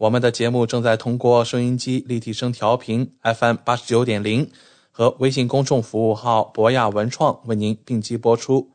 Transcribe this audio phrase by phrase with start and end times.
[0.00, 4.50] 我们的节目正在通过收音机立体声调频 FM 八十九点零
[4.90, 8.70] 和微信公众服务号博雅文创为您并机播出。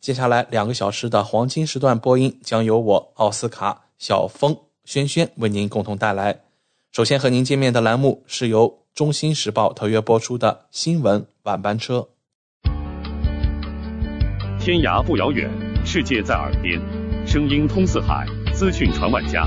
[0.00, 6.40] 接下来两个小时的黄金时段播音将由我奥斯卡、小峰、轩轩为您共同带来。
[6.90, 12.08] 首先和您见面的栏目是由《中新时报》特约播出的新闻晚班车。
[14.58, 15.48] 天涯不遥远，
[15.86, 16.80] 世界在耳边，
[17.24, 19.46] 声音通四海，资讯传万家。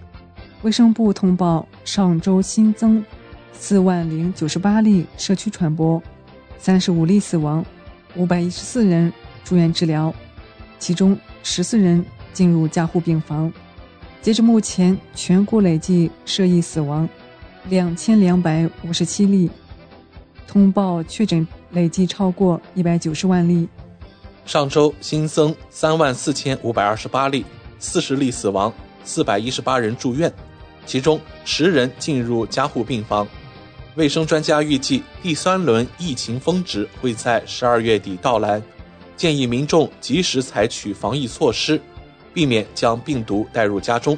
[0.63, 3.03] 卫生部通报上周新增
[3.51, 6.01] 四万零九十八例社区传播，
[6.59, 7.65] 三十五例死亡，
[8.15, 9.11] 五百一十四人
[9.43, 10.13] 住院治疗，
[10.77, 13.51] 其中十四人进入加护病房。
[14.21, 17.09] 截至目前，全国累计涉疫死亡
[17.67, 19.49] 两千两百五十七例，
[20.47, 23.67] 通报确诊累计超过一百九十万例。
[24.45, 27.43] 上周新增三万四千五百二十八例，
[27.79, 28.71] 四十例死亡，
[29.03, 30.31] 四百一十八人住院，
[30.85, 33.27] 其中十人进入加护病房。
[33.95, 38.61] 卫生专家预计第三轮疫情峰值会在十二月底到来，
[39.17, 41.79] 建议民众及时采取防疫措施，
[42.33, 44.17] 避免将病毒带入家中。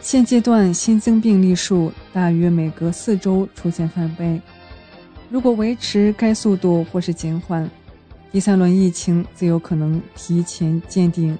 [0.00, 4.40] 现阶段新增病例数大约每隔四周出现翻倍，
[5.30, 7.70] 如果维持该速度或是减缓。
[8.30, 11.36] 第三轮疫情则有可能提前见顶，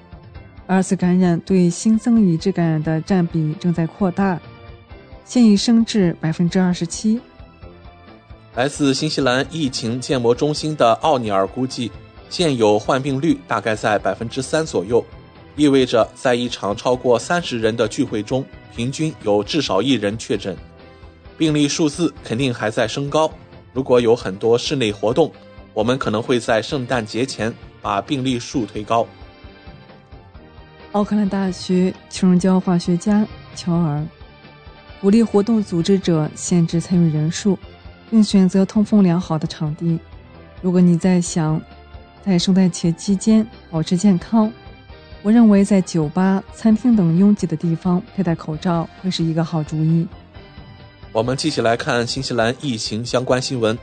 [0.72, 4.40] 二次感染对新增已知感染的占比正在扩大，
[5.22, 7.20] 现已升至百分之二十七。
[8.54, 11.92] 来自新西兰疫情建模中心的奥尼尔估计，
[12.30, 15.04] 现有患病率大概在百分之三左右，
[15.56, 18.42] 意味着在一场超过三十人的聚会中，
[18.74, 20.56] 平均有至少一人确诊。
[21.36, 23.30] 病例数字肯定还在升高，
[23.74, 25.30] 如果有很多室内活动。
[25.74, 29.06] 我们可能会在圣诞节前把病例数推高。
[30.92, 33.26] 奥克兰大学情人教化学家
[33.56, 34.04] 乔尔
[35.00, 37.58] 鼓励活动组织者限制参与人数，
[38.10, 39.98] 并选择通风良好的场地。
[40.60, 41.60] 如果你在想
[42.24, 44.52] 在圣诞节期间保持健康，
[45.22, 50.06] 我认为在酒吧、餐厅等拥挤的地方佩戴口罩会是一个好主意。
[51.10, 53.76] 我们继续来看新西兰疫情相关新闻。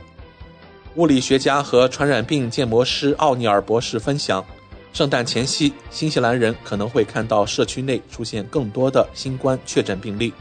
[0.94, 4.44] 物理学家和传染病建模师奥尼尔博士分享，
[4.92, 10.32] 圣诞前夕，新西兰人可能会看到社区内出现更多的新冠确诊病例。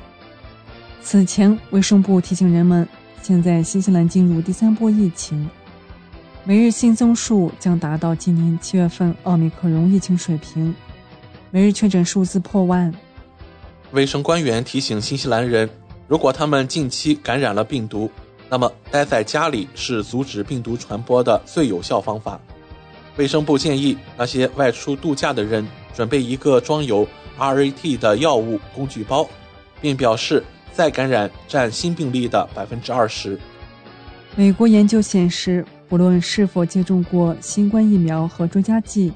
[1.01, 2.87] 此前，卫生部提醒人们，
[3.21, 5.49] 现在新西兰进入第三波疫情，
[6.43, 10.73] 每日新增数将达到今年七月份奥密克戎疫情水平，
[11.51, 12.93] 每日确诊数字破万。
[13.91, 15.69] 卫生官员提醒新西兰人，
[16.07, 18.09] 如果他们近期感染了病毒，
[18.49, 22.39] 那么，待在家里是阻止病毒传播的最有效方法。
[23.17, 27.07] 卫生部建议那些外出度假的人准备一个装有
[27.37, 29.27] RAT 的药物工具包，
[29.81, 33.37] 并表示再感染占新病例的百分之二十。
[34.35, 39.11] 美国研究显示，不论是否接种过新冠疫苗和追加剂，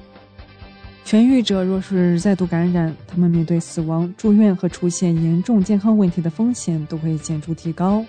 [1.06, 8.04] 痊愈者若是再度感染，他们面对死亡、住院和出现严重健康问题的风险都会显著提高。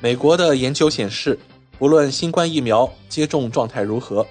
[0.00, 1.38] 美国的研究显示，
[1.78, 4.26] 不论新冠疫苗接种状态如何，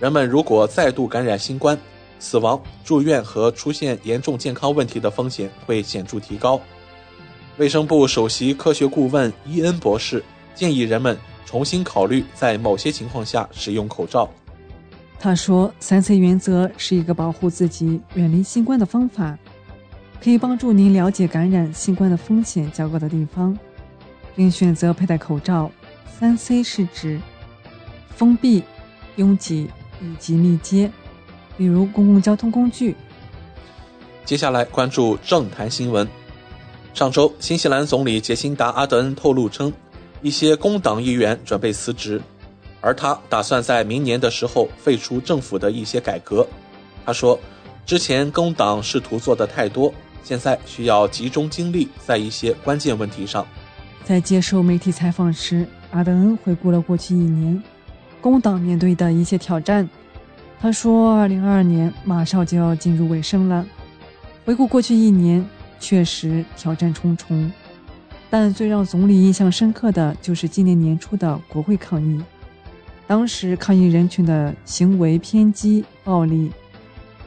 [0.00, 1.78] 人们如果再度感染新冠，
[2.18, 6.58] 死亡、住院和出现严重健康问题的风险会显著提高。
[7.58, 10.24] 卫生部首席科学顾问伊恩博士
[10.54, 11.14] 建议人们
[11.44, 14.26] 重新考虑在某些情况下使用口罩。
[15.18, 19.38] 他说：“三 C 原则是一个保护自己、远离新冠的方法，
[20.24, 23.54] 可以帮助您了解感染新冠的风险较高的地方，
[24.34, 25.70] 并选择佩戴口罩。
[26.18, 27.20] 三 C 是指
[28.16, 28.62] 封闭、
[29.16, 29.68] 拥挤
[30.00, 30.90] 以及密接，
[31.56, 32.96] 比如公共交通工具。”
[34.24, 36.08] 接下来关注政坛新闻。
[36.92, 39.72] 上周，新西兰总理杰辛达·阿德恩透露称，
[40.22, 42.20] 一些工党议员准备辞职。
[42.80, 46.46] 而他打算在明年的时候废除政府的一些改革。
[47.04, 47.38] 他说，
[47.84, 49.92] 之前工党试图做的太多，
[50.24, 53.46] 现在需要集中精力在一些关键问题上。
[54.04, 57.62] 在接受媒体采访时，阿德恩回顾了过去一年
[58.20, 59.88] 工党面对的一些挑战。
[60.60, 63.66] 他说，2022年马上就要进入尾声了。
[64.44, 65.44] 回顾过去一年，
[65.78, 67.50] 确实挑战重重，
[68.28, 72.22] 但最让总理印象深刻的就是今年年初的国会抗议。
[73.06, 76.50] 当时抗议人群的行为偏激、暴力，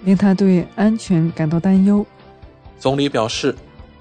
[0.06, 2.06] 令他对安全感到担忧。
[2.78, 3.56] 总理表示：“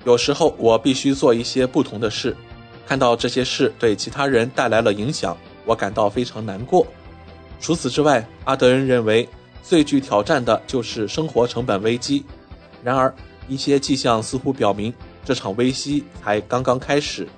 [0.05, 2.37] 有时候我必须做一些不同的事，
[2.87, 6.87] 看到这些事对其他人带来了影响，我感到非常难过。”
[7.61, 9.29] 除此之外，阿德恩认为
[9.63, 12.25] 最具挑战的就是生活成本危机。
[12.83, 13.15] 然而，
[13.49, 14.93] 一些迹象似乎表明
[15.25, 17.29] 这场危机才刚刚开始。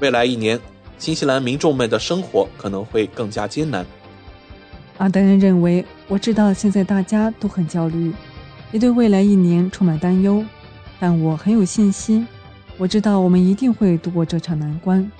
[0.00, 0.60] 未来一年。
[0.96, 3.84] 新西兰民众们的生活可能会更加艰难。
[4.96, 8.12] 阿德恩认为：“我知道现在大家都很焦虑，
[8.70, 10.42] 也对未来一年充满担忧，
[11.00, 12.26] 但我很有信心。
[12.78, 15.10] 我知道我们一定会度过这场难关。”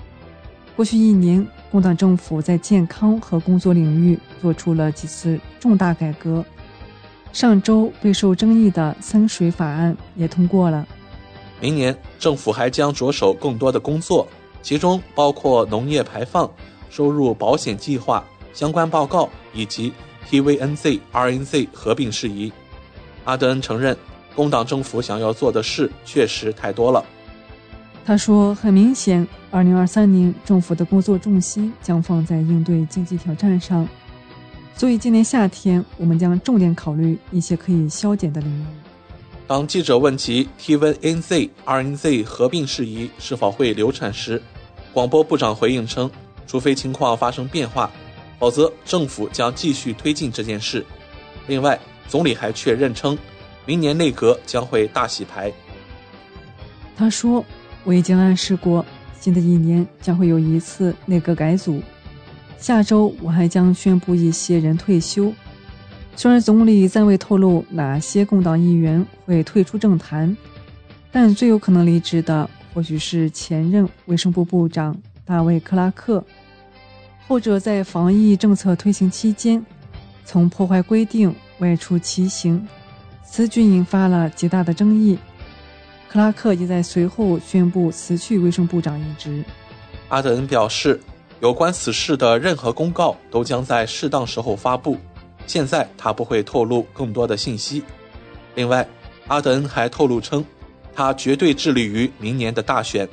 [0.77, 6.41] 过去一年，工党政府在健康和工作领域做出了几次重大改革。
[7.33, 10.87] 上周备受争议的“三水法案”也通过了。
[11.59, 14.25] 明年，政府还将着手更多的工作。
[14.61, 16.49] 其中包括农业排放、
[16.89, 18.23] 收入保险计划
[18.53, 19.91] 相关报告以及
[20.29, 22.53] TVNZ、RNZ 合并事宜。
[23.25, 23.97] 阿德恩承认，
[24.33, 27.03] 工党政府想要做的事确实太多了。
[28.05, 33.87] 他说：“很明显，2023年政府的工作重心将放在应对经济挑战上，
[34.77, 38.65] 所以今年夏天我们将重点考虑一些可以削减的领域。”
[39.47, 44.41] 当记者问及 TVNZ、RNZ 合并事宜是否会流产时，
[44.93, 46.09] 广播部长回应称，
[46.45, 47.89] 除非情况发生变化，
[48.39, 50.85] 否则政府将继续推进这件事。
[51.47, 53.17] 另外，总理还确认称，
[53.65, 55.51] 明年内阁将会大洗牌。
[56.97, 57.43] 他说
[57.85, 58.85] ：“我已经暗示过，
[59.17, 61.81] 新的一年将会有一次内阁改组。
[62.57, 65.31] 下周我还将宣布一些人退休。
[66.17, 70.35] 虽然总理暂未透露哪些工党议员会退出政坛，
[71.11, 74.93] 但最有可能离职的。”或许是前任卫生部部长
[75.23, 76.21] 大卫·克拉克，
[77.25, 79.65] 后者在防疫政策推行期间，
[80.25, 82.67] 曾破坏规定外出骑行，
[83.23, 85.17] 此举引发了极大的争议。
[86.15, 89.43] 克拉克也在随后宣布辞去卫生部长一职。
[90.07, 90.97] 阿德恩表示，
[91.41, 94.97] 有关此事的任何公告都将在适当时候发布，
[95.45, 97.83] 现在他不会透露更多的信息。
[98.53, 98.87] 另外，
[99.27, 100.43] 阿德恩还透露称。
[100.95, 103.05] 他绝对致力于明年的大选，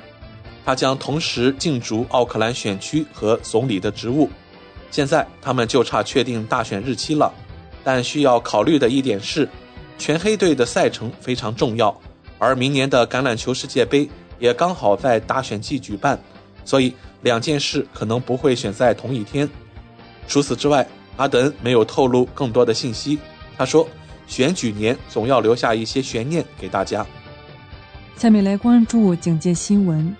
[0.64, 4.30] 他将同时竞逐奥克兰选区和总理的职务。
[4.92, 7.34] 现在他们就差确定大选日期了，
[7.82, 9.48] 但需要考虑的一点是，
[9.98, 12.00] 全黑队的赛程非常重要，
[12.42, 16.18] 而明年的橄榄球世界杯也刚好在大选季举办，
[16.64, 19.48] 所以两件事可能不会选在同一天。
[20.26, 20.84] 除此之外，
[21.18, 23.16] 阿德恩没有透露更多的信息。
[23.56, 23.86] 他说，
[24.26, 27.06] 选举年总要留下一些悬念给大家。
[28.16, 30.12] 下面来关注警戒新闻。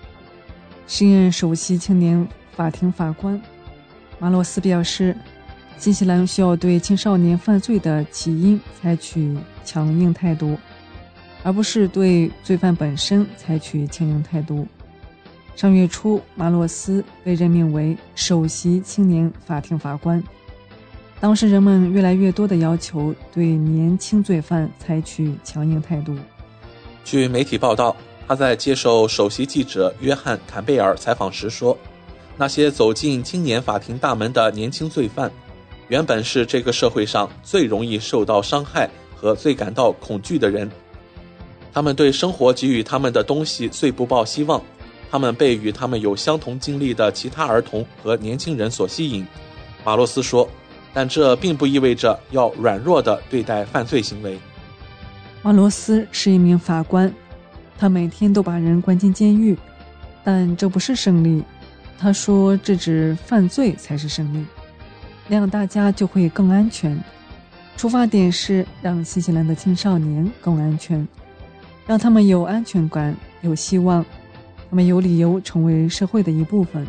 [0.87, 2.25] 新任首席青年
[2.55, 3.41] 法庭法官
[4.17, 5.13] 马洛斯表示，
[5.77, 10.57] 新西兰需要对青少年犯罪的起因采取强硬态度，
[11.43, 14.65] 而不是对罪犯本身采取强硬态度。
[15.55, 20.23] 上月初，马洛斯被任命为首席青年法庭法官。
[21.19, 26.15] 当时，人们越来越多的要求对年轻罪犯采取强硬态度。
[27.05, 27.95] 据媒体报道，
[28.27, 31.77] 他在接受首席记者约翰·坎贝尔采访时说
[32.35, 35.31] ：“那些走进青年法庭大门的年轻罪犯，
[35.87, 40.69] 原本是这个社会上最容易受到伤害和最感到恐惧的人。
[41.73, 44.61] 他们对生活给予他们的东西最不抱希望，
[45.09, 49.25] 他们被与他们有相同经历的其他儿童和年轻人所吸引。”
[49.83, 50.47] 马洛斯说
[50.93, 54.37] ：“但这并不意味着要软弱地对待犯罪行为。”
[55.41, 57.11] 马罗斯是一名法官，
[57.77, 59.57] 他每天都把人关进监狱，
[60.23, 61.43] 但这不是胜利。
[61.99, 64.45] 他说：“制止犯罪才是胜利，
[65.27, 67.01] 那样大家就会更安全。
[67.75, 71.05] 出发点是让新西兰的青少年更安全，
[71.85, 74.05] 让他们有安全感、有希望，
[74.69, 76.87] 他们有理由成为社会的一部分。”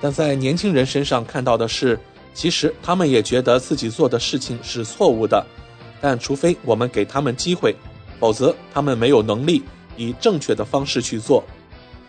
[0.00, 1.98] 但在年轻人身上看到的是，
[2.32, 5.44] 其实他们也觉得自己做的事情是错误的，
[6.00, 7.74] 但除非我们给他们机会，
[8.20, 9.62] 否则他们没有能力
[9.96, 11.42] 以正确的方式去做。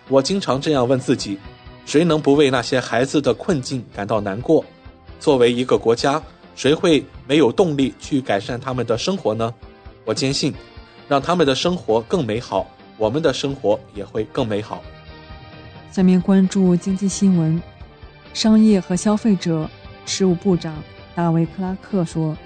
[0.08, 1.40] 我经常这样问自己：
[1.86, 4.64] 谁能不为那些孩子的困境感到难过？
[5.20, 6.22] 作为一个国家，
[6.56, 9.52] 谁会没有动力去改善他们的生活呢？
[10.06, 10.54] 我坚信，
[11.10, 14.82] 让他们的生活更美好，我们的生活也会更美好。
[15.92, 17.62] 下面关注经济新闻。
[18.32, 19.68] 商业和消费者
[20.06, 20.76] 事务部长
[21.16, 22.38] 大卫·克拉克说：“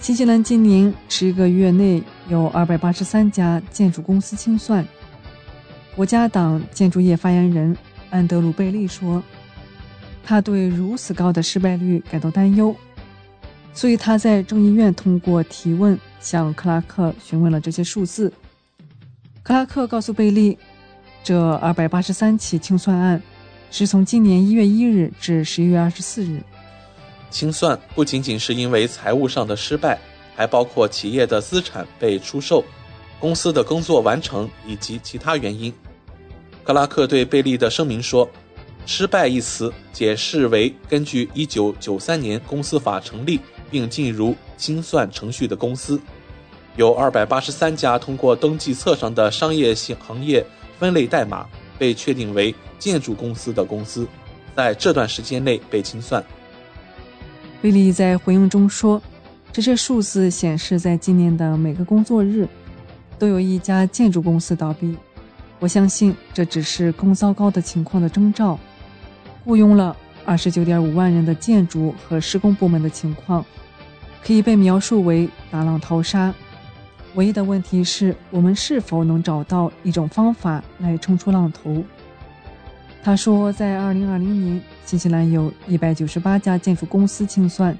[0.00, 4.84] 新西兰今年十个月内有二百八十三家建筑公司清算。”
[5.94, 7.76] 国家党建筑业发言人
[8.10, 9.22] 安德鲁·贝利说
[10.24, 12.74] ：“他对如此高的失败率感到担忧，
[13.72, 18.32] 所以他在众议院通过提问向克拉克询问了这些数字。”
[19.44, 20.56] 克拉克告诉贝利
[21.22, 23.20] ：“这二百八十三起清算案。”
[23.74, 26.42] 是从今年一月一日至十一月二十四日，
[27.30, 29.98] 清算不仅仅是因为财务上的失败，
[30.36, 32.62] 还包括企业的资产被出售、
[33.18, 35.72] 公司的工作完成以及其他原因。
[36.62, 38.28] 克拉克对贝利的声明说
[38.84, 46.00] ：“失败一词解释为根据一九九三年公司法成立并进入清算程序的公司，
[46.76, 50.46] 有二百八十三家通过登记册上的商业行业
[50.78, 54.08] 分类代码被确定为。”建筑公司的公司，
[54.56, 56.20] 在这段时间内被清算。
[57.60, 59.00] 贝利在回应中说
[59.54, 62.48] ：“这些数字显示，在今年的每个工作日，
[63.20, 64.96] 都有一家建筑公司倒闭。
[65.60, 68.58] 我相信这只是更糟糕的情况的征兆。
[69.44, 73.46] 雇佣了二十九点五万人的建筑和施工部门的情况，
[74.24, 76.34] 可以被描述为大浪淘沙。
[77.14, 81.82] 唯一的问题是我们是否能找到一种方法来冲出浪头。”
[83.04, 87.76] 他说，在2020年，新西兰有一百九十八家建筑公司清算，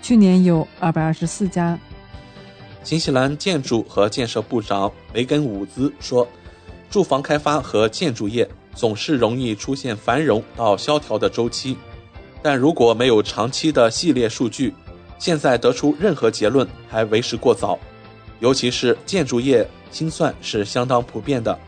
[0.00, 1.76] 去年有二百二十四家。
[2.84, 6.28] 新西兰建筑和建设部长梅根伍兹说
[6.88, 11.76] ：“住房开发和建筑业总是容易出现繁荣到萧条的周期，
[12.40, 14.72] 但如果没有长期的系列数据，
[15.24, 17.78] 现在得出任何结论还为时过早。
[18.40, 21.58] 尤其是建筑业清算是相当普遍的。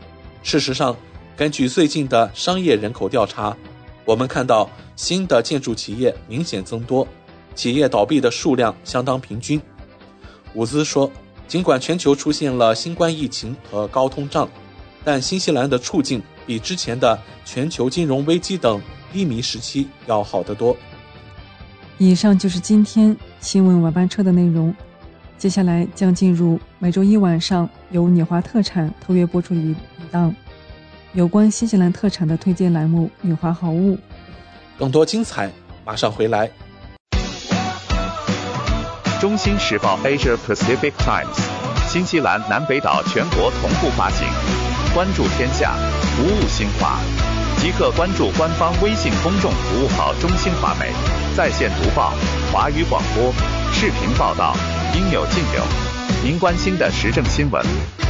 [0.43, 0.95] 事实上。”
[1.37, 3.55] 根据最近的商业人口调查，
[4.05, 7.07] 我们看到新的建筑企业明显增多，
[7.53, 9.61] 企业倒闭的数量相当平均。
[10.55, 11.11] 伍兹说，
[11.47, 14.49] 尽管全球出现了新冠疫情和高通胀，
[15.03, 18.81] 但新西兰的处境比之前的全球金融危机等
[19.13, 20.75] 低迷时期要好得多。
[21.99, 24.73] 以上就是今天新闻晚班车的内容，
[25.37, 29.75] 接下来将进入每周一晚上由纽华特产特约播出的一
[30.11, 30.33] 档。
[31.13, 33.95] 有关新西兰特产的推荐栏目《纽华好物》，
[34.77, 35.49] 更多精彩
[35.85, 36.49] 马上回来。
[39.19, 41.39] 中新时报 Asia Pacific Times，
[41.87, 44.27] 新西兰南北岛全国同步发行。
[44.93, 45.75] 关注天下，
[46.15, 46.99] 服务新华，
[47.59, 50.91] 即刻关注官方微信公众服务号“中新华媒”，
[51.35, 52.13] 在线读报、
[52.51, 53.33] 华语广播、
[53.73, 54.55] 视频报道，
[54.95, 55.63] 应有尽有。
[56.23, 57.65] 您关心的时政新闻，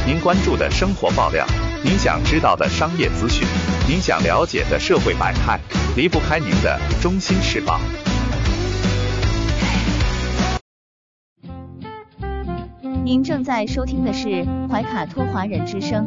[0.06, 1.46] 您关注的生活爆料。
[1.82, 3.48] 您想知道的商业资讯，
[3.88, 5.58] 您想了解的社会百态，
[5.96, 7.80] 离不开您的《中心时报》。
[13.02, 16.06] 您正在收听的是怀卡托华人之声，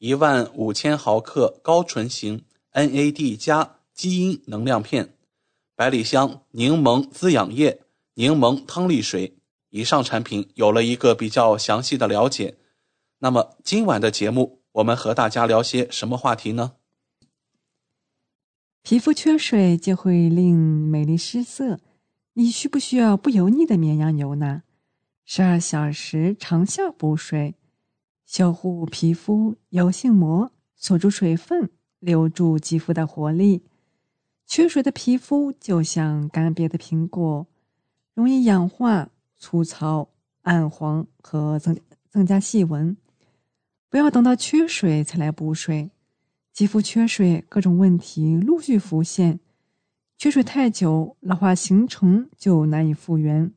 [0.00, 3.76] 一万五千毫克高纯型 NAD 加。
[3.92, 5.12] 基因能量片、
[5.76, 7.82] 百里香柠檬滋养液、
[8.14, 9.36] 柠檬汤力水，
[9.68, 12.56] 以上产品有了一个比较详细的了解。
[13.18, 16.76] 那么今晚的节目，我们和大家聊些什么话题呢？
[18.82, 21.78] 皮肤缺水就会令美丽失色，
[22.32, 24.62] 你需不需要不油腻的绵羊油呢？
[25.26, 27.54] 十二小时长效补水，
[28.32, 33.64] 修护皮肤油性膜，锁住水分，留住肌肤的活力。
[34.46, 37.48] 缺水的皮肤就像干瘪的苹果，
[38.14, 40.10] 容易氧化、粗糙、
[40.42, 41.76] 暗黄和增
[42.08, 42.96] 增加细纹。
[43.88, 45.90] 不要等到缺水才来补水，
[46.52, 49.40] 肌肤缺水，各种问题陆续浮现。
[50.16, 53.52] 缺水太久，老化形成就难以复原。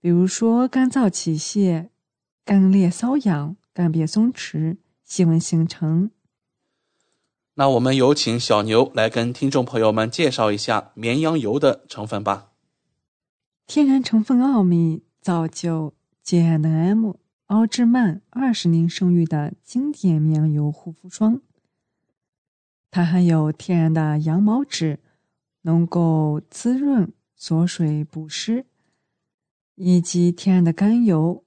[0.00, 1.90] 比如说，干燥起屑、
[2.44, 6.10] 干裂瘙痒、干瘪松弛、细纹形成。
[7.54, 12.50] 那我们有请小牛来跟听众朋友们介绍一下绵羊油的成分吧。
[13.68, 17.12] 天然成分奥秘，造就 J&M
[17.46, 21.40] 奥芝曼二十年声誉的经典绵羊油护肤霜。
[22.90, 24.98] 它含有天然的羊毛脂，
[25.62, 28.66] 能够滋润、锁水、补湿，
[29.76, 31.44] 以及天然的甘油，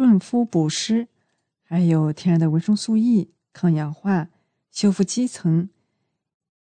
[0.00, 1.08] 润肤补湿，
[1.62, 3.28] 还有天然的维生素 E。
[3.52, 4.30] 抗氧化、
[4.70, 5.68] 修复肌层，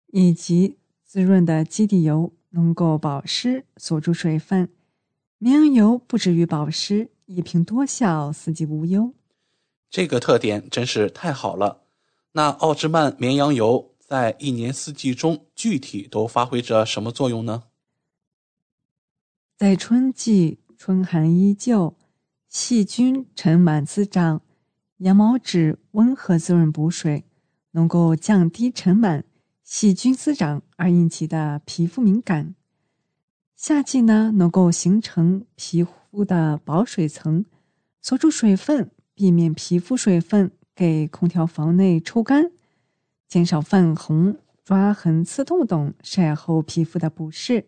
[0.08, 4.68] 以及滋润的基底油，能够保湿、锁住水分。
[5.38, 9.14] 绵羊油不止于保湿，一瓶多效，四季无忧。
[9.90, 11.84] 这个特点真是太好了。
[12.34, 17.64] 那奥芝曼绵羊油在一年四季中具体都发挥着什么作用呢？
[19.56, 21.96] 在春季，春寒依旧，
[22.54, 24.44] 细菌尘螨滋长。
[24.98, 27.26] 羊毛脂温和滋润补水，
[27.72, 29.24] 能够降低尘螨、
[29.64, 32.54] 细菌滋长而引起的皮肤敏感。
[33.56, 37.44] 夏季呢，能够形成皮肤的保水层，
[38.00, 42.52] 锁住水分，避免皮肤水分给空调房内抽干，
[43.28, 47.66] 减少泛红、抓痕、刺痛等晒后皮肤的不适。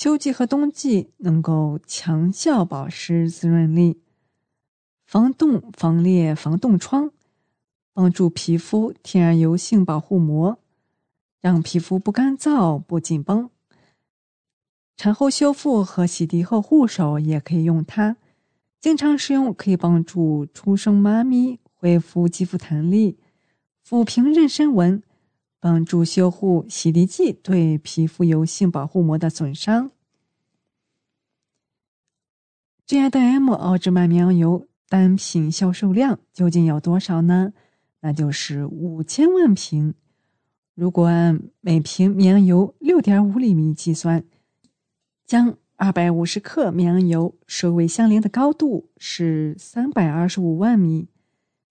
[0.00, 4.00] 秋季和冬季能够强效保湿滋润力，
[5.04, 7.10] 防冻、防裂、防冻疮，
[7.92, 10.58] 帮助皮肤天然油性保护膜，
[11.42, 13.50] 让皮肤不干燥、不紧绷。
[14.96, 18.16] 产后修复和洗涤后护手也可以用它，
[18.80, 23.18] 经常使用可以帮助出生妈咪恢复肌肤弹力，
[23.86, 25.02] 抚平妊娠纹。
[25.60, 29.90] 帮助修护洗涤剂对皮肤油性保护膜的损伤。
[32.86, 37.52] G I D M 奥芝曼绵羊油单品销售量究竟有多少呢？
[38.00, 39.94] 那就是五千万瓶。
[40.74, 44.24] 如果按每瓶绵羊油六点五厘米计算，
[45.26, 51.08] 将二百五十克绵羊油收尾相连的高度是三百二十五万米，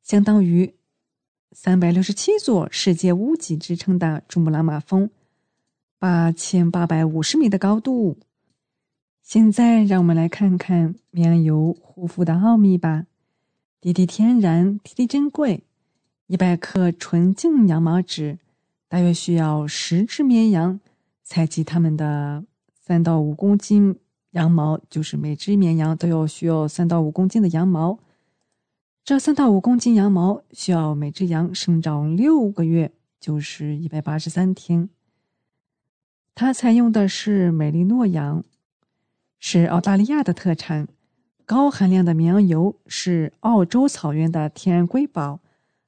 [0.04, 0.79] 相当于。
[1.62, 5.10] 三百六十七座世界屋脊之称的珠穆朗玛峰，
[6.00, 8.18] 八千八百五十米的高度。
[9.22, 13.08] 现在，让我们来看看绵羊油护肤的奥秘吧。
[13.82, 15.66] 滴滴天然，滴滴珍贵。
[16.28, 18.40] 一百克纯净羊毛纸，
[18.88, 20.80] 大约需要十只绵羊。
[21.24, 23.98] 采集它们的三到五公斤
[24.32, 28.00] 羊毛，就是每只绵羊都要需要三到五公斤的羊毛。
[29.04, 34.90] 这三到五公斤羊毛需要每只羊生长六个月，就是一百八十三天。
[36.36, 38.44] 它采用的是美利诺羊，
[39.40, 40.88] 是澳大利亚的特产。
[41.46, 45.40] 高含量的绵羊油是澳洲草原的天然瑰宝，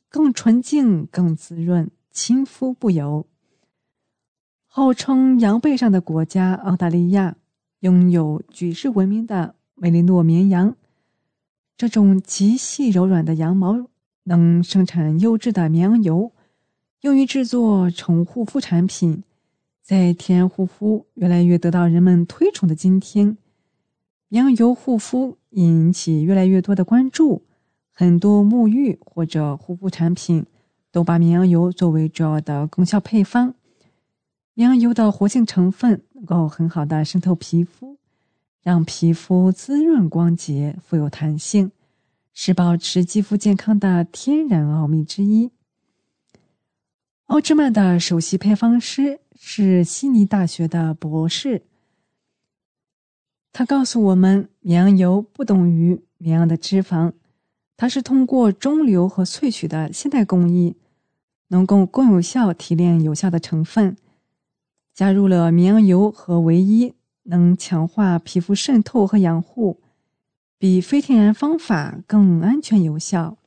[0.10, 3.28] 更纯净、更滋润，亲肤不油。
[4.66, 7.36] 号称羊背上的国家，澳大利亚
[7.82, 10.76] 拥有举世闻名的美利诺绵羊。
[11.78, 13.88] 这种极细柔软的羊毛
[14.24, 16.32] 能生产优质的绵羊油，
[17.02, 19.24] 用于制作宠物护肤产品。
[19.82, 23.38] 在天然护肤越来越得到人们推崇的今天，
[24.30, 27.42] 绵羊油护肤引起越来越多的关注。
[27.92, 30.46] 很多沐浴或者护肤产品
[30.92, 33.54] 都把绵羊油作为主要的功效配方。
[34.54, 37.98] 绵羊油的活性成分能够很好的渗透皮肤。
[38.62, 41.72] 让皮肤滋润光洁、富有弹性，
[42.34, 45.50] 是保持肌肤健康的天然奥秘之一。
[47.26, 51.64] 奥芝曼的首席配方师是悉尼大学的博士，
[53.52, 57.14] 他告诉我们，绵羊油不等于绵羊的脂肪，
[57.78, 60.76] 它是通过中流和萃取的现代工艺，
[61.48, 63.98] 能够更有效提炼有效的成分，
[64.94, 66.94] 加入了绵羊油和唯一。
[67.24, 69.80] 能强化皮肤渗透和养护，
[70.58, 73.38] 比非天然方法更安全有效。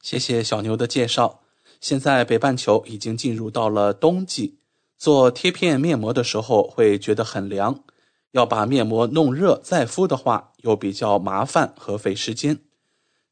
[0.00, 1.40] 谢谢小牛的介绍。
[1.80, 4.58] 现在北半球已经进入到了冬季，
[4.96, 7.84] 做贴片面膜的时候会觉得很凉，
[8.32, 12.60] 要把面膜弄热再敷的话又比较麻烦和费时间。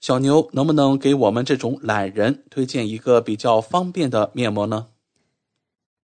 [0.00, 4.88] 小牛能不能给我们这种懒人推荐一个比较方便的面膜呢？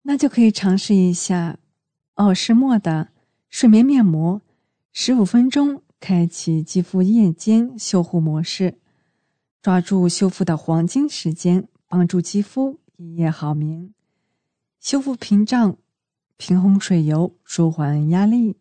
[0.02, 1.58] 那就可以尝试一下
[2.14, 3.08] 奥诗墨的。
[3.54, 4.42] 睡眠面膜，
[4.92, 8.80] 十五分钟开启肌肤夜间修护模式，
[9.62, 13.94] 抓住修复的黄金时间，帮助肌肤一夜好眠。
[14.80, 15.76] 修复屏障，
[16.36, 18.56] 平衡水油，舒缓压力。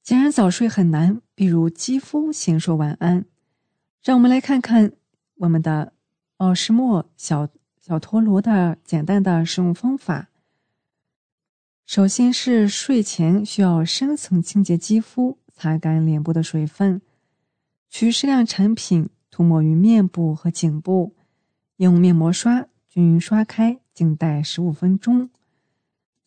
[0.00, 3.24] 既然早睡很难，比如肌肤先说晚安。
[4.00, 4.92] 让我们来看看
[5.38, 5.92] 我们的
[6.36, 7.48] 奥诗墨小
[7.80, 10.28] 小陀螺的简单的使用方法。
[11.86, 17.00] 首先是睡前需要深层清洁肌肤，擦干脸部的水分，
[17.88, 21.14] 取适量产品涂抹于面部和颈部，
[21.76, 25.30] 用面膜刷均匀刷开，静待十五分钟。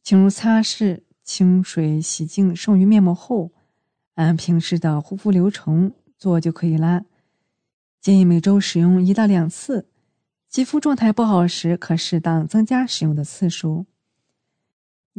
[0.02, 3.52] 进入擦拭，清水洗净剩余面膜后，
[4.16, 7.04] 按平时的护肤流程做就可以啦。
[8.00, 9.90] 建议每周使用一到两次，
[10.48, 13.86] 肌肤状态不好时可适当增加使用的次数。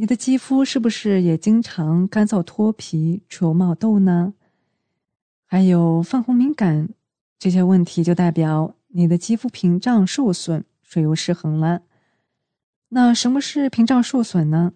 [0.01, 4.33] 你的肌肤是不是也经常干燥脱皮、出油冒痘呢？
[5.45, 6.89] 还有泛红敏感
[7.39, 11.83] 这些问题，就代表你的肌肤屏障受损、水油失衡了。
[12.89, 14.73] 那什么是屏障受损呢？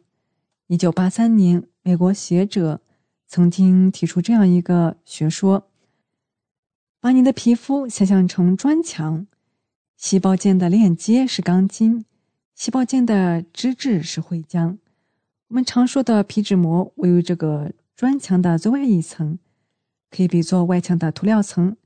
[0.67, 2.83] 一九八三年，美国学者
[3.27, 5.71] 曾经提出这样一个学说：
[7.01, 9.27] 把你的皮肤想象成砖墙，
[9.97, 12.05] 细胞间的链接是钢筋，
[12.55, 14.77] 细胞间的脂质是灰浆。
[15.55, 19.39] 我们常说的皮脂膜位于这个砖墙的最外一层，
[20.11, 21.77] 可以比作外墙的涂料层。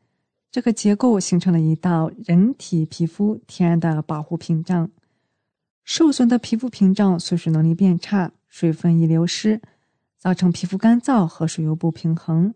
[0.50, 4.88] 这个结构形成了一道人体皮肤天然的保护屏障。
[5.84, 9.60] 受损的皮肤屏障锁水能力变差，水分易流失，
[10.16, 12.54] 造成皮肤干燥和水油不平衡，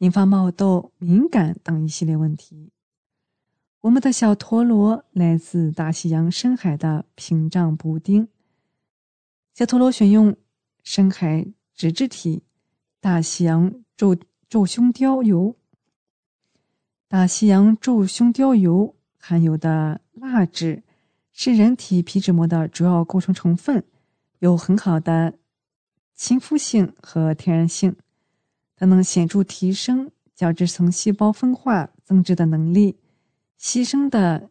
[0.00, 2.70] 引发冒痘、敏感等一系列问题。
[3.80, 8.28] 我们的小陀螺来自大西洋深海的屏障补丁。
[9.56, 10.36] 小陀螺选用
[10.82, 12.42] 深海脂质体
[13.00, 14.14] 大西洋皱
[14.50, 15.56] 皱胸雕油。
[17.08, 20.82] 大西洋皱胸雕油含有的蜡质
[21.32, 23.82] 是人体皮脂膜的主要构成成分，
[24.40, 25.38] 有很好的
[26.14, 27.96] 亲肤性和天然性，
[28.76, 32.98] 它能显著提升角质层细胞分化增殖的能力。
[33.58, 34.50] 牺牲的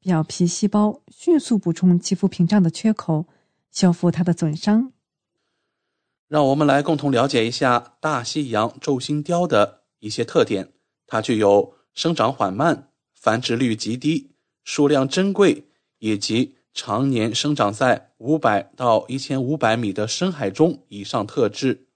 [0.00, 3.26] 表皮细胞迅速补充肌肤屏障的缺口，
[3.70, 4.92] 修复它的损伤。
[6.28, 10.72] 让我们来共同了解一下大西洋皱心雕的一些特点。
[11.06, 15.64] 它具有生长缓慢、繁殖率极低、数量珍贵，
[15.98, 21.86] 以及常年生长在五百到一千五百米的深海中以上特质。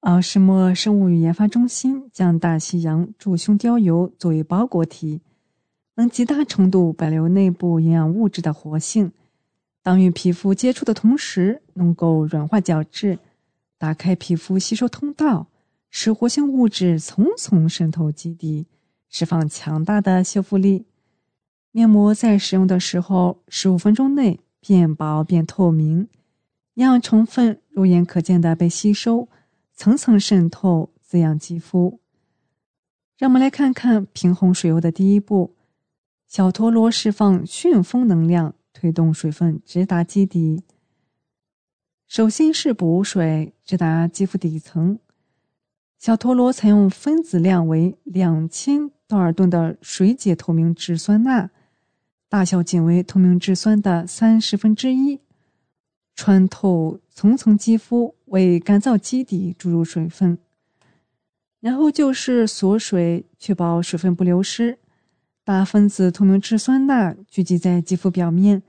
[0.00, 5.22] 奥什莫生物与研发中心将大西洋柱胸雕油作为包裹体，
[5.96, 9.12] 能极大程度保留内部营养物质的活性。
[9.84, 13.18] 当与皮肤接触的同时，能够软化角质，
[13.76, 15.48] 打开皮肤吸收通道，
[15.90, 18.66] 使活性物质层层渗透基底，
[19.10, 20.86] 释放强大的修复力。
[21.70, 26.08] 面膜在使用的时候，十五分钟内变薄变透明，
[26.76, 29.28] 营养成分肉眼可见的被吸收。
[29.74, 32.00] 层层渗透，滋养肌肤。
[33.18, 35.54] 让我们来看看平衡水油的第一步：
[36.26, 40.62] 小陀螺释放旋风能量，推动水分直达基底。
[42.06, 44.98] 首先是补水，直达肌肤底层。
[45.98, 51.50] 小陀螺采用分子量为两千道尔顿的水解透明质酸钠，
[52.28, 55.20] 大小仅为透明质酸的三十分之一。
[56.14, 60.38] 穿透层层肌肤，为干燥基底注入水分，
[61.58, 64.78] 然后就是锁水，确保水分不流失。
[65.44, 68.62] 大分子透明质酸钠聚集在肌肤表面，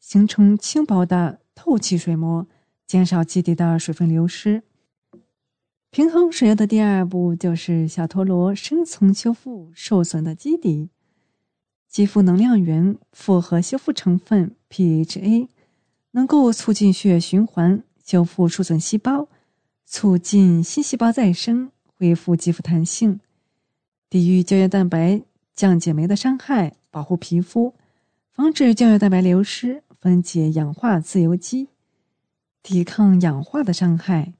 [0.00, 2.46] 形成轻薄的透气水膜，
[2.86, 4.62] 减少基底的水分流失。
[5.90, 10.88] 平衡水油的第二步就是小陀螺深层修复受损的基底。
[11.86, 15.48] 肌肤能量源复合修复成分 PHA。
[16.14, 19.28] 能够促进血液循环，修复受损细胞，
[19.86, 23.18] 促进新细胞再生，恢复肌肤弹性，
[24.10, 25.22] 抵御胶原蛋白
[25.54, 27.74] 降解酶的伤害，保护皮肤，
[28.30, 31.68] 防止胶原蛋白流失，分解氧化自由基，
[32.62, 34.32] 抵抗氧化的伤害。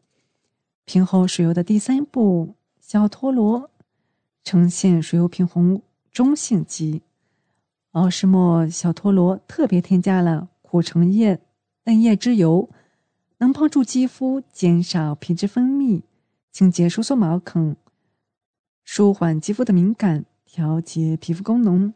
[0.85, 3.70] 平衡水油的第三步，小陀螺
[4.42, 7.03] 呈现水油平衡中性肌。
[7.92, 11.40] 奥诗莫小陀螺特别添加了苦橙叶。
[11.85, 12.70] 嫩叶之油
[13.38, 16.03] 能帮助肌肤减少皮脂分泌，
[16.53, 17.75] 清洁收缩毛孔，
[18.85, 21.94] 舒缓肌肤的敏感，调节皮肤功能。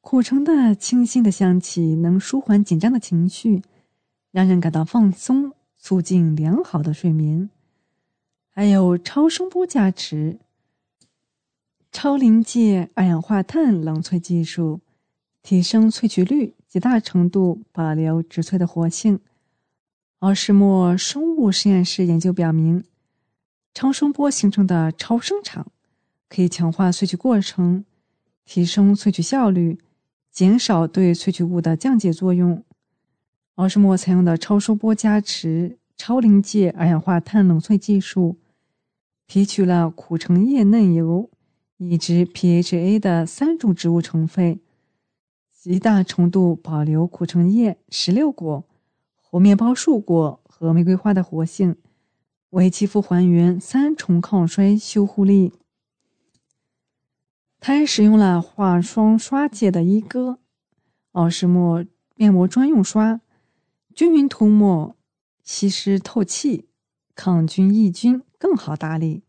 [0.00, 3.60] 苦橙的清新的香气能舒缓紧张的情绪，
[4.32, 7.50] 让人感到放松，促进良好的睡眠。
[8.48, 10.38] 还有超声波加持、
[11.92, 14.80] 超临界二氧化碳冷萃技术，
[15.42, 16.54] 提升萃取率。
[16.66, 19.20] 极大程度保留植萃的活性。
[20.20, 22.84] 奥斯莫生物实验室研究表明，
[23.74, 25.70] 超声波形成的超声场
[26.28, 27.84] 可以强化萃取过程，
[28.44, 29.78] 提升萃取效率，
[30.30, 32.64] 减少对萃取物的降解作用。
[33.54, 38.36] 奥诗莫采用的超声波加持超临界二氧化碳冷萃技术，
[39.26, 41.30] 提取了苦橙叶嫩油
[41.78, 44.60] 以及 PHA 的三种植物成分。
[45.52, 48.64] 极大程度保留苦橙叶、石榴果、
[49.20, 51.76] 猴面包树果和玫瑰花的活性，
[52.50, 55.52] 为肌肤还原三重抗衰修护力。
[57.68, 60.38] 还使用了化霜刷界的一哥
[61.10, 63.20] 奥施莫面膜专用刷，
[63.92, 64.94] 均匀涂抹，
[65.42, 66.68] 吸湿透气，
[67.16, 69.24] 抗菌抑菌，更好打理。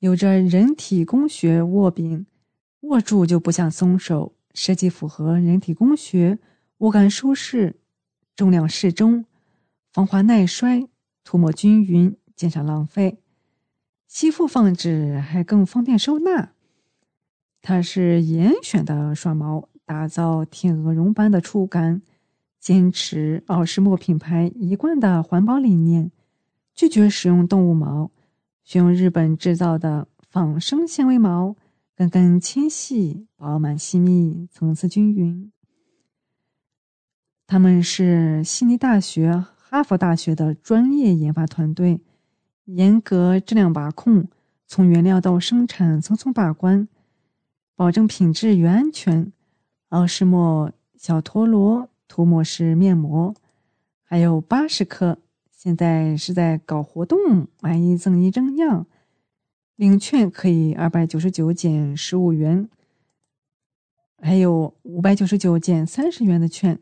[0.00, 2.26] 有着人体工学握柄，
[2.80, 4.34] 握住就不想松手。
[4.52, 6.38] 设计符合人体工学，
[6.76, 7.80] 握感舒适，
[8.36, 9.24] 重量适中，
[9.94, 10.86] 防滑耐摔，
[11.24, 13.22] 涂抹均匀，减少浪费，
[14.06, 16.50] 吸附放置还更方便收纳。
[17.66, 22.02] 它是严选的刷毛，打造天鹅绒般的触感，
[22.60, 26.10] 坚持奥诗墨品牌一贯的环保理念，
[26.74, 28.10] 拒绝使用动物毛，
[28.64, 31.56] 选用日本制造的仿生纤维毛，
[31.96, 35.50] 根根纤细、饱满细密、层次均匀。
[37.46, 42.02] 他们是悉尼大学、哈佛大学的专业研发团队，
[42.66, 44.28] 严格质量把控，
[44.66, 46.86] 从原料到生产层层把关，
[47.76, 49.32] 保证品质与安全。
[49.88, 53.34] 奥诗莫小陀螺涂抹式面膜，
[54.02, 55.18] 还有八十克，
[55.50, 58.86] 现在是在搞活动，买一赠一赠样，
[59.76, 62.68] 领券可以二百九十九减十五元，
[64.18, 66.78] 还有五百九十九减三十元的券。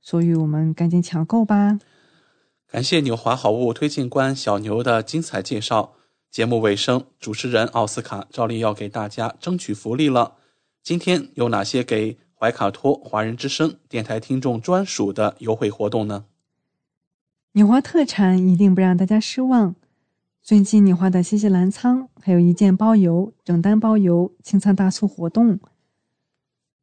[0.00, 1.78] 所以我们赶紧抢购吧！
[2.66, 5.94] 感谢纽华好物推荐官小牛的精彩介绍。
[6.30, 10.34] 节目尾声，主持人奥斯卡照例要给大家争取福利了。
[10.82, 16.26] 今天有哪些给怀卡托华人之声电台听众专属的优惠活动呢？
[17.52, 19.74] 纽华特产一定不让大家失望。
[20.42, 25.58] 最近纽华的新西兰仓还有一件包邮、整单包邮清仓大促活动。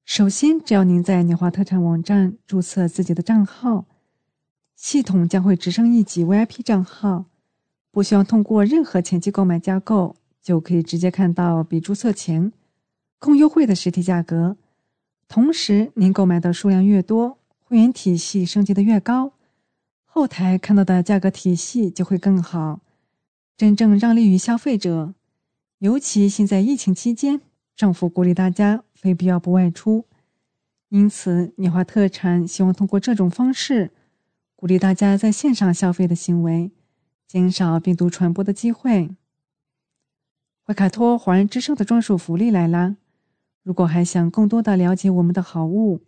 [0.04, 3.86] 首先，只要您在纽华特产网站注册自己的账号，
[4.76, 7.26] 系统将会直升一级 VIP 账号，
[7.96, 12.52] 不需要通过任何前期购买加购，就可以直接看到比注册前
[13.18, 14.58] 更优惠的实体价格。
[15.30, 19.32] 同时，您购买的数量越多，会员体系升级的越高，
[20.04, 22.82] 后台看到的价格体系就会更好，
[23.56, 25.14] 真正让利于消费者。
[25.78, 27.40] 尤其现在疫情期间，
[27.78, 28.84] 政府鼓励大家。
[28.94, 30.04] 非必要不外出，
[30.90, 33.92] 因此纽华特产希望通过这种方式，
[34.56, 36.72] 鼓励大家在线上消费的行为，
[37.28, 39.16] 减少病毒传播的机会。
[40.66, 42.96] 怀卡托华人之声的专属福利来啦！
[43.64, 46.02] 如果还想更多的了解我们的好物，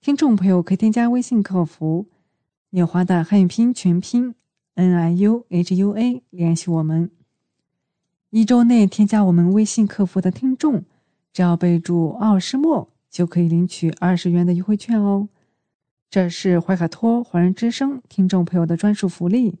[0.00, 2.06] 听众朋友可以添加微信客服
[2.70, 4.34] “纽华”的汉语拼音全拼
[4.74, 7.10] “n i u h u a” 联系我们。
[8.30, 10.84] 一周内添加我们微信客服的听众。
[11.32, 15.28] 只要备注“奥诗墨”，就可以领取二十元的优惠券哦。
[16.10, 19.60] 这是怀卡托华人之声听众朋友的专属福利，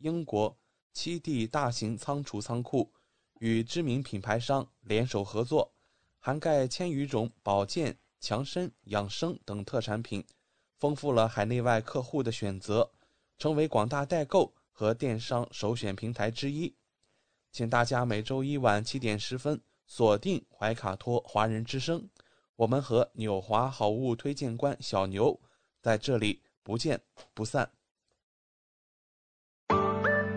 [0.00, 0.56] 英国
[0.92, 2.92] 七地大型仓储仓库，
[3.38, 5.72] 与知名品牌商联手合作，
[6.18, 10.24] 涵盖千余种保健、强身、养生等特产品，
[10.78, 12.90] 丰富了海内外客户的选择，
[13.38, 16.74] 成为广大代购和电商首选平台之一。
[17.52, 22.08] 请大家每周一晚七点十分锁定怀卡托华人之声，
[22.56, 25.40] 我们和纽华好物推荐官小牛
[25.80, 27.00] 在这里不见
[27.34, 27.72] 不散。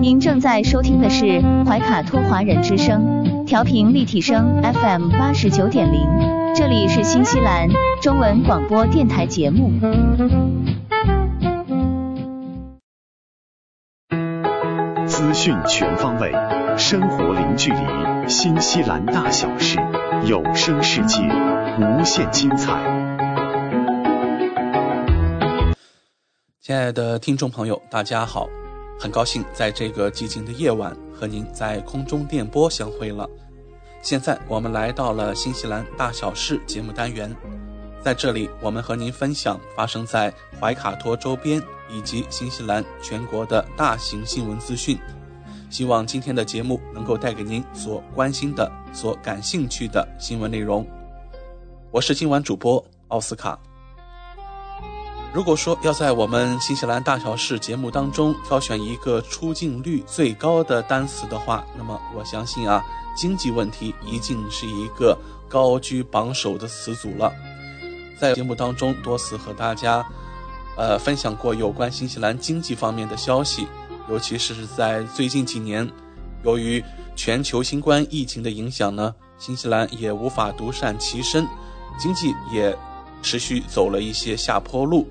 [0.00, 6.08] 您正在收听的是怀卡托华人之声，调频立体声 FM 八十九点零，
[6.54, 7.68] 这里是新西兰
[8.00, 9.70] 中文广播电台节目。
[15.06, 16.32] 资讯全方位，
[16.78, 17.78] 生活零距离，
[18.26, 19.78] 新西兰大小事，
[20.24, 21.20] 有声世界，
[21.78, 22.72] 无限精彩。
[26.62, 28.48] 亲爱的听众朋友，大家好。
[29.00, 33.26] 很高兴在这个寂静的夜晚和您在空中电波相会了。
[34.02, 37.34] 现在我们来到了新西兰大小事节目单元，
[38.02, 40.30] 在这里我们和您分享发生在
[40.60, 44.98] 怀卡托周边以及新西兰全国的大型新闻资讯。
[45.70, 50.86] 希望今天的节目能够带给您所关心的、所感兴趣的新闻内容。
[51.90, 53.58] 我是今晚主播奥斯卡。
[55.32, 62.84] 如果说要在我们新西兰大小事节目当中挑选一个出镜率最高的单词的话，那么我相信啊，
[63.16, 65.16] 经济问题一定是一个
[65.48, 67.32] 高居榜首的词组了。
[68.18, 70.04] 在节目当中多次和大家，
[70.76, 73.68] 呃，分享过有关新西兰经济方面的消息，
[74.08, 75.88] 尤其是在最近几年，
[76.42, 76.82] 由于
[77.14, 81.46] 全球新冠疫情的影响呢，新西兰也无法独善其身，
[82.00, 82.76] 经济也
[83.22, 85.06] 持续走了一些下坡路。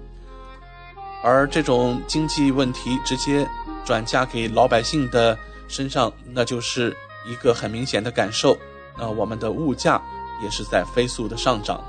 [1.22, 3.48] 而这种经济问题直接
[3.86, 6.96] 转嫁给老百姓的身上，那就是
[7.28, 8.58] 一个很明显的感受。
[8.98, 10.02] 那我们的物价
[10.44, 11.84] 也是在飞速的上涨。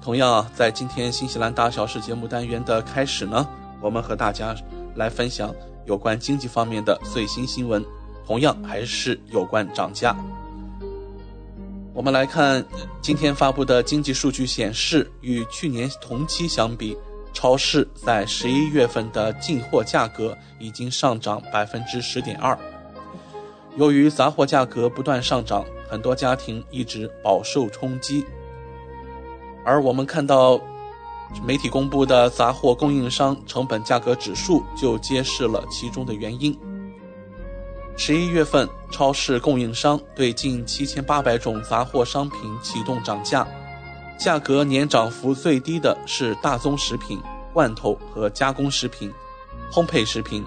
[0.00, 3.46] 同样啊，在今天新西兰大小事节目单元的开始呢，
[3.80, 4.54] 我们和大家
[4.94, 5.54] 来分享
[5.86, 7.84] 有关经济方面的最新新闻，
[8.26, 10.16] 同样还是有关涨价。
[11.92, 12.64] 我们来看
[13.02, 16.96] 今天发布的经济数据显示，与去年同期相比。
[17.32, 22.58] 超市在十一月份的进货价格已经上涨百分之十点二。
[23.76, 28.24] 由于杂货价格不断上涨，很多家庭一直饱受冲击。
[29.64, 30.60] 而我们看到
[31.44, 36.58] 媒体公布的杂货供应商成本价格指数，就揭示了其中的原因。
[37.96, 43.46] 十一月份，超市供应商对近七千八百种杂货商品启动涨价。
[44.18, 47.20] 价格年涨幅最低的是大宗食品、
[47.52, 49.12] 罐头和加工食品、
[49.70, 50.44] 烘焙食品，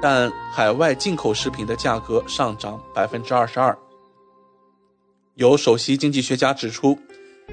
[0.00, 3.76] 但海外进口食品的价格上涨百分之二十二。
[5.34, 6.96] 有首席经济学家指出，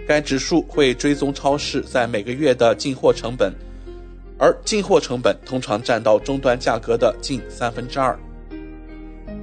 [0.08, 3.52] 该指数会追踪超市在每个月的进货成本，
[4.38, 8.18] 而进货成本通常占到终端价格的近三分之二。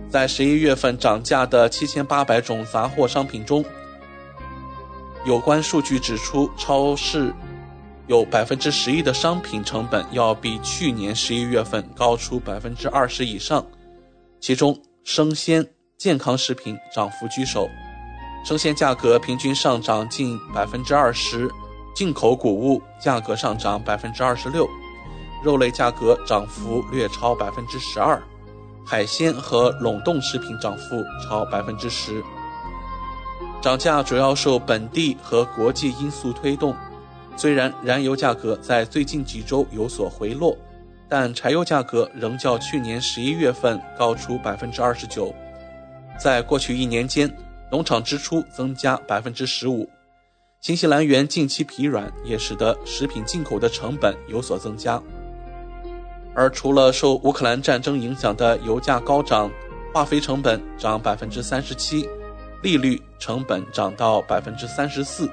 [0.09, 3.65] 在十一月份涨价的七千八百种杂货商品中，
[5.27, 7.35] 有关数据指出，超市
[8.07, 13.66] 有百分之十一的商品成本要比去年十一月份高出百分之二十以上，
[14.41, 15.66] 其中生鲜、
[15.99, 17.68] 健康食品涨幅居首，
[18.45, 21.51] 生鲜价格平均上涨近百分之二十，
[21.93, 24.64] 进口谷物价格上涨百分之二十六，
[25.43, 28.22] 肉类价格涨幅略超百分之十二，
[28.87, 32.22] 海鲜和冷冻食品涨幅超百分之十。
[33.67, 36.73] 涨价主要受本地和国际因素推动。
[37.37, 40.57] 虽然燃油价格在最近几周有所回落，
[41.09, 45.35] 但柴油价格仍较去年十一月份高出百分之二十九。
[46.17, 47.29] 在过去一年间，
[47.73, 49.91] 农场支出增加百分之十五。
[50.61, 55.03] 新西兰元近期疲软，也使得食品进口的成本有所增加。
[56.37, 59.51] 而除了受乌克兰战争影响的油价高涨，
[59.93, 62.09] 化肥成本涨百分之三十七。
[62.67, 65.31] 利率成本涨到百分之三十四。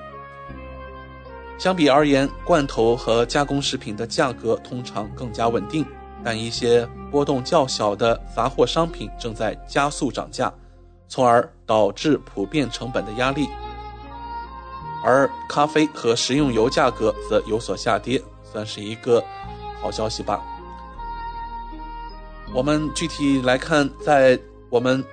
[1.58, 5.84] 相比而言，罐头和加工食品的价格通常更加稳定，
[6.24, 10.54] 但一些波动较小的杂货商品正在加速涨价，
[11.08, 13.50] 从而导致普遍成本的压力。
[15.04, 19.24] 而咖啡和食用油价格则有所下跌，算是一个
[19.82, 20.40] 好消息吧。
[22.54, 25.04] 我们具体来看，在我们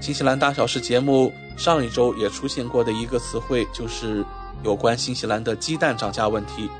[0.00, 1.32] 新西兰大小事节目。
[1.56, 4.24] 上一周也出现过的一个词汇，就是
[4.62, 6.70] 有关新西兰的鸡蛋涨价问题。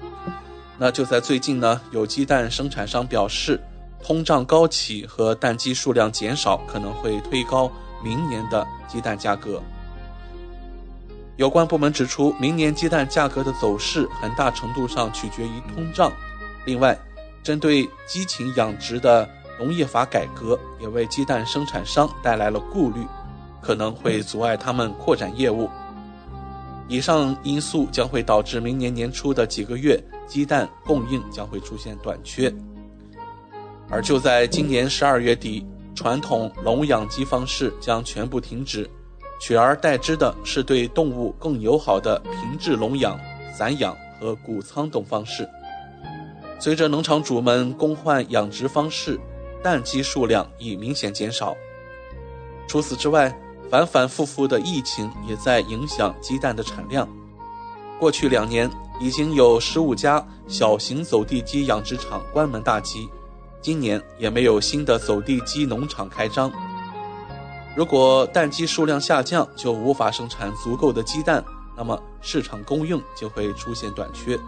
[0.79, 3.61] 那就在最近呢，有鸡蛋生产商表示，
[4.03, 7.71] 通胀高企和蛋鸡数量减少可能会推高
[8.03, 9.61] 明年的鸡蛋价格。
[11.37, 16.11] 有关部门指出，明年鸡蛋价格的走势很大程度上取决于通胀。
[16.65, 16.99] 另外，
[17.43, 19.29] 针对鸡禽养殖的
[19.61, 23.07] 农业法改革，也为鸡蛋生产商带来了顾虑。
[23.63, 25.69] 可能会阻碍他们扩展业务。
[26.89, 32.51] 以上因素将会导致明年年初的几个月鸡蛋供应将会出现短缺。
[33.91, 35.63] 而就在今年十二月底，
[35.95, 38.89] 传统笼养鸡方式将全部停止，
[39.43, 43.21] 取而代之的是对动物更友好的平置笼养、
[43.53, 45.47] 散养和谷仓等方式。
[46.59, 49.21] 随着农场主们更换养殖方式，
[49.63, 51.57] 蛋鸡数量已明显减少。
[52.67, 53.37] 除此之外，
[53.71, 57.09] 反反复复的疫情也在影响鸡蛋的产量。
[57.99, 63.09] 过去两年，已经有十五家小型走地鸡养殖场关门大吉，
[63.61, 66.51] 今年也没有新的走地鸡农场开张。
[67.77, 71.45] 如果蛋鸡数量下降，就无法生产足够的鸡蛋，
[71.77, 74.39] 那么市场供应就会出现短缺。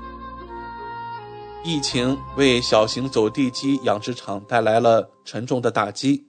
[1.65, 6.27] 疫情为小型走地鸡养殖场带来了沉重的打击。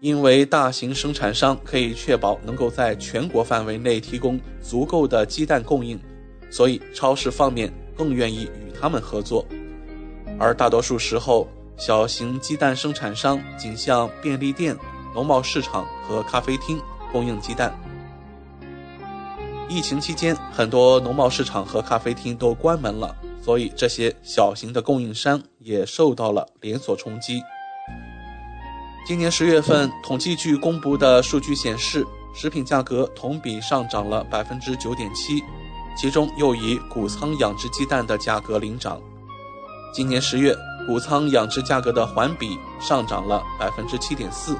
[0.00, 5.98] 因为大型生产商可以确保能够在全国范围内提供足够的鸡蛋供应，
[6.50, 9.44] 所以超市方面更愿意与他们合作。
[10.38, 14.76] 而大多数时候，小型鸡蛋生产商仅向便利店、
[15.14, 16.78] 农贸市场和咖啡厅
[17.12, 17.74] 供应鸡蛋。
[19.68, 23.16] 疫情期间，很多农贸市场和咖啡厅都关门了，
[23.46, 27.40] 所以这些小型的供应商也受到了连锁冲击。
[29.06, 35.40] 今年十月份，统计局公布的数据显示，食品价格同比上涨了百分之九点七，
[35.96, 39.00] 其中又以谷仓养殖鸡蛋的价格领涨。
[39.94, 40.52] 今年十月，
[40.88, 44.56] 谷仓养殖价格的环比上涨了百分之七点四，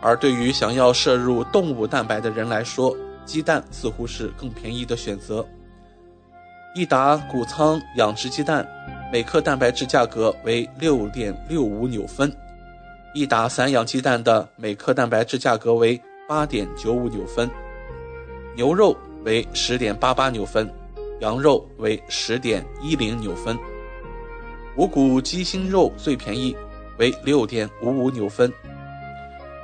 [0.00, 2.96] 而对于想要摄入动物蛋白的人来说，
[3.26, 5.46] 鸡蛋似乎是更便宜的选择。
[6.76, 8.68] 一打谷仓养殖鸡蛋，
[9.10, 12.28] 每克蛋白质价格为六点六五纽分；
[13.14, 15.98] 一打散养鸡蛋的每克蛋白质价格为
[16.28, 17.50] 八点九五纽分。
[18.54, 20.70] 牛肉为十点八八纽分，
[21.20, 23.56] 羊肉为十点一零纽分。
[24.76, 26.54] 无骨鸡心肉最便宜，
[26.98, 28.52] 为六点五五纽分。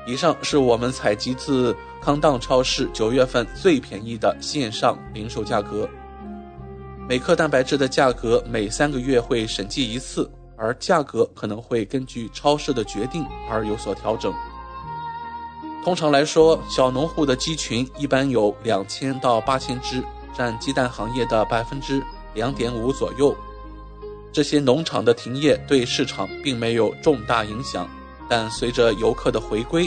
[0.07, 1.77] 以上是我们采集自。
[2.01, 5.89] 康当超市九月份最便宜的线上零售价格，
[7.13, 14.33] 每克蛋白质的价格每三个月会审计一次，而价格可能会根据超市的决定而有所调整。
[15.85, 20.03] 通常来说，小农户的鸡群一般有两千到八千只，
[20.35, 22.03] 占鸡蛋行业的百分之
[22.33, 23.37] 两点五左右。
[24.33, 27.87] 这些农场的停业对市场并没有重大影响，
[28.27, 29.87] 但随着游客的回归。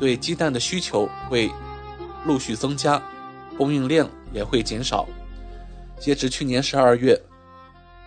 [0.00, 1.48] 对鸡蛋的需求会
[2.24, 3.00] 陆续增加，
[3.56, 5.06] 供应量也会减少。
[5.98, 7.20] 截至去年十二月，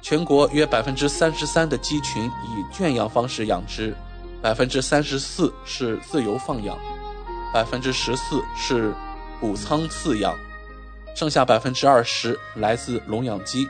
[0.02, 3.96] 全国约百分之三十三的鸡群以圈养方式养殖，
[4.42, 6.78] 百分之三十四是自由放养，
[7.54, 8.94] 百分之十四是
[9.40, 10.36] 谷仓饲养，
[11.16, 13.68] 剩下百分之二十来自笼养鸡。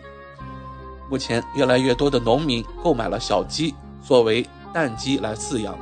[1.09, 5.77] 目前，越来越多的农民购买了小鸡作为蛋鸡来饲养。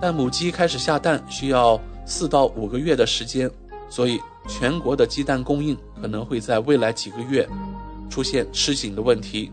[0.00, 3.50] 但母鸡开始下蛋需要四到五个月的时间，
[3.88, 7.48] 所以全国的鸡蛋供应可能会在未来几个月
[8.10, 9.52] 出现吃紧的问题。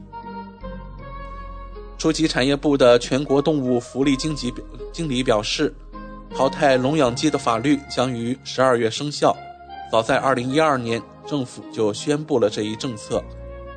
[1.97, 4.53] 初级产业部的全国动物福利经济
[4.91, 5.73] 经理表示，
[6.35, 9.35] 淘汰笼养鸡的法律将于十二月生效。
[9.91, 13.23] 早在二零一二年，政府就宣布了这一政策，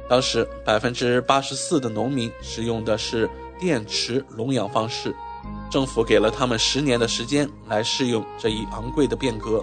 [0.09, 5.15] 当时百分之八十四的农民使用的是电池笼养方式。
[5.71, 9.63] 政府给了他们十年的时间来适应这一昂贵的变革。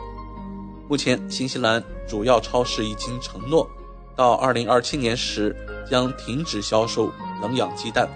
[0.88, 3.70] 目前，新西兰主要超市已经承诺，
[4.16, 5.56] 到二零二七年时
[5.90, 7.12] 将停止销售
[7.42, 8.08] 冷养鸡蛋。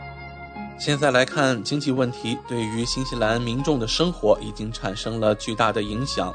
[0.80, 6.34] 现在来看经济问题，对于新西兰民众的生活已经产生了巨大的影响。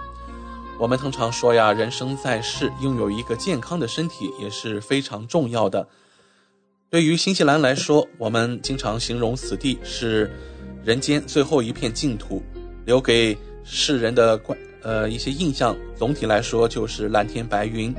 [0.79, 5.87] 我们通常说呀，人生在世，拥有一个健康的身体也是非常重要的。
[6.91, 10.31] 对于新西兰来说，我们经常形容此地是。
[10.85, 12.43] 人间最后一片净土，
[12.85, 17.95] 留给世人的观呃一些印象，总体来说就是蓝天白云，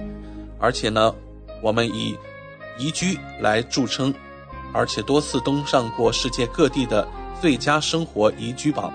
[0.60, 1.14] 而且呢，
[1.62, 2.18] 我们以
[2.78, 4.14] 宜居来著称，
[4.74, 7.08] 而且多次登上过世界各地的
[7.42, 8.94] 最佳生活宜居榜。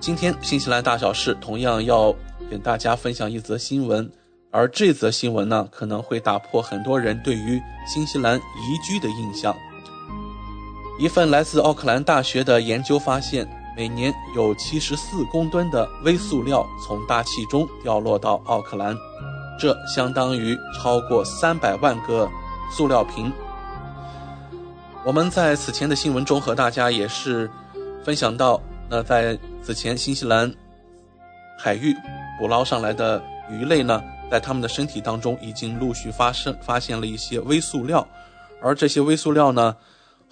[0.00, 2.14] 今天新西兰大小事同样要
[2.50, 4.10] 跟大家分享一则新闻，
[4.50, 9.54] 而这则新闻呢，可能会打破很多人对于新西兰宜居的印象。
[10.98, 18.94] 一份来自奥克兰大学的研究发现，每年有七十四公吨的微塑料从大气中掉落到奥克兰，
[19.58, 22.28] 这相当于超过三百万个
[22.70, 23.32] 塑料瓶。
[25.04, 27.50] 我们在此前的新闻中和大家也是
[28.04, 30.52] 分享到，那在此前新西兰
[31.58, 31.94] 海域
[32.38, 38.06] 捕捞上来的鱼类呢，在它们的身体当中已经陆续发生发现了一些微塑料，
[38.60, 39.76] 而这些微塑料呢。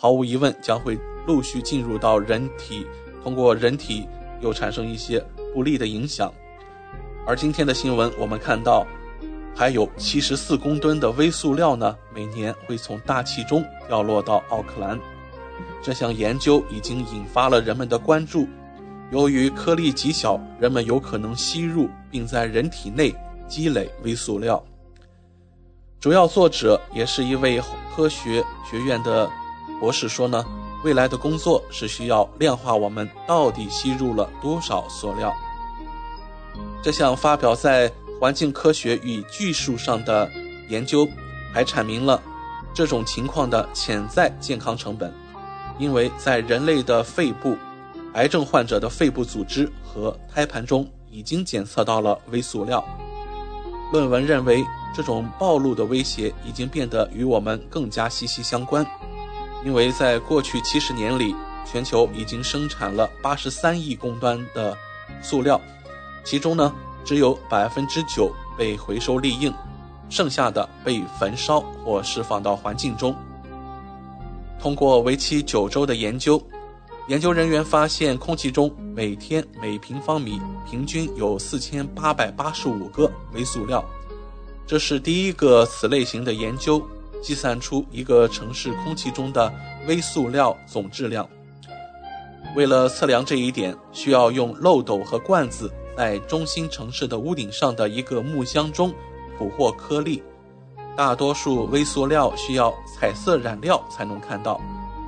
[0.00, 2.86] 毫无疑问，将会陆续进入到人体，
[3.28, 4.08] 通过人体
[4.40, 5.22] 又产生一些
[5.52, 6.32] 不利的影响。
[7.26, 8.86] 而今天的新闻，我们看到
[9.54, 14.98] 还有七十四公吨的微塑料呢，每年会从大气中掉落到奥克兰。
[15.82, 18.48] 这项研究已经引发了人们的关注。
[19.10, 23.14] 由于颗粒极小，人们有可能吸入并在人体内
[23.46, 24.64] 积累微塑料。
[26.00, 27.60] 主要作者也是一位
[27.94, 29.30] 科学学院的。
[29.80, 30.42] 博士说呢，
[30.84, 35.34] 未来的工作是需要量化我们到底吸入了多少塑料。
[36.82, 37.88] 这项发表在
[38.20, 40.30] 《环境科学与技术》上的
[40.68, 41.06] 研究
[41.52, 42.22] 还阐明了
[42.72, 45.12] 这种情况的潜在健康成本，
[45.78, 47.56] 因为在人类的肺部、
[48.14, 52.84] 癌症患者的肺部组织和胎盘中已经检测到了微塑料。
[53.92, 54.64] 论文认为，
[54.94, 58.86] 这种暴露的威胁已经变得与我们更加息息相关，
[59.64, 61.34] 因为在过去七十年里，
[61.64, 64.76] 全球已经生产了八十三亿公吨的
[65.20, 65.60] 塑料，
[66.24, 66.72] 其中呢，
[67.04, 69.52] 只有百分之九被回收利用，
[70.08, 73.14] 剩下的被焚烧或释放到环境中。
[74.60, 76.42] 通过为期九周的研究，
[77.08, 83.84] 研究人员发现空气中每天每平方米平均有四千八百八十五个微塑料。
[84.66, 86.82] 这是第一个此类型的研究，
[87.22, 89.52] 计算出一个城市空气中的
[89.86, 91.28] 微塑料总质量。
[92.56, 98.92] 为了测量这一点，需要用漏斗和罐子在中心城市的屋顶上的一个木箱中
[99.36, 100.22] 捕获颗粒。
[100.96, 104.60] 大多数微塑料需要彩色染料才能看到，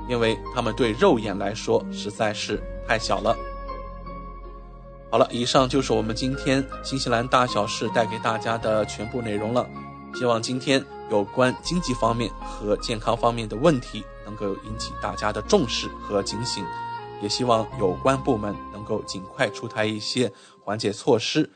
[0.08, 3.36] 因为它们对肉眼来说实在是太小了。
[5.10, 9.68] 好了，以上就是我们今天新西兰大小事带给大家的全部内容了。
[10.14, 16.64] 希望今天有关经济方面和健康方面的问题能够引起大家的重视和警醒，
[17.20, 20.30] 也希望有关部门能够尽快出台一些
[20.64, 21.50] 缓解措施，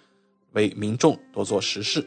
[0.52, 2.04] 为民众多做实事。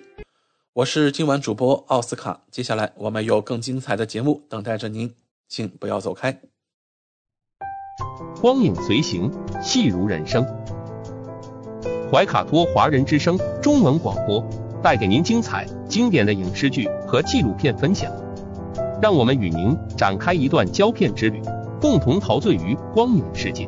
[0.74, 5.16] 我是今晚主播奥斯卡，接下来我们有更精彩的节目等待着您，
[5.48, 6.38] 请不要走开。
[8.42, 9.32] 光影随行，
[9.64, 10.46] 戏如人生。
[12.12, 14.42] 怀卡托华人之声中文广播
[14.82, 18.12] 带给您精彩经典的影视剧和纪录片分享，
[19.02, 21.42] 让我们与您展开一段胶片之旅，
[21.82, 23.68] 共同陶醉于光影世界。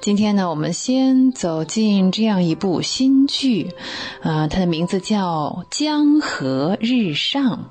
[0.00, 3.72] 今天呢，我们先走进这样一部新剧，
[4.22, 7.70] 呃，它的名字叫《江河日上》。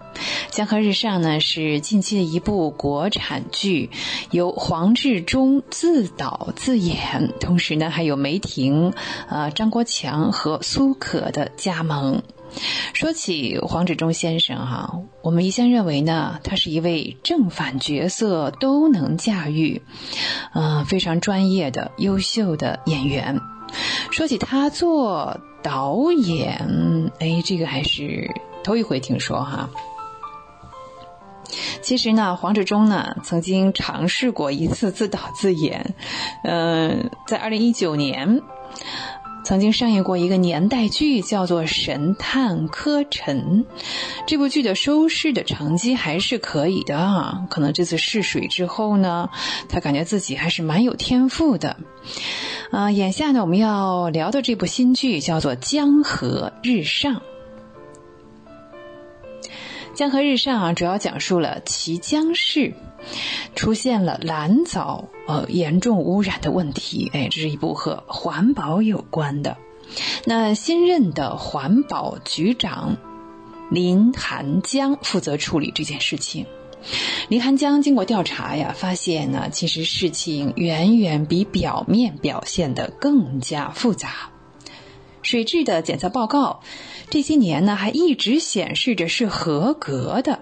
[0.56, 3.90] 《江河日上》呢是近期的一部国产剧，
[4.32, 8.94] 由黄志忠自导自演，同时呢还有梅婷、
[9.30, 12.24] 呃张国强和苏可的加盟。
[12.94, 19.82] 说起黄志忠先生哈，我们一向认为呢，他是一位正反角色都能驾驭，
[20.54, 23.40] 呃，非常专业的优秀的演员。
[24.12, 28.30] 说起他做导演，哎，这个还是
[28.64, 29.70] 头一回听说哈。
[31.82, 35.96] 其实呢，黄志忠呢曾经尝试过一次自导自演，
[36.44, 38.42] 嗯，在二零一九年。
[39.44, 43.66] 曾经上映过一个年代剧，叫做《神探柯晨》。
[44.26, 47.46] 这部剧的收视的成绩还是可以的啊。
[47.50, 49.30] 可能这次试水之后呢，
[49.68, 51.76] 他感觉自己还是蛮有天赋的。
[52.72, 57.16] 啊，眼下呢，我们要聊的这部新剧叫做《江河日上》。
[59.94, 62.74] 《江河日上》啊，主要讲述了綦江市
[63.56, 67.10] 出现了蓝藻呃严重污染的问题。
[67.14, 69.58] 哎，这是一部和环保有关的。
[70.26, 72.98] 那新任的环保局长
[73.70, 76.46] 林寒江负责处理这件事情。
[77.30, 84.32] 林寒江经过调查呀，发现呢，其实事情远远比表面表现的更加复杂。
[85.22, 86.62] 水质的检测报告。
[87.10, 90.40] 这些年呢，还一直显示着是合格的，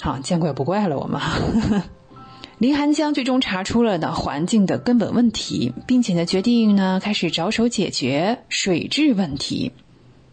[0.00, 0.98] 好见怪不怪了。
[0.98, 1.20] 我们
[2.58, 9.72] 林寒江最终查出了呢环境的根本问题，并且呢决定呢开始着手解决水质问题。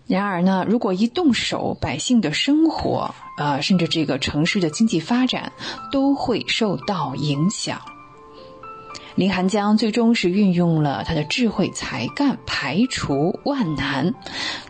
[0.07, 5.51] 然而呢，如果一动手，百姓的生活呃，甚至这个城市的经济发展
[5.91, 7.81] 都会受到影响。
[9.17, 14.13] 林寒江最终是运用了他的智慧才干，排除万难，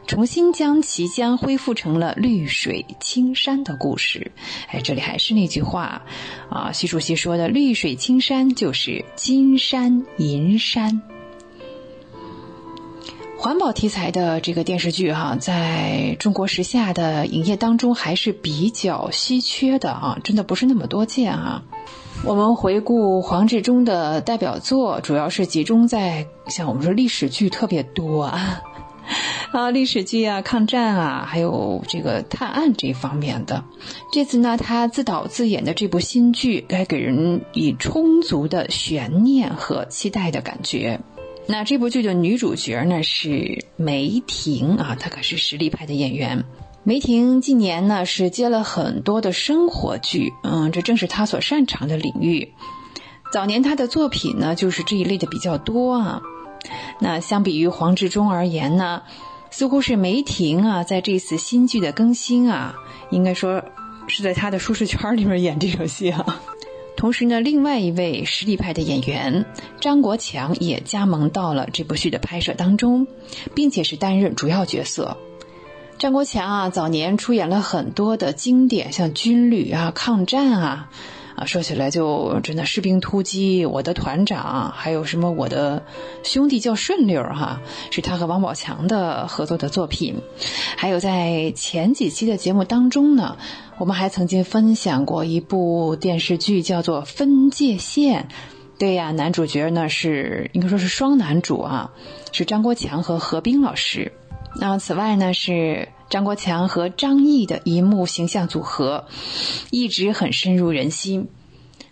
[0.07, 4.31] 重新将綦江恢复成了绿水青山的故事。
[4.69, 6.03] 哎，这里还是那句话，
[6.49, 11.01] 啊，习主席说的“绿水青山就是金山银山”。
[13.37, 21.63] 环保题材的这个电视剧哈，在中国时下的影业当中还是比较稀缺的啊，真的不是那么多见啊。
[22.23, 28.61] 我们回顾黄志忠的代表作，主要是集中在像我们说历史剧特别多啊，
[29.53, 33.63] 啊历史剧啊、抗战啊，还有这个探案这方面的。
[34.11, 40.99] 这次呢，他自导自演的这部新剧，该给人以充足的悬念和期待的感觉。
[41.47, 46.43] 那这部剧的女主角呢是梅婷啊，她可是实力派的演员。
[46.87, 52.53] 梅婷近年呢是接了很多的生活剧，嗯，这正是她所擅长的领域。
[53.29, 56.21] 早年她的作品呢就是这一类的比较多啊。
[57.01, 59.01] 那相比于黄志忠而言呢，
[59.51, 62.73] 似乎是梅婷啊在这次新剧的更新啊，
[63.11, 63.65] 应该说
[64.07, 66.39] 是在她的舒适圈里面演这场戏啊。
[66.95, 69.45] 同时呢，另外一位实力派的演员
[69.81, 73.07] 张国强也加盟到了这部剧的拍摄当中，
[73.53, 75.17] 并且是担任主要角色。
[75.97, 80.89] 张国强啊，早年出演了很多的经典，像军旅啊、抗战啊，
[81.35, 85.83] 啊，说起来就真的士兵突击、我的团长，还有什么我的
[86.21, 90.21] 兄弟叫顺溜哈，是他和王宝强的合作的作品。
[90.75, 93.35] 还有在前几期的节目当中呢，
[93.79, 98.27] 我们还曾经分享过一部电视剧，叫做《分界线》。
[98.77, 101.89] 对呀，男主角呢是应该说是双男主啊，
[102.31, 104.11] 是张国强和何冰老师。
[104.55, 109.05] 那此外呢，是张国强和张译的一幕形象组合，
[109.69, 111.27] 一直很深入人心。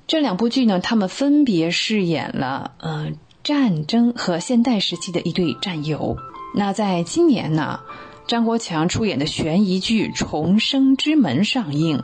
[0.07, 3.11] 这两部剧呢，他们分别饰演了呃
[3.43, 6.17] 战争和现代时期的一对战友。
[6.55, 7.81] 那在今年呢，
[8.27, 12.03] 张国强出演的悬疑剧《重生之门》上映，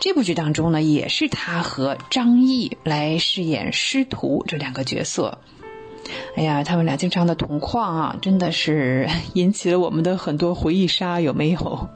[0.00, 5.38] 这部剧当中呢，也是他和张译来饰演师徒这两个角色。
[6.36, 11.88] 哎呀，他们俩经常的同框啊，真的是引起了我们的很多回忆杀，有没有？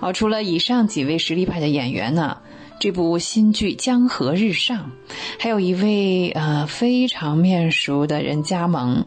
[0.00, 2.38] 哦，除了以上几位实力派的演员呢，
[2.80, 4.92] 这部新剧《江河日上》
[5.38, 9.06] 还有一位呃非常面熟的人加盟，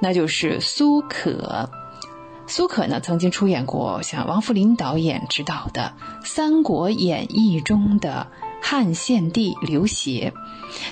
[0.00, 1.70] 那就是苏可。
[2.46, 5.92] 苏可呢，曾经出演过像王扶林导演执导的
[6.26, 8.28] 《三国演义》中的
[8.60, 10.32] 汉献帝刘协。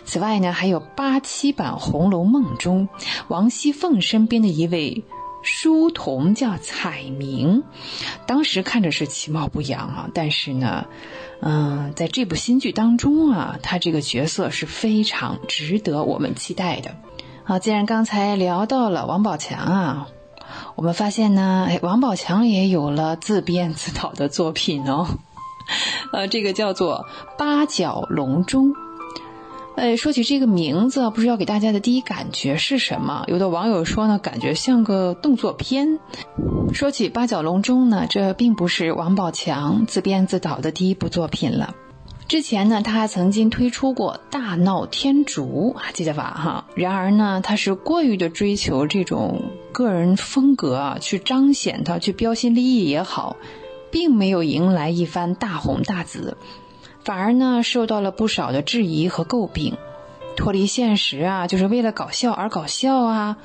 [0.04, 2.88] 此外呢，还有八七版《红楼梦》中
[3.28, 5.04] 王熙凤身边的一位
[5.42, 7.62] 书童叫彩明，
[8.26, 10.86] 当时看着是其貌不扬啊，但是呢，
[11.40, 16.96] 嗯，在这部新剧当中啊，他这个角色是非常值得我们期待的。
[17.44, 20.08] 好，既然刚才聊到了王宝强啊，
[20.74, 25.06] 我们发现呢，哎，王宝强也有了自编自导的作品哦，
[26.12, 27.06] 呃，这个叫做
[27.38, 28.70] 《八角笼中》。
[29.76, 33.24] 哎，说起这个名字，不知道给大家的第一感觉是什么？
[33.26, 35.98] 有的网友说呢，感觉像个动作片。
[36.72, 41.74] 说起《八角笼中》呢，这并不是王宝强自编自导的第一部作品了。
[42.26, 46.22] 之前呢，他还曾经推出过《大闹天竺》，还记得吧？
[46.24, 46.64] 哈。
[46.74, 49.42] 然而呢，他是过于的追求这种
[49.72, 53.36] 个人风格啊，去彰显他，去标新立异也好，
[53.96, 56.36] 并没有迎来一番大红大紫。
[57.02, 59.78] 反而呢，受到了不少的质疑和诟病，
[60.36, 63.38] 脱离现实啊，就是为了搞笑而搞笑啊，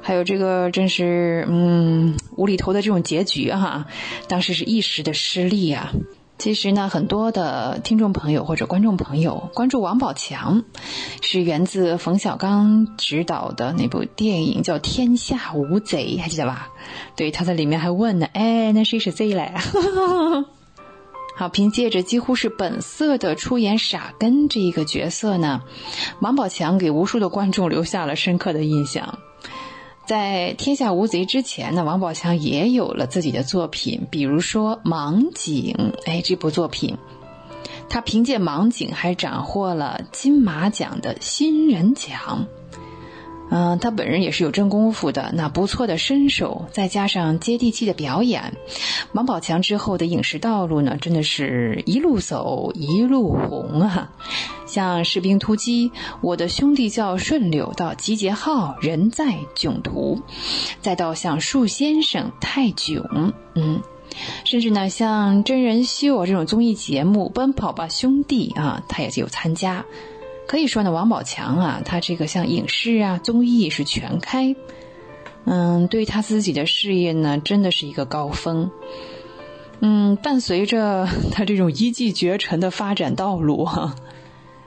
[0.00, 3.88] 还有这个真是嗯无厘头的这种结局哈，
[4.28, 5.92] 当时是一时的失利啊。
[6.42, 10.64] 其实呢，很多的听众朋友或者观众朋友关注王宝强，
[11.20, 16.70] 是源自冯小刚执导的那部电影叫《天下无贼》，还记得吧？
[17.14, 19.62] 对，他在里面还问呢，哎，那谁是贼来？
[21.38, 25.62] 好，凭借着几乎是本色的出演傻根这一个角色呢，
[26.18, 29.20] 王宝强给无数的观众留下了深刻的印象。
[30.04, 35.74] 在《天下无贼》之前呢，王宝强也有了自己的作品，比如说《盲井》。
[36.04, 36.98] 哎，这部作品，
[37.88, 42.46] 他凭借《盲井》还斩获了金马奖的新人奖。
[43.54, 48.56] 嗯，他本人也是有真功夫的，那不错的身手，再加上接地气的表演，
[49.12, 54.10] 王宝强之后的影视道路呢，真的是一路走一路红啊！
[54.66, 55.90] 像《士兵突击》
[56.22, 60.22] 《我的兄弟叫顺溜》到《集结号》《人在囧途》，
[60.80, 63.02] 再到像《树先生》《泰囧》，
[63.54, 63.82] 嗯，
[64.46, 69.84] 甚至呢像真人秀这种综艺节目《奔跑吧兄弟》啊，他也是有参加。
[70.52, 74.54] 可以说呢，王宝强啊，他这个像影视啊、综艺是全开，
[75.46, 78.70] 嗯，对他自己的事业呢，真的是一个高峰。
[79.80, 83.96] 嗯，伴随着他这种一骑绝尘的发展道路哈，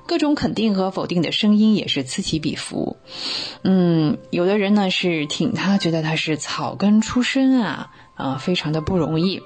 [0.07, 2.97] 各种肯定和否定的声音也是此起彼伏。
[3.61, 9.41] 嗯，有的人呢是挺他，觉得他是草根出身啊，啊，非常的不容易；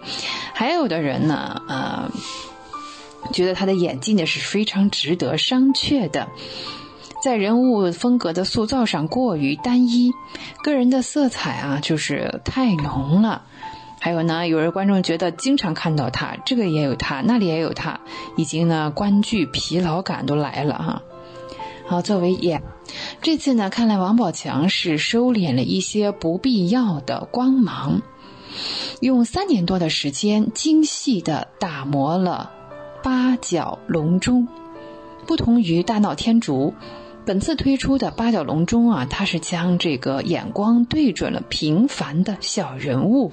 [0.53, 2.09] 还有的人呢，呃。
[3.33, 6.27] 觉得他的演技呢是非常值得商榷的。
[7.21, 10.13] 在人物风格的塑造上过于单一，
[10.63, 13.43] 个人的色彩啊就是太浓了。
[13.99, 17.99] 还有呢，有人观众觉得经常看到他，这个也有他，那里也有他，
[18.37, 21.01] 已经呢观剧疲劳感都来了哈。
[21.85, 22.63] 好，作为演，
[23.21, 28.01] 这次呢看来王宝强是收敛了一些不必要的光芒，
[29.01, 32.51] 用三年多的时间精细的打磨了
[33.01, 34.47] 八角笼中，
[35.25, 36.73] 不同于大闹天竺。
[37.25, 43.31] 本次推出的八角笼中啊，他是将这个眼光对准了平凡的小人物，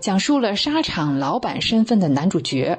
[0.00, 2.78] 讲述了沙场老板身份的男主角，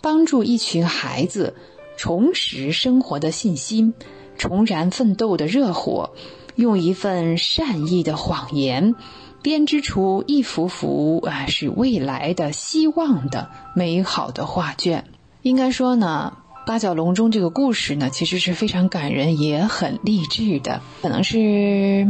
[0.00, 1.54] 帮助一群孩子
[1.96, 3.94] 重拾生活的信心，
[4.38, 6.10] 重燃奋斗的热火，
[6.54, 8.94] 用一份善意的谎言，
[9.42, 15.04] 编织出一幅幅啊是未来的希望的美好的画卷。
[15.48, 16.38] 应该说呢。
[16.66, 20.82] 八角笼中这个故事呢，其实是非常感人，也很励志的。
[21.00, 22.08] 可能是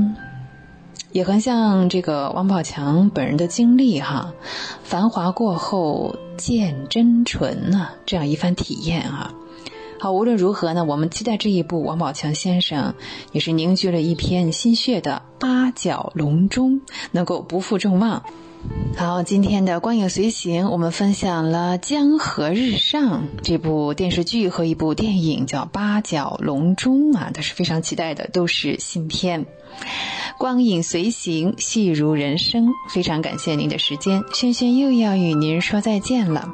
[1.12, 4.32] 也很像这个王宝强本人的经历哈，
[4.82, 9.34] 繁华过后见真纯呐，这样一番体验啊。
[10.00, 12.94] 好，无论如何呢，我们期待这一部王宝强先生
[13.32, 16.80] 也是凝聚了一片心血的八角笼中
[17.10, 18.22] 能够不负众望。
[18.96, 29.44] 好，今天的光影随行，我们分享了《江河日上》这部电视剧和一部电影，叫《八角笼中》啊，都是非常期待的，都是新片。
[30.38, 36.48] 光影随行，戏如人生，非常感谢您的时间，轩轩又要与您说再见了。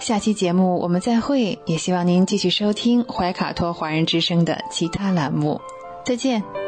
[0.00, 5.60] 下期节目我们再会，也希望您继续收听怀卡托华人之声的其他栏目。
[6.04, 6.65] 再见。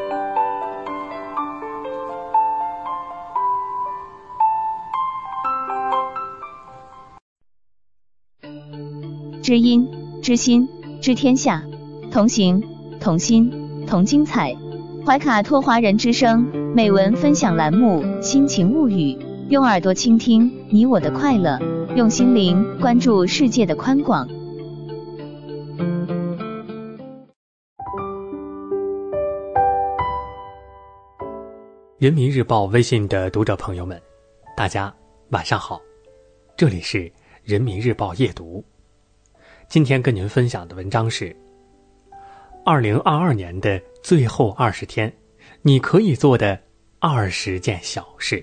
[9.48, 9.88] 知音、
[10.20, 10.68] 知心、
[11.00, 11.64] 知天下，
[12.10, 12.62] 同行、
[13.00, 13.50] 同心、
[13.86, 14.54] 同精彩。
[15.06, 16.42] 怀卡托华人之声
[16.74, 19.14] 美文分享栏目《心情物语》，
[19.48, 21.58] 用耳朵倾听你我的快乐，
[21.96, 24.28] 用心灵关注世界的宽广。
[31.96, 33.98] 人民日报微信的读者朋友们，
[34.54, 34.94] 大家
[35.30, 35.80] 晚上好，
[36.54, 37.10] 这里是
[37.44, 38.62] 人民日报夜读。
[39.68, 41.36] 今天跟您分享的文章是：
[42.64, 45.12] 二零二二年的最后二十天，
[45.60, 46.58] 你可以做的
[47.00, 48.42] 二十件小事。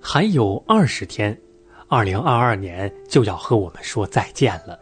[0.00, 1.36] 还有二十天，
[1.88, 4.78] 二零二二年就要和我们说再见了。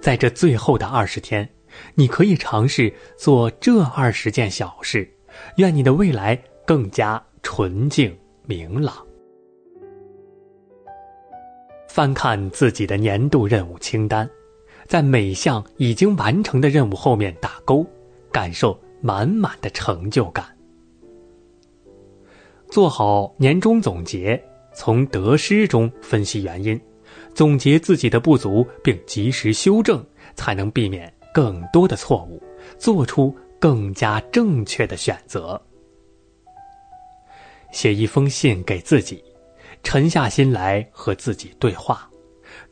[0.00, 1.48] 在这最后的二十天，
[1.96, 5.12] 你可以尝试做这二十件小事，
[5.56, 9.04] 愿你的未来更加纯净明朗。
[11.94, 14.28] 翻看自己的年度任务清单，
[14.88, 17.86] 在每项已经完成的任务后面打勾，
[18.32, 20.44] 感受满满的成就感。
[22.68, 24.42] 做好年终总结，
[24.74, 26.80] 从得失中分析原因，
[27.32, 32.42] 总结自己的不足，并及时修正，才能避免更多的错误，
[32.76, 35.62] 做出更加正确的选择。
[37.70, 39.22] 写一封信给自己。
[39.84, 42.10] 沉下心来和自己对话，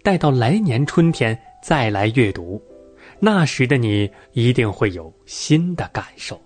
[0.02, 2.60] 待到来年春天再来阅读，
[3.20, 6.40] 那时的你一定会有新的感受。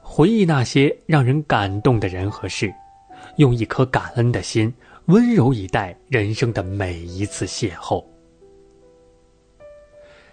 [0.00, 2.72] 回忆那些让人感动的人和事，
[3.36, 4.72] 用一颗感恩的心，
[5.06, 8.04] 温柔以待人生的每一次邂逅。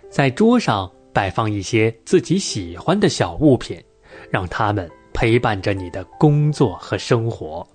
[0.09, 3.81] 在桌上摆放一些自己喜欢的小物品，
[4.29, 7.65] 让他们陪伴着你的工作和生活。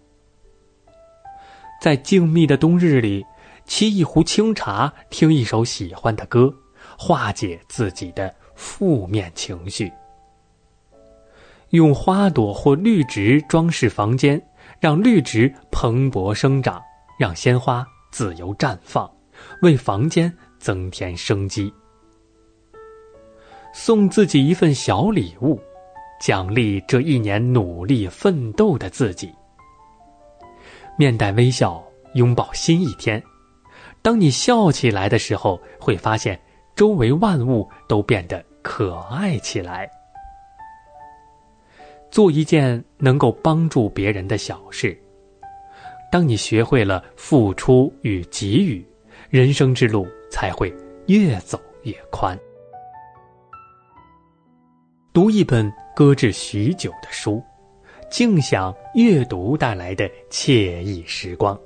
[1.81, 3.25] 在静谧的冬日里，
[3.67, 6.55] 沏一壶清茶，听一首喜欢的歌，
[6.99, 9.93] 化解自己的负面情绪。
[11.71, 14.41] 用花朵或绿植装饰房间，
[14.81, 16.81] 让绿植蓬勃生长，
[17.19, 19.11] 让鲜花自由绽放，
[19.63, 21.73] 为房间增添生机。
[23.75, 25.61] 送自己一份小礼物，
[26.21, 29.31] 奖励这一年努力奋斗的自己。
[30.97, 31.83] 面带微笑，
[32.15, 33.23] 拥抱新一天。
[34.03, 36.41] 当你笑起来的时候，会发现
[36.75, 39.91] 周围万物都变得可爱起来。
[42.11, 44.99] 做一件能够帮助别人的小事。
[46.11, 48.87] 当你学会了付出与给予，
[49.29, 50.73] 人生之路才会
[51.09, 52.39] 越走越宽。
[55.13, 57.43] 读一本搁置许久的书。
[58.11, 61.59] 静享阅读带来的惬意时光。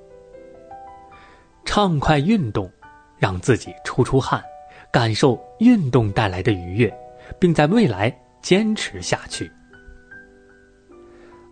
[1.64, 2.70] 畅快运动，
[3.18, 4.42] 让自己出出汗，
[4.90, 6.92] 感受运动带来的愉悦，
[7.38, 8.12] 并在未来
[8.42, 9.50] 坚持下去。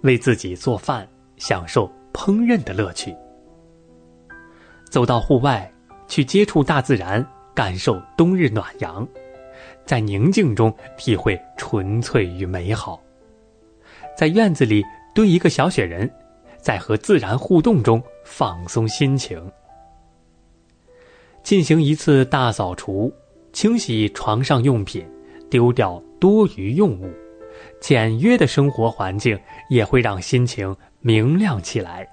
[0.02, 3.14] 为自己做饭，享受烹饪的乐趣。
[4.90, 5.70] 走到户外，
[6.08, 7.24] 去接触大自然，
[7.54, 9.06] 感受冬日暖阳，
[9.84, 13.00] 在宁静中体会纯粹与美好。
[14.18, 16.12] 在院子里堆一个小雪人，
[16.60, 19.40] 在和自然互动中放松心情。
[21.44, 23.14] 进行一次大扫除，
[23.52, 25.08] 清洗床上用品，
[25.48, 27.08] 丢掉多余用物，
[27.80, 29.38] 简约的生活环境
[29.70, 32.04] 也会让心情明亮起来。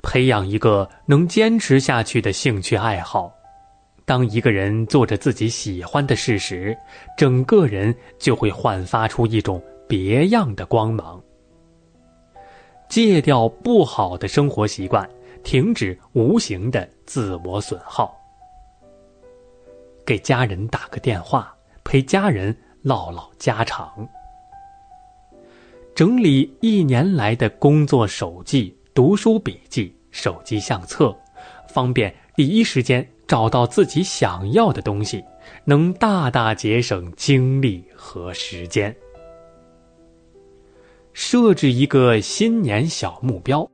[0.00, 3.30] 培养一个能坚持下去的兴趣爱好。
[4.06, 6.74] 当一个人做着自己喜欢的事时，
[7.14, 11.20] 整个人就会焕发出一种别样的光芒。
[12.88, 15.08] 戒掉不好的生活习惯，
[15.42, 18.14] 停止无形的自我损耗。
[20.06, 24.08] 给家人打个电话，陪家人唠唠家常。
[25.94, 28.74] 整理一年来的工作手记。
[28.94, 31.16] 读书笔记、手机相册，
[31.68, 35.22] 方便第一时间找到自己想要的东西，
[35.64, 38.92] 能大大节省精力和时间。
[41.20, 43.68] 设置一个新年小目标，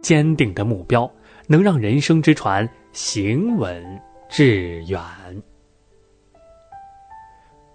[0.00, 1.08] 坚定的目标
[1.46, 4.98] 能让人生之船行稳致远。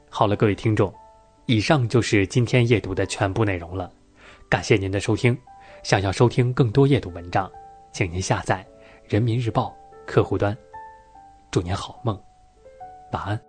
[0.09, 0.91] 好了，各位听众，
[1.45, 3.91] 以上就是今天夜读的全部内容了，
[4.49, 5.37] 感谢您的收听。
[5.83, 7.49] 想要收听更多夜读文章，
[7.93, 8.65] 请您下载
[9.13, 9.71] 《人民日报》
[10.07, 10.57] 客户端。
[11.51, 12.19] 祝您好梦，
[13.11, 13.48] 晚安。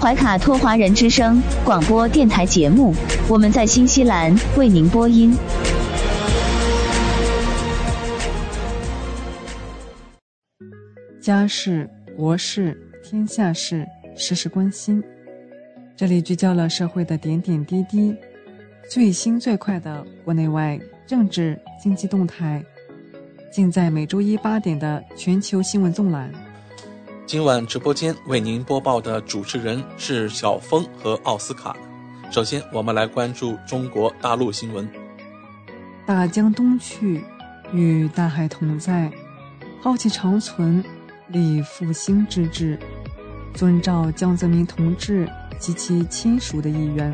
[0.00, 2.94] 怀卡托华人之声广播电台节目，
[3.28, 5.34] 我们在新西兰为您播音。
[11.20, 11.88] 家事。
[12.16, 12.74] 国事、
[13.04, 13.86] 天下事，
[14.16, 15.04] 时时关心。
[15.94, 18.16] 这里聚焦了社会的点点滴滴，
[18.88, 22.64] 最新最快的国内外政治经济动态，
[23.52, 26.32] 尽在每周一八点的全球新闻纵览。
[27.26, 31.76] 今晚直播间为您播报的主持人是小峰和奥斯卡。
[32.30, 34.88] 首先，我们来关注中国大陆新闻。
[36.06, 37.24] 大江东去，
[37.72, 39.10] 与大海同在，
[39.82, 40.82] 浩气长存。
[41.26, 42.78] 立复兴之志，
[43.52, 47.12] 遵照江泽民同志及其亲属的意愿，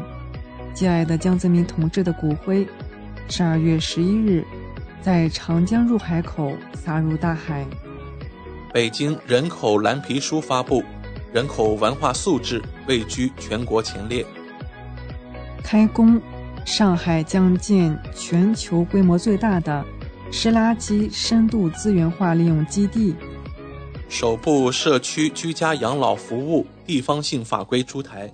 [0.74, 2.68] 敬爱的江泽民同志的骨灰，
[3.30, 4.44] 十二月十一日，
[5.00, 7.66] 在长江入海口撒入大海。
[8.72, 10.82] 北京人口蓝皮书发布，
[11.30, 14.24] 人口文化素质位居全国前列。
[15.62, 16.18] 开工，
[16.64, 19.84] 上海将建全球规模最大的
[20.30, 23.14] 湿垃圾深度资源化利用基地。
[24.08, 28.32] 首部社区居家养老服务地方性法规出台，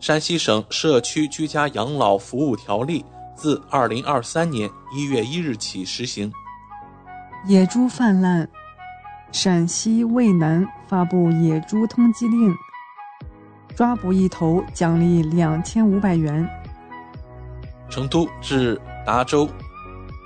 [0.00, 3.04] 山西省社区居家养老服务条例
[3.36, 6.32] 自二零二三年一月一日起实行。
[7.46, 8.48] 野猪泛滥，
[9.32, 12.54] 陕西渭南发布野猪通缉令，
[13.74, 16.48] 抓捕一头奖励两千五百元。
[17.88, 19.48] 成都至达州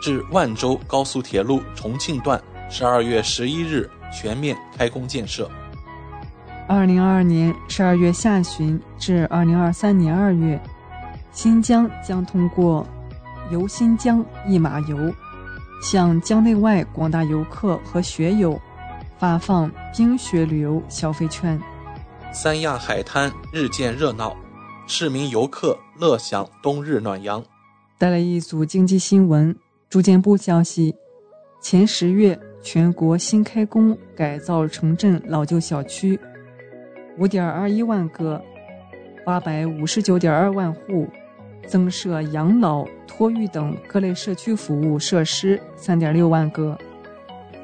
[0.00, 3.88] 至万州高速铁路重庆段十二月十一日。
[4.14, 5.50] 全面开工建设。
[6.68, 10.60] 二零二二年十二月下旬至二零二三年二月，
[11.32, 12.86] 新疆将通过
[13.50, 15.10] “游新疆一马游”，
[15.82, 18.60] 向疆内外广大游客和学友
[19.22, 21.56] 发放冰雪旅游消费券。
[22.32, 24.36] 三亚海滩日渐热闹，
[24.88, 27.40] 市民游客乐享冬日暖阳。
[27.98, 29.56] 带来一组经济新闻。
[29.88, 30.92] 住建部消息，
[31.60, 32.36] 前十月。
[32.64, 36.16] 全国新开工改造城镇老旧小区
[37.18, 38.40] 五点二一万个，
[39.26, 41.08] 八百五十九点二万户，
[41.66, 46.78] 增设养老、托育等各类社区服务设施三点六万个。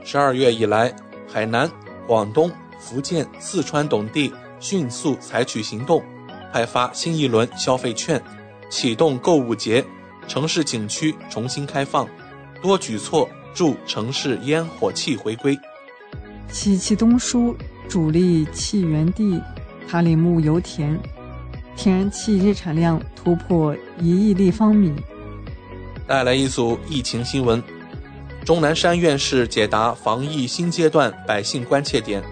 [0.02, 0.92] 十二月以来，
[1.30, 1.70] 海南、
[2.06, 2.50] 广东、
[2.80, 6.02] 福建、四川等地迅速采取行动，
[6.52, 8.20] 派发新一轮消费券，
[8.70, 9.84] 启动购物节，
[10.26, 12.08] 城市景区重新开放，
[12.62, 15.56] 多举措助城市烟火气回归。
[16.50, 17.54] 喜气东输，
[17.88, 19.38] 主力气源地
[19.86, 20.98] 塔里木油田，
[21.76, 24.94] 天然气日产量突破一亿立方米。
[26.06, 27.62] 带来一组疫情新闻。
[28.48, 32.22] 钟南山院士解答防疫新阶段百姓关切点：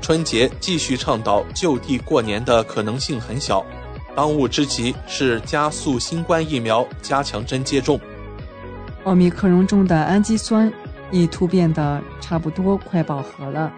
[0.00, 3.66] 春节继续倡导就地过年的可能性很小，
[4.14, 7.98] 当务之急是加速新冠疫苗加强针接种。
[9.02, 10.72] 奥密克戎中的氨基酸
[11.10, 13.72] 已突变的差不多快饱和了，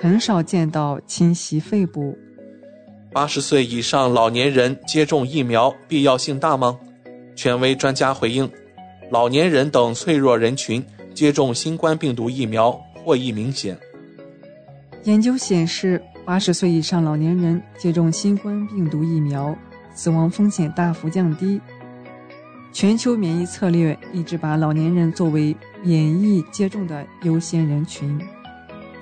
[0.00, 2.16] 很少见到侵袭肺部。
[3.12, 6.80] 八十岁以上老年人接种疫苗必要性大吗？
[7.36, 8.50] 权威专家回应：
[9.10, 10.82] 老年人等脆弱人群。
[11.14, 13.78] 接种新冠病毒疫苗获益明显。
[15.04, 19.56] 研究显示，八十岁以上老年人接种新冠病毒疫苗，
[19.94, 21.60] 死亡风险大幅降低。
[22.72, 28.18] 全球免疫策略一直把老年人作为免疫接种的优先人群。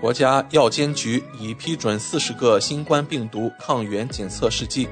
[0.01, 4.89] 国家药监局已批准四十个新冠病毒抗原检测试剂。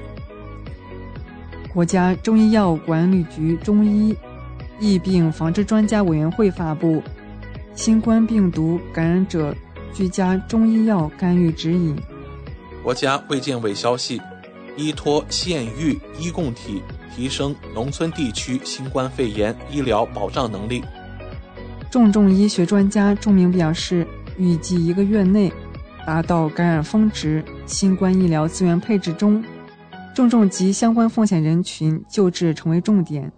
[1.73, 4.15] 国家中医药管理局中医。
[4.79, 6.95] 疫病防治专家委员会发布
[7.75, 9.53] 《新冠病毒感染者
[9.93, 11.95] 居家中医药干预指引》。
[12.81, 14.21] 国家卫健委消息，
[14.77, 16.81] 依托县域医共体，
[17.13, 20.83] 提升农村地区新冠肺炎医疗保障能力。
[21.91, 24.07] 重症医学专家钟明表示，
[24.37, 25.51] 预计一个月内
[26.05, 27.43] 达到感染峰值。
[27.65, 29.43] 新冠医疗资源配置中，
[30.15, 33.31] 重症及相关风险人群救治成为重点。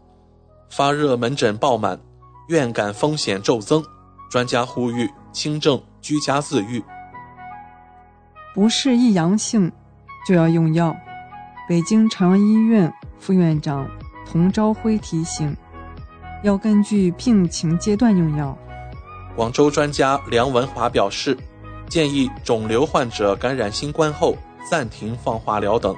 [0.72, 1.99] 发热门诊爆满，
[2.47, 3.84] 院感风险骤增，
[4.30, 6.82] 专家呼吁轻症居家自愈。
[8.55, 9.69] 不是一阳性
[10.26, 10.95] 就要用药。
[11.67, 13.86] 北京朝阳医院副院长
[14.26, 15.53] 童朝晖提醒，
[16.41, 18.57] 要根据病情阶段用药。
[19.36, 21.38] 广州专家梁文华表示，
[21.89, 24.38] 建议肿瘤患者感染新冠后
[24.69, 25.93] 暂停放化疗等，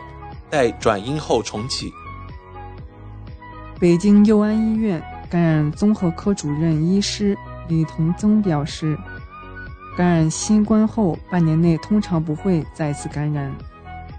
[0.49, 1.91] 待转阴后重启。
[3.84, 8.97] 北京佑安医院感染综合科主任医师李同增表示，
[9.97, 13.53] 感染新冠后半年内通常不会再次感染。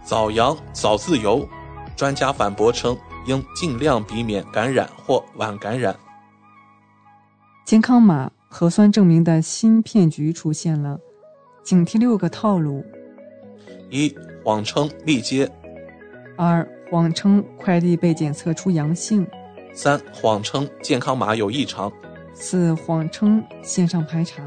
[0.05, 1.49] 早阳早自由，
[1.97, 2.95] 专家反驳称
[3.27, 5.97] 应尽量避免感染或晚感染。
[7.65, 11.01] 健康码核酸证明的新骗局出现了，
[11.63, 12.85] 警惕六个套路：
[13.89, 15.49] 一、谎称密接；
[16.37, 19.27] 二、谎称快递被检测出阳性。
[19.75, 21.93] 三谎称健康码有异常，
[22.33, 24.41] 四谎称线上排查，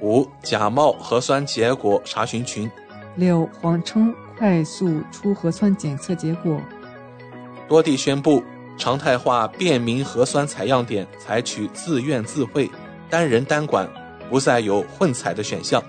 [0.00, 2.70] 五假冒核酸结果查询群，
[3.16, 6.60] 六谎称快速出核酸检测结果。
[7.68, 8.42] 多地宣布
[8.78, 12.70] 常态化便民核酸采样点采取自愿自费、
[13.10, 13.90] 单人单管，
[14.30, 15.82] 不再有混采的选项。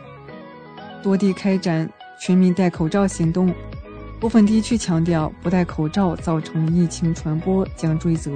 [1.04, 1.88] 多地开展
[2.20, 3.54] 全民戴口罩行动，
[4.22, 8.32] 部分地区强调不戴口罩造成疫情传播将追责。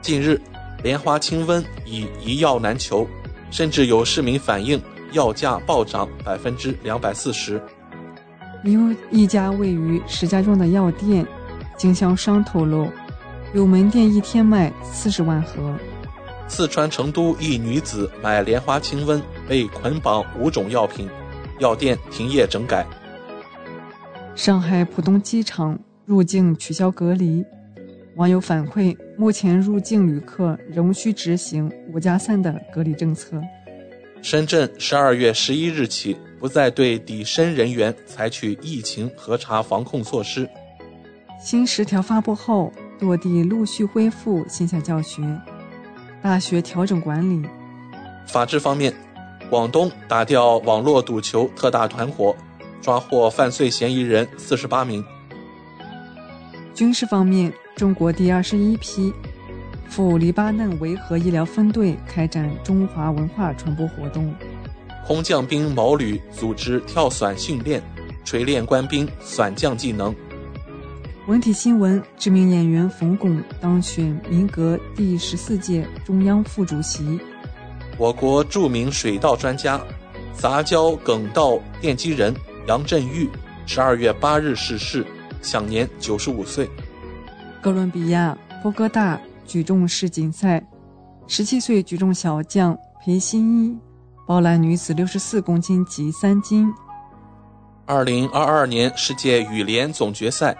[0.00, 0.40] 近日，
[0.82, 3.06] 莲花清瘟已一药难求，
[3.50, 4.80] 甚至有市民反映
[5.12, 7.62] 药价暴涨百分之两百四十。
[8.64, 8.80] 有
[9.10, 11.24] 一家位于石家庄的药店
[11.76, 12.88] 经销商透露，
[13.52, 15.74] 有门店一天卖四十万盒。
[16.48, 21.06] 四川成都一女子买莲花清瘟被捆绑五种药品，
[21.58, 22.86] 药店停业整改。
[24.38, 27.44] 上海浦东机场入境取消隔离。
[28.14, 33.42] 网友反馈，目前入境旅客仍需执行“五加三”的隔离政策。
[34.22, 40.48] 深圳十二月十一日起不再对抵深人员采取疫情核查防控措施。
[41.40, 45.20] 新十条发布后，多地陆续恢复线下教学，
[46.22, 47.44] 大学调整管理。
[48.24, 48.94] 法治方面，
[49.50, 52.36] 广东打掉网络赌球特大团伙，
[52.80, 55.04] 抓获犯罪嫌疑人四十八名。
[56.74, 57.52] 军事方面。
[57.76, 59.12] 中国第二十一批
[59.88, 64.34] 赴黎巴嫩维和医疗分队开展中华文化传播活动。
[65.06, 67.80] 空降兵毛旅组织跳伞训练，
[68.24, 70.12] 锤炼官兵伞降技能。
[71.28, 77.20] 文体新闻：知名演员冯巩当选民革第十四届中央副主席。
[77.96, 79.80] 我国著名水稻专家、
[80.34, 82.34] 杂交梗稻奠基人
[82.68, 83.26] 杨振玉，
[83.64, 85.04] 十二月八日逝世，
[85.40, 86.68] 享年九十五岁。
[87.62, 90.62] 哥伦比亚波哥大举重世锦赛，
[91.26, 93.78] 十七岁举重小将裴新一
[94.26, 96.70] 包揽女子六十四公斤级三金。
[97.86, 100.54] 二零二二年世界羽联总决赛，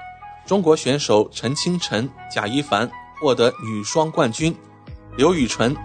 [0.47, 2.90] 中国选手陈清晨、贾一凡
[3.20, 4.56] 获得女双冠军，
[5.14, 5.76] 刘雨辰、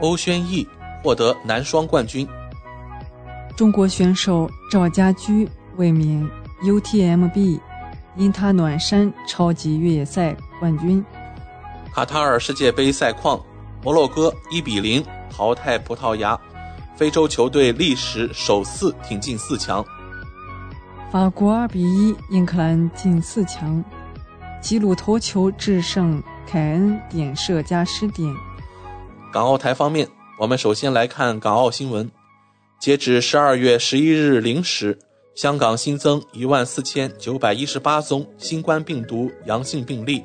[0.00, 0.66] 欧轩逸
[1.04, 2.26] 获得男双冠军。
[3.60, 5.46] 中国选手赵家驹
[5.76, 6.26] 卫冕
[6.62, 7.60] UTMB
[8.16, 11.04] 因他暖山超级越野赛冠军。
[11.92, 13.38] 卡塔尔世界杯赛况，
[13.82, 16.40] 摩洛哥一比零淘汰葡萄牙，
[16.96, 19.84] 非洲球队历史首次挺进四强。
[21.12, 23.84] 法国二比一，英格兰进四强。
[24.62, 28.34] 吉鲁头球制胜凯恩点射加失点。
[29.30, 30.08] 港澳台方面，
[30.38, 32.10] 我们首先来看港澳新闻。
[32.80, 34.98] 截止十二月十一日零时，
[35.34, 40.24] 香港新增一万四千九百一十八宗新冠病毒阳性病例，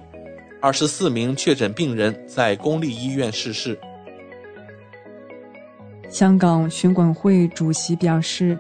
[0.62, 3.78] 二十四名确诊病人在公立医院逝世。
[6.10, 8.58] 香港选管会主席表示。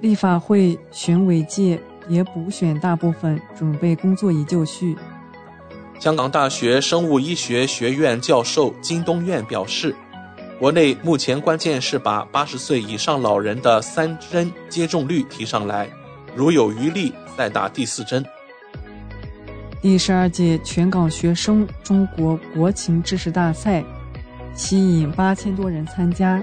[0.00, 1.78] 立法会选委界
[2.08, 4.96] 也补选大部分准备工作已就绪。
[6.00, 9.94] 香港大学生物医学学院教授金东院表示，
[10.62, 15.90] 国内目前关键是把八十岁以上老人的三针接种率提上来，
[16.36, 18.24] 如有余力再打第四针。
[19.80, 23.82] 第十二届全港学生中国国情知识大赛
[24.54, 26.40] 吸引八千多人参加。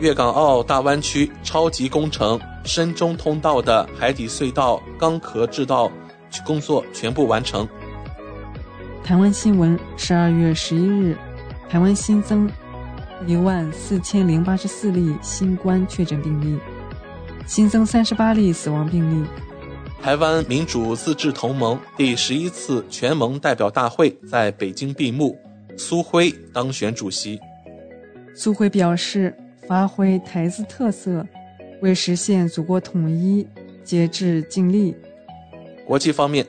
[0.00, 2.40] 粤港澳大湾区超级工程。
[2.64, 5.90] 深中通道的海底隧道钢壳制造
[6.44, 7.68] 工作全部完成。
[9.04, 11.16] 台湾新闻：十二月十一日，
[11.68, 12.50] 台湾新增
[13.26, 16.58] 一万四千零八十四例新冠确诊病例，
[17.46, 19.26] 新增三十八例死亡病例。
[20.00, 25.38] 台湾民主自治同盟第十一次全盟代表大会在北京闭幕，
[25.76, 27.38] 苏辉当选主席。
[28.34, 29.36] 苏辉表示，
[29.68, 31.24] 发挥台资特色。
[31.80, 33.46] 为实现祖国统一，
[33.84, 34.94] 竭致尽力。
[35.84, 36.46] 国际方面，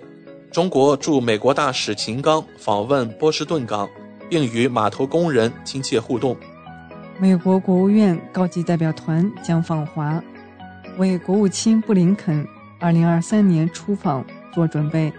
[0.52, 3.90] 中国驻美国大使秦刚访问波士顿港，
[4.30, 6.38] 并与码头工人亲切互动。
[7.19, 10.22] 美国国务院高级代表团将访华，
[10.98, 12.45] 为国务卿布林肯
[12.80, 15.11] 2023年出访做准备。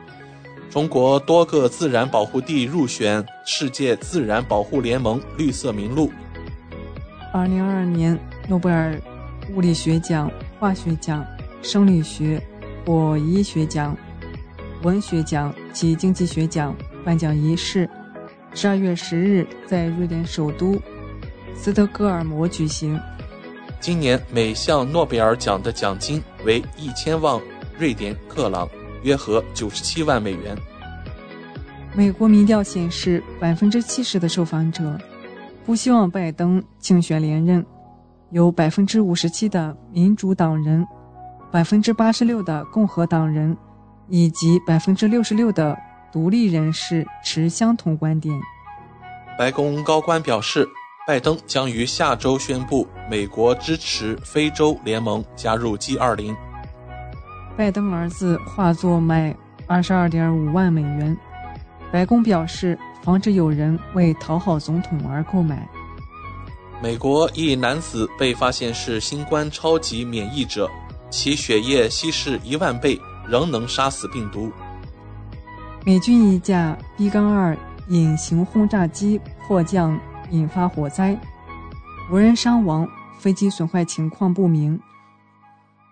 [0.70, 6.10] 中国多个自然保护地入选世界自然保护联盟绿色名录。
[7.32, 8.18] 2022年
[8.48, 9.00] 诺贝尔。
[9.54, 11.22] 物理学奖、化学奖、
[11.60, 12.42] 生理学
[12.86, 13.94] 或医学奖、
[14.82, 17.86] 文学奖及经济学奖颁奖仪式，
[18.54, 20.80] 十二月十日在瑞典首都
[21.54, 23.00] 斯德哥尔摩举行。
[23.80, 27.40] 今年每项诺贝尔奖的奖金为一千万
[27.78, 28.68] 瑞典克朗，
[29.02, 30.56] 约合九十七万美元。
[31.94, 34.98] 美国民调显示，百分之七十的受访者
[35.64, 37.64] 不希望拜登竞选连任。
[38.30, 40.84] 有百分之五十七的民主党人，
[41.52, 43.56] 百分之八十六的共和党人，
[44.08, 45.76] 以及百分之六十六的
[46.10, 48.34] 独立人士持相同观点。
[49.38, 50.68] 白宫高官表示，
[51.06, 56.34] 拜登将于下周宣布美国支持非洲联盟加入 G 二零。
[57.58, 59.36] 拜登儿子画作卖
[59.66, 61.14] 二十二点五万美元，
[61.92, 65.68] 白宫表示防止有人为讨好总统而购买。
[66.82, 70.70] 美国一男子被发现是新冠超级免疫者，
[71.10, 72.98] 其血液稀释一万倍
[73.28, 74.50] 仍能杀死病毒。
[75.84, 77.58] 美军一架 B 杠2
[77.88, 80.00] 隐形轰炸机迫降
[80.34, 81.16] 引发火灾，
[82.10, 82.88] 无人伤亡，
[83.20, 84.78] 飞机损坏情况不明。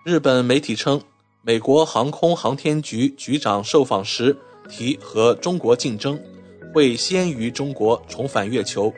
[0.05, 1.01] 日本媒体称，
[1.43, 4.37] 美国航空航天局局长受访时
[4.69, 6.21] 提和中国竞争，
[6.75, 8.93] 会先于中国重返月球。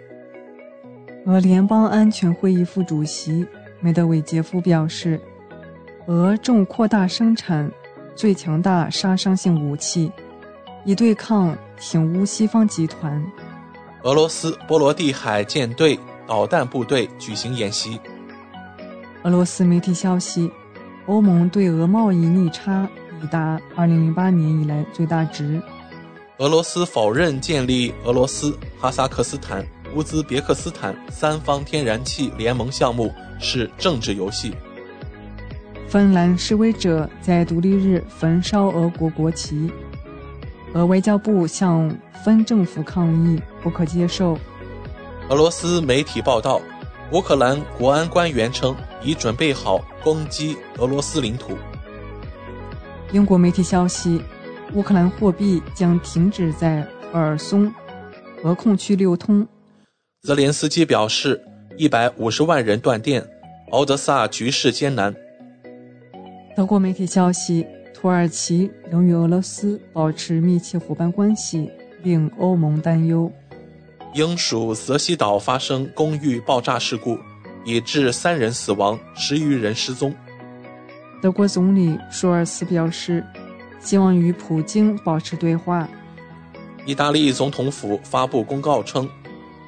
[1.27, 3.47] 俄联邦安全会议副主席
[3.81, 5.21] 梅德韦杰夫表示，
[6.07, 7.71] 俄正扩大生产
[8.15, 10.11] 最强大杀伤性武器，
[10.85, 13.23] 以对抗挺乌西方集团。
[14.05, 17.98] 俄罗斯波罗的海舰队导弹部队举行演习。
[19.22, 20.51] 俄罗斯媒体消息，
[21.06, 22.86] 欧盟对俄贸易逆差
[23.22, 25.59] 已达2008年以来最大值。
[26.36, 29.64] 俄罗斯否认建立俄罗斯、哈萨克斯坦。
[29.94, 33.10] 乌兹别克斯坦三方天然气联盟项目
[33.40, 34.52] 是政治游戏。
[35.89, 39.70] 芬兰示威者在独立日焚烧俄国国旗，
[40.75, 41.89] 俄外交部向
[42.25, 44.37] 分政府抗议，不可接受。
[45.29, 46.61] 俄罗斯媒体报道，
[47.13, 51.53] 乌克兰国安官员称已准备好攻击俄罗斯领土。
[53.13, 54.21] 英国媒体消息，
[54.73, 56.83] 乌克兰货币将停止在
[57.13, 57.73] 赫尔松
[58.43, 59.47] 俄控区流通。
[60.23, 61.41] 泽连斯基表示，
[61.77, 63.25] 一百五十万人断电，
[63.71, 65.15] 敖德萨局势艰难。
[66.57, 67.65] 德国媒体消息，
[68.05, 71.70] 土耳其仍与俄罗斯保持密切伙伴关系，
[72.02, 73.32] 令欧盟担忧。
[74.12, 77.18] 英属泽西岛发生公寓爆炸事故，
[77.64, 80.14] 已致三人死亡，十余人失踪。
[81.22, 83.24] 德国总理舒尔茨表示，
[83.81, 85.89] 希望与普京保持对话。
[86.85, 89.09] 意大利总统府发布公告称，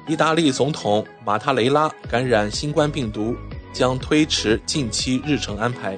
[0.07, 3.35] 意大利总统马塔雷拉感染新冠病毒，
[3.73, 5.97] 将推迟近期日程安排。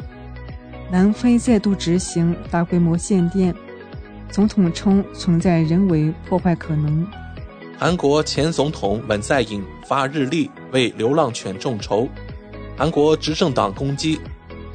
[0.91, 3.53] 南非再度执行大规模限电，
[4.31, 7.05] 总统称存在人为破坏可能。
[7.77, 12.07] 韩国前总统文在寅发日历为流浪犬众筹。
[12.75, 14.19] 韩国执政党攻击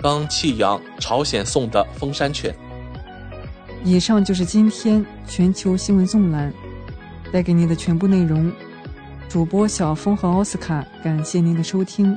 [0.01, 2.55] 刚弃养朝鲜送的风山犬。
[3.83, 6.53] 以上就是今天全球新闻纵览
[7.33, 8.51] 带给您的全部内容。
[9.29, 12.17] 主播小峰和奥斯卡，感谢您的收听。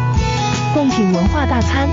[0.73, 1.89] 共品文化大餐。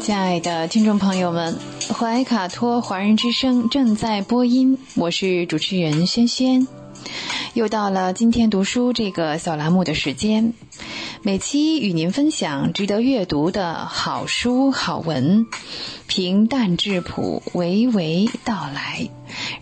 [0.00, 1.56] 亲爱的听众朋友们，
[1.92, 6.66] 怀卡托华人之声正在播音，我是主持人轩轩。
[7.56, 10.52] 又到了今天读书这个小栏目的时间，
[11.22, 15.46] 每期与您分享值得阅读的好书好文，
[16.06, 19.08] 平淡质朴，娓娓道来，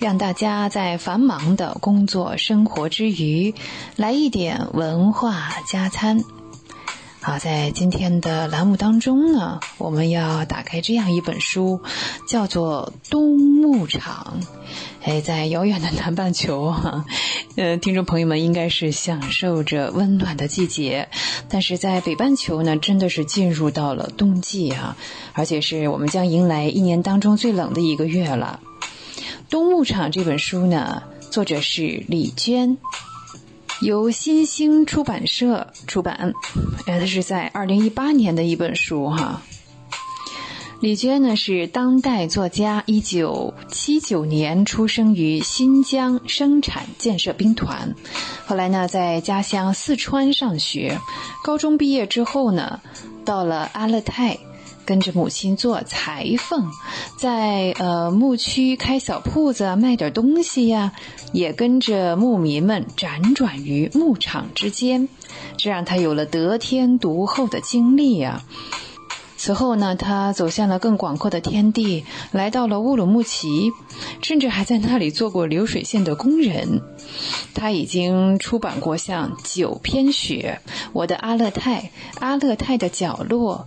[0.01, 3.55] 让大家在繁忙的工作生活之余，
[3.95, 6.25] 来一点文化加餐。
[7.21, 11.81] 好，在今天的栏目当中呢，我们要打开这样一本书，
[12.27, 14.39] 叫做《冬牧场》。
[15.05, 17.05] 哎，在遥远的南半球哈，
[17.57, 21.11] 呃，听众朋友们应该是享受着温暖的季节，
[21.51, 24.97] 但是在北半球呢，真的是进入到了冬季啊，
[25.35, 28.61] 而且是我们将迎来一年当中最冷的一个月了。
[29.51, 32.79] 《冬牧场》这本书呢，作者是李娟。
[33.83, 36.33] 由新兴出版社出版，
[36.87, 39.43] 呃，它是在二零一八年的一本书哈。
[40.85, 47.95] 李娟呢是当代作家，一九七九年出生于新疆生产建设兵团，
[48.45, 51.01] 后来呢在家乡四川上学，
[51.43, 52.83] 高中毕业之后呢，
[53.25, 54.37] 到了阿勒泰。
[54.85, 56.71] 跟着母亲做裁缝，
[57.17, 60.93] 在呃牧区开小铺子卖点东西呀，
[61.33, 65.09] 也跟着牧民们辗转于牧场之间，
[65.57, 68.43] 这让他有了得天独厚的经历呀。
[69.45, 73.73] 此后呢，他走向了更广阔的天地，来到了乌鲁木齐，
[74.23, 76.81] 甚至还在那里做过流水线的工人。
[77.53, 80.63] 他已经出版过像《九篇雪》
[80.95, 83.67] 《我的阿勒泰》《阿勒泰的角落》。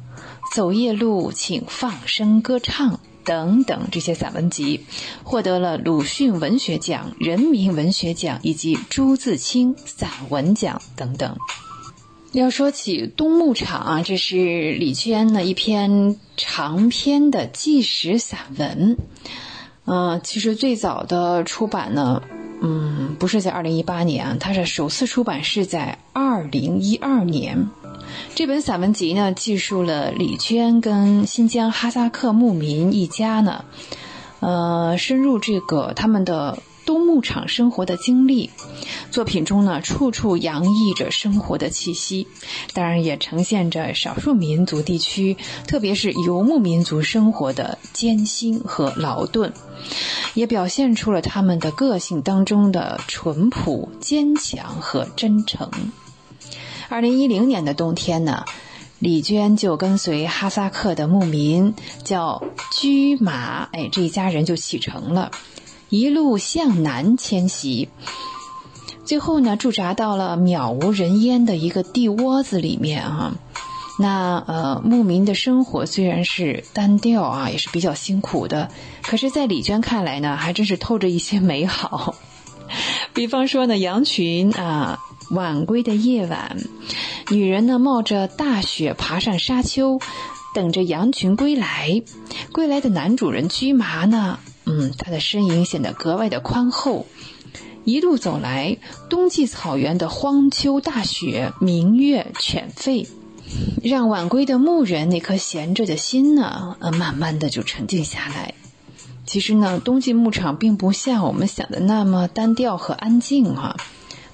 [0.55, 4.83] 走夜路，请放声歌唱等等这些散文集，
[5.23, 11.37] 获得了鲁迅文学奖、人民文学奖以及朱自清散文奖等等。
[12.39, 18.97] 要说起《冬牧场》啊，这是李娟的一篇长篇的纪实散文。
[19.85, 22.21] 嗯，其实最早的出版呢，
[22.61, 27.69] 嗯，不是在二零一八年，它是首次出版是在二零一二年。
[28.35, 33.65] 这本散文集呢，记述了李娟跟新疆哈萨克牧民一家呢，
[34.41, 38.49] 呃，深入这个他们的冬牧场生活的经历。
[39.11, 42.27] 作品中呢，处处洋溢着生活的气息，
[42.73, 45.37] 当然也呈现着少数民族地区，
[45.67, 49.53] 特别是游牧民族生活的艰辛和劳顿，
[50.33, 55.69] 也表现出了他们的个性当中的淳朴、坚强和真诚。
[56.89, 58.45] 二零一零年的冬天呢，
[58.99, 62.41] 李娟就跟随哈萨克的牧民叫
[62.71, 65.31] 驹马，哎，这一家人就启程了，
[65.89, 67.89] 一路向南迁徙。
[69.05, 73.35] 最后呢，驻扎到了渺无人烟的一个地窝子里面啊。
[73.99, 78.69] 那呃，牧民的生活虽然是单调啊，也是比较辛苦的，
[79.01, 82.15] 可是，在李娟看来呢，还真是透着一些美好。
[83.15, 84.99] 比方说呢，羊群啊，
[85.31, 86.57] 晚归的夜晚，
[87.31, 89.99] 女人呢冒着大雪爬上沙丘，
[90.53, 92.03] 等着羊群归来。
[92.51, 94.37] 归来的男主人驹麻呢，
[94.67, 97.07] 嗯，他的身影显得格外的宽厚。
[97.85, 98.77] 一路走来，
[99.09, 103.07] 冬季草原的荒丘大雪，明月犬吠，
[103.81, 108.55] 让晚归的牧人那颗闲着的心呢，呃，慢慢的就沉静下来。
[109.25, 113.77] 其实呢，冬季牧场并不像我们想的那么单调和安静哈，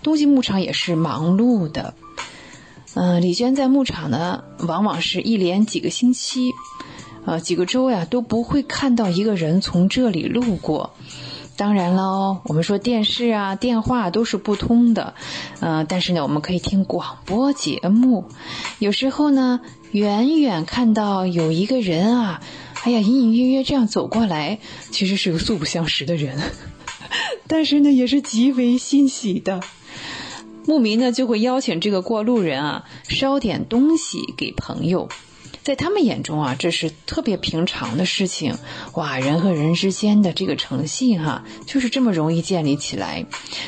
[0.01, 1.93] 冬季牧场也是忙碌的。
[2.95, 6.51] 嗯，李娟在牧场呢，往往是一连几个星期，
[7.25, 10.93] 呃，几个周呀，都不会看到一个人从这里路过。
[11.55, 15.13] 当然了，我们说电视啊、电话都是不通的，
[15.59, 18.25] 嗯，但是呢，我们可以听广播节目。
[18.79, 22.41] 有时候呢，远远看到有一个人啊，
[22.83, 24.57] 哎呀，隐隐约约这样走过来，
[24.89, 26.39] 其实是个素不相识的人，
[27.47, 29.61] 但是呢，也是极为欣喜的。
[30.65, 35.07] 牧民呢，就会邀请这个过路人啊，捎点东西给朋友。
[35.63, 38.57] 在他们眼中啊，这是特别平常的事情，
[38.93, 43.25] 哇，人和人之间的这个诚信哈，就是这么容易建立起来，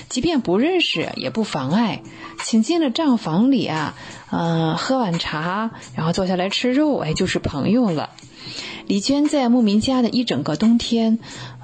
[0.09, 2.03] 即便不认识也不妨碍，
[2.43, 3.95] 请进了账房里啊，
[4.29, 8.04] 嗯，喝碗茶，然后坐下来吃肉，哎，就是朋友了。
[8.87, 11.17] 李娟在牧民家的一整个冬天，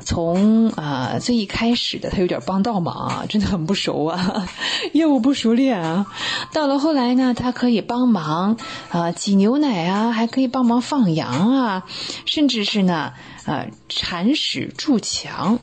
[0.03, 4.47] 从啊最一开始的，她有点帮倒忙啊，真的很不熟啊，
[4.93, 6.07] 业务不熟练啊。
[6.51, 8.57] 到了后来呢，她可以帮忙
[8.89, 11.83] 啊挤牛奶啊，还可以帮忙放羊啊，
[12.25, 13.13] 甚至是呢
[13.45, 15.59] 啊铲屎筑墙，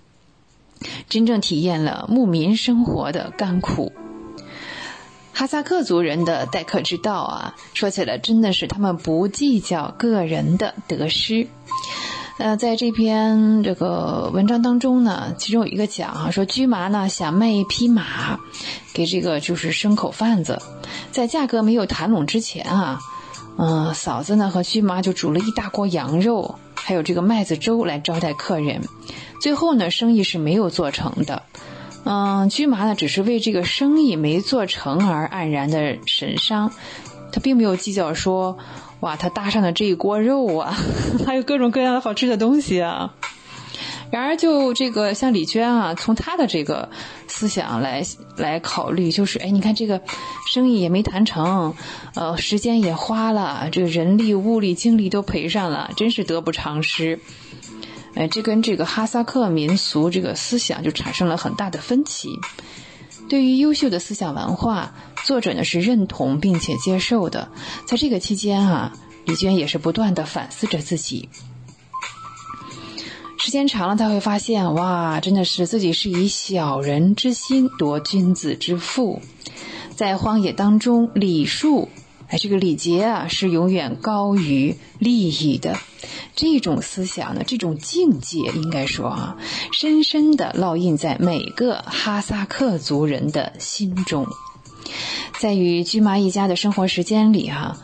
[1.08, 3.92] 真正体验了牧民生活的甘苦。
[5.38, 11.46] 哈萨克族人的待客之道啊，说起来真的是他们不计较个人的得失。
[12.38, 18.40] 呃，在这篇这个文章当中呢，其中有一个讲啊，说驹麻呢想卖一匹马
[18.92, 20.60] 给这个就是牲口贩子，
[21.12, 22.98] 在价格没有谈拢之前啊，
[23.58, 28.82] 嗯，嫂子呢和驹麻就煮了一大锅羊肉，还有这个麦子粥来招待客人。
[29.40, 31.44] 最后呢，生意是没有做成的。
[32.04, 36.72] 嗯，驹麻呢，只是为这个生意没做成而黯然的神伤，
[37.32, 38.56] 他并没有计较说，
[39.00, 40.74] 哇，他搭上的这一锅肉啊，
[41.26, 43.14] 还有各种各样的好吃的东西啊。
[44.10, 46.88] 然而，就这个像李娟啊，从她的这个
[47.26, 48.02] 思想来
[48.36, 50.00] 来考虑，就是，哎，你看这个
[50.50, 51.74] 生意也没谈成，
[52.14, 57.20] 呃，时间也花了，这个人力、物力、精力都赔上了，真是得不偿失。
[58.18, 62.30] 哎，这跟这个哈萨克民俗这个思想就产生了很大的分歧。
[63.28, 64.92] 对于优秀的思想文化，
[65.22, 67.48] 作者呢是认同并且接受的。
[67.86, 68.92] 在这个期间啊，
[69.24, 71.28] 李娟也是不断的反思着自己。
[73.38, 79.22] 时间长了，他会发现，哇，真的是自己是以小人之心夺君子之腹，
[79.94, 81.88] 在荒野当中，礼数。
[82.28, 85.76] 哎，这个礼节啊，是永远高于利益的。
[86.36, 89.38] 这种思想呢，这种境界，应该说啊，
[89.72, 94.26] 深深的烙印在每个哈萨克族人的心中。
[95.38, 97.78] 在与驹麻一家的生活时间里，哈，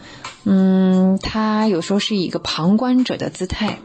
[0.45, 3.79] 嗯，他有时候是一个旁观者的姿态，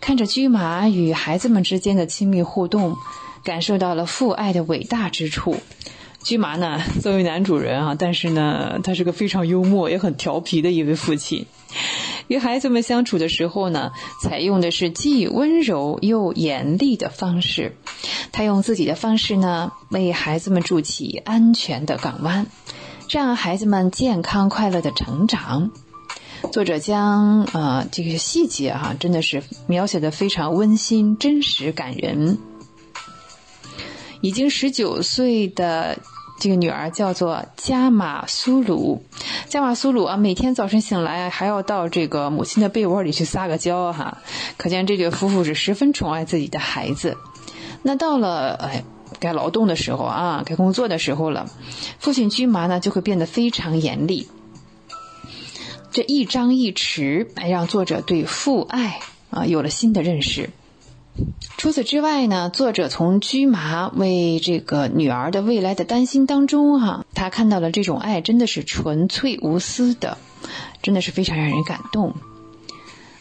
[0.00, 2.96] 看着驹麻与孩子们之间的亲密互动，
[3.42, 5.56] 感受到了父爱的伟大之处。
[6.24, 11.46] 驹麻呢， 作为男主人啊，但是呢，他是个非常幽默也很调皮的一位父亲。
[12.28, 13.90] 与孩子们相处的时候呢，
[14.22, 17.76] 采用的是既温柔又严厉的方式。
[18.30, 22.46] 他用自己的方式呢，为孩子们筑起安全的港湾，
[23.10, 25.70] 让孩子们健康快乐的成长。
[26.50, 32.38] 作者将啊这个细节哈，真的是描写的非常温馨、真实、感人。
[34.22, 35.98] 已经十九岁的。
[36.40, 39.04] 这个女儿叫做加马苏鲁，
[39.48, 44.18] 加马苏鲁啊，每天早晨醒来还要到这个母亲的被窝里去撒个娇哈，
[44.56, 47.16] 可见这对夫妇是十分宠爱自己的孩子。
[47.82, 48.82] 那到了哎
[49.20, 51.48] 该劳动的时候啊，该工作的时候了，
[52.00, 54.26] 父亲驹麻呢就会变得非常严厉。
[55.92, 58.98] 这一张一弛，哎，让作者对父爱
[59.30, 60.50] 啊有了新的认识。
[61.56, 70.18] 除此之外呢，作者从驹麻为这个女儿的未来的担心当中，哈，他看到了这种爱真的是纯粹无私的，
[70.82, 72.14] 真的是非常让人感动。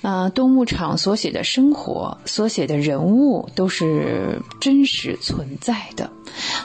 [0.01, 6.09] 啊，东牧场所写的生活，所写的人物都是真实存在的。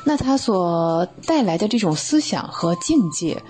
[0.05, 3.43] 那他所带来的这种思想和境界，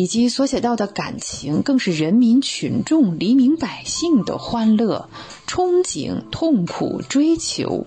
[0.00, 5.10] 以及所写到的感情，更是人民群众、黎民百姓的欢乐、
[5.46, 7.86] 憧憬、痛苦、追求。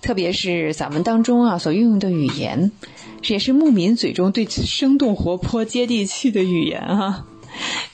[0.00, 2.70] 特别是散文当中啊所运用的语言，
[3.26, 7.26] 也是牧民嘴中对生动活泼、接地气的语言啊。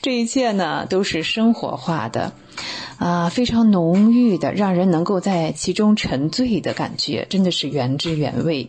[0.02, 2.34] 这一切呢，都是生活化的。
[2.98, 8.68] 啊，非常浓郁的，让人能够在其中沉醉的感觉，真的是原汁原味。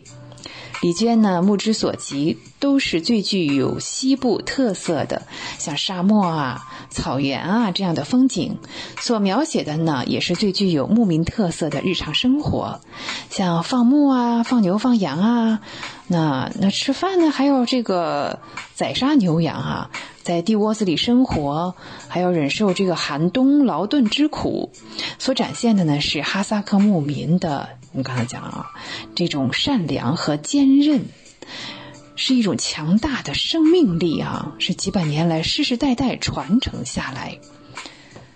[0.81, 5.23] 李娟呢，目之所及都是最具有西部特色的，
[5.57, 8.57] 像沙漠啊、草原啊这样的风景。
[9.01, 12.79] 所描写的呢，也是最具有牧民特色的日常生活，
[13.29, 15.59] 像放牧啊、放牛、放羊啊。
[16.07, 18.39] 那那吃饭呢，还有这个
[18.75, 19.89] 宰杀牛羊啊。
[20.23, 21.73] 在地窝子里生活，
[22.09, 24.71] 还要忍受这个寒冬劳顿之苦，
[25.17, 28.71] 所展现的呢是哈萨克牧民的，我们刚才讲了啊，
[29.15, 31.05] 这种善良和坚韧，
[32.15, 37.39] 是一种强大的生命力啊，是几百年来世世代代传承下来。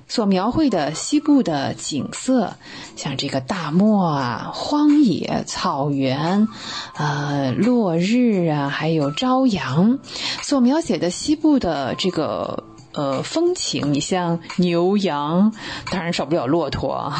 [0.08, 2.58] 所描绘的西部的景色，
[2.98, 6.50] 像这个大漠啊、荒野、草原，
[6.96, 10.00] 呃，落日啊，还有朝阳，
[10.42, 15.54] 所描写的西部的这个呃风情，你像牛羊，
[15.90, 17.14] 当然少不了骆驼，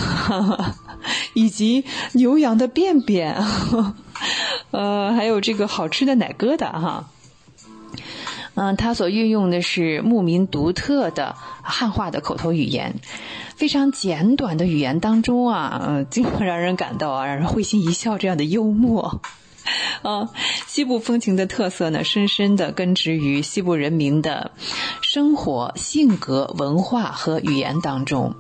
[1.34, 3.44] 以及牛羊的便便，
[4.72, 7.10] 呃，还有这个好吃的奶疙瘩哈。
[8.54, 12.96] 嗯，他所运用的是牧民独特的汉化的口头语言，
[13.56, 19.22] 非常简短的语言当中啊，嗯，经常让人感到啊，让人会心一笑这样的幽默。
[20.02, 20.30] 啊，
[20.68, 24.52] 西部风情的特色呢，深深的根植于西部人民的
[25.02, 28.36] 生活、性格、文化和语言当中。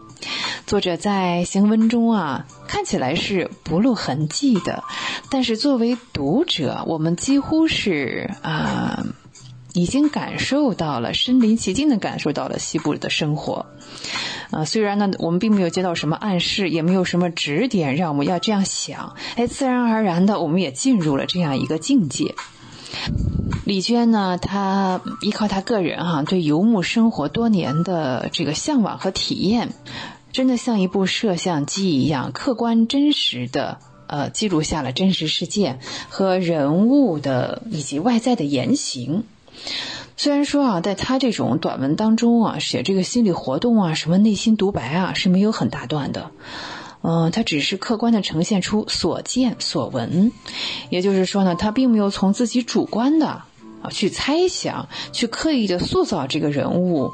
[0.68, 4.84] 作者在行文中啊，看起来是不露痕迹的，
[5.30, 9.04] 但是作为读者，我们几乎是啊。
[9.74, 13.66] 已经感受到了身临其境的感受到了西部的生活，
[14.50, 22.36] 啊，虽然呢，我们并没有接到什么暗示，也没有什么指点让我们要这样想，哎，自然而然的，我们也进入了这样一个境界。
[23.64, 29.70] 李娟呢，她依靠她个人哈对游牧生活多年的这个向往和体验，
[30.34, 33.78] 真的像一部摄像机一样，客观真实的
[34.08, 35.80] 呃记录下了真实事件
[36.10, 39.24] 和人物的以及外在的言行。
[40.18, 46.32] 虽然说啊，在他这种短文当中啊，写这个心理活动啊，什么内心独白啊，是没有很大段的。
[47.02, 50.32] 嗯，他只是客观的呈现出所见所闻，
[50.92, 53.28] 也就是说呢，他并没有从自己主观的
[53.82, 57.12] 啊去猜想，去刻意的塑造这个人物。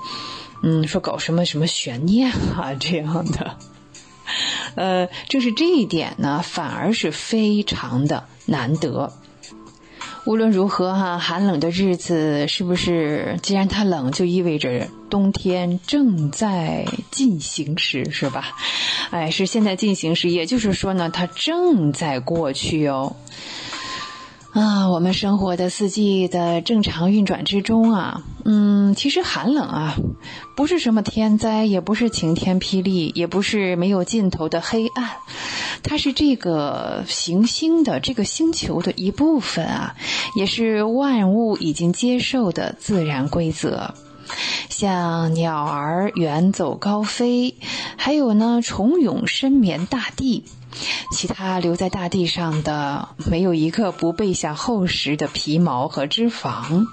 [0.62, 3.56] 嗯，说搞什么什么悬念啊这样的。
[4.76, 9.14] 呃，正是这一点呢，反而是非常的难得。
[10.28, 13.40] 无论如何哈，寒冷的日子是不是？
[13.42, 18.58] 既然它冷，就意味着冬天正在进行时，是吧？
[19.10, 23.16] 哎，是现在进行时，也就是说呢，它正在过去哦。
[24.54, 29.96] 啊，我们生活的四季的正常运转之中啊，嗯，其实寒冷啊，
[30.56, 35.12] 不是什么天灾，也不是晴天霹雳，也不是没有尽头的黑暗，
[35.84, 39.96] 它是这个行星的这个星球的一部分啊，
[40.36, 43.94] 也是万物已经接受的自然规则。
[44.70, 47.56] 像鸟儿远走高飞，
[47.96, 50.46] 还有呢，虫蛹深眠大地。
[51.12, 56.86] 其他留在大地上的，没有一个不备下厚实的皮毛和脂肪，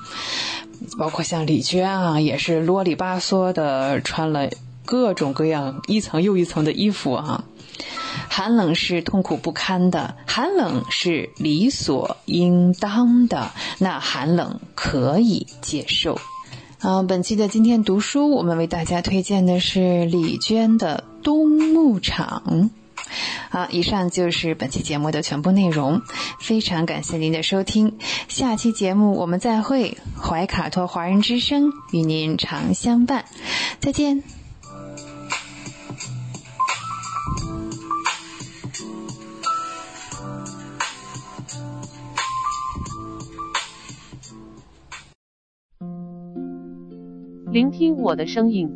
[0.98, 4.48] 包括像李娟啊，也是啰里吧嗦的穿了
[4.84, 7.44] 各种各样一层又一层的衣服啊。
[8.28, 16.18] 寒冷是痛苦不堪的，寒冷是理所应当的，那寒冷可以接受。
[16.78, 22.42] 啊，本期的今天读书，我们为大家推荐的是李娟的《冬牧场》。
[23.54, 26.02] 好，以上就是本期节目的全部内容，
[26.40, 33.24] 非常感谢您的收听，下期节目我们再会，怀卡托华人之声与您常相伴，
[33.78, 34.24] 再见。
[47.52, 48.68] 聆听我的声音，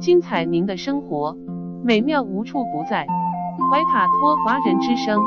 [0.00, 1.36] 精彩您的生活，
[1.84, 3.06] 美妙无处不在。
[3.72, 5.18] 怀卡托华人之声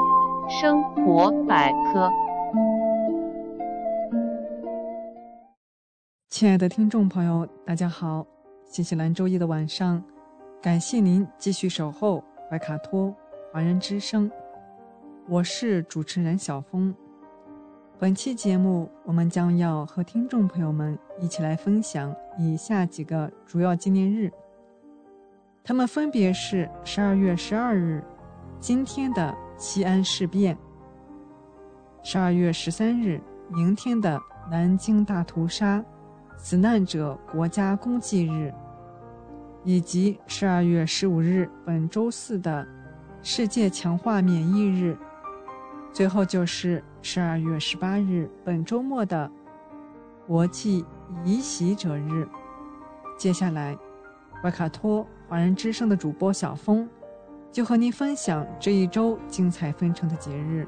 [0.47, 2.11] 生活百科。
[6.30, 8.23] 亲爱的听众朋友，大家好！
[8.65, 9.99] 新西兰周一的晚上，
[10.61, 13.11] 感谢您继续守候怀卡托
[13.51, 14.30] 华人之声，
[15.27, 16.93] 我是主持人小峰。
[17.97, 24.31] 本期节目，我们将要和听众朋友们一起来分享以下几个主要纪念日。
[25.63, 28.03] 他们分别是十二月十二日，
[28.67, 30.55] 今天的西安事变；
[32.01, 34.19] 十二月十三日，明天的
[34.49, 35.85] 南京大屠杀
[36.35, 38.51] 死难者国家公祭日；
[39.63, 42.67] 以及十二月十五日，本周四的
[43.21, 44.97] 世界强化免疫日。
[45.93, 49.29] 最后就是十二月十八日，本周末的
[50.25, 50.83] 国际
[51.23, 52.27] 移徙者日。
[53.15, 53.77] 接下来，
[54.43, 56.89] 外卡托华人之声的主播小峰
[57.56, 60.68] 就和您分享这一周精彩纷呈的节日。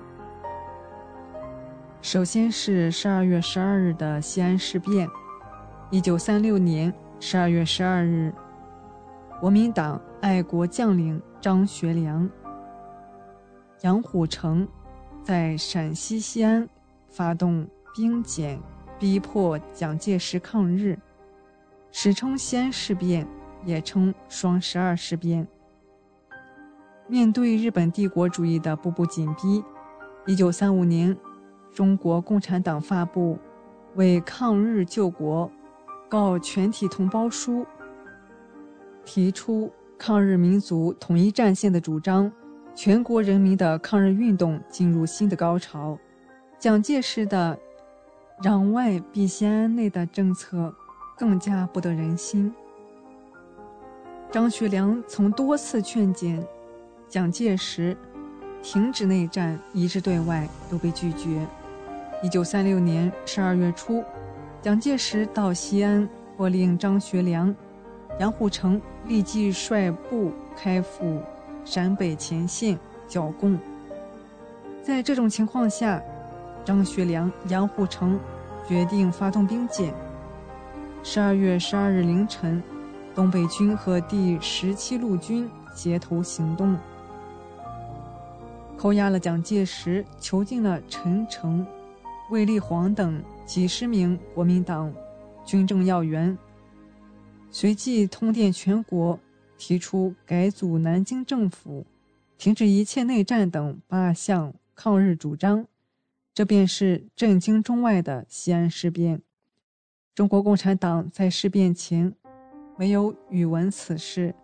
[2.01, 5.05] 首先是十二月十二日的西安事变。
[5.91, 8.33] 一九三六年十二月十二日，
[9.41, 12.29] 国民党爱国将领张学良、
[13.81, 14.65] 杨虎城。
[15.25, 16.65] 在陕西西安
[17.09, 18.57] 发动兵检，
[18.97, 20.97] 逼迫蒋介石抗日，
[21.91, 23.27] 史称西安事变，
[23.65, 25.45] 也称双十二事变。
[27.09, 29.63] 面对日本帝国主义的步步紧逼，
[30.25, 31.15] 一九三五年，
[31.73, 33.35] 中国共产党发布
[33.95, 35.49] 《为抗日救国
[36.09, 37.61] 告全体同胞书》，
[39.05, 42.29] 提出抗日民族统一战线的主张。
[42.75, 45.97] 全国人民的抗日运动进入新的高潮，
[46.59, 47.57] 蒋介石的
[48.43, 50.71] “攘外必先安内”的政策
[51.17, 52.53] 更加不得人心。
[54.29, 56.45] 张学良曾多次劝谏
[57.09, 57.95] 蒋介石
[58.61, 61.47] 停止内战，一致对外都被拒绝。
[62.21, 64.03] 一九三六年十二月初，
[64.61, 67.55] 蒋介石到西安，或令张学良、
[68.19, 71.21] 杨虎城立即率部开赴。
[71.63, 72.79] 陕北前线
[73.09, 73.59] 剿共。
[74.81, 76.01] 在这种情况下，
[76.63, 78.17] 张学良、杨虎城
[78.67, 79.93] 决定发动兵谏。
[81.03, 82.63] 十二月十二日凌晨，
[83.13, 86.77] 东北军和第十七路军协同行动，
[88.77, 91.65] 扣押了蒋介石，囚禁了陈诚、
[92.29, 94.93] 卫立煌等几十名国民党
[95.43, 96.37] 军政要员，
[97.49, 99.19] 随即通电全国。
[99.59, 101.83] 提出改组南京政府、
[102.37, 105.65] 停止一切内战等八项抗日主张，
[106.31, 109.19] 这便是震惊中外的西安事变。
[110.13, 112.13] 中国共产党在事变前
[112.77, 114.35] 没有语闻此事。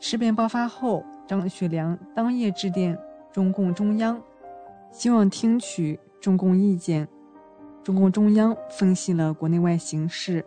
[0.00, 2.98] 事变爆发后，张学良当夜致电
[3.36, 4.18] 中共中央，
[4.90, 7.06] 希望听取中共意见。
[7.84, 10.42] 中共中央分析了国内外形势，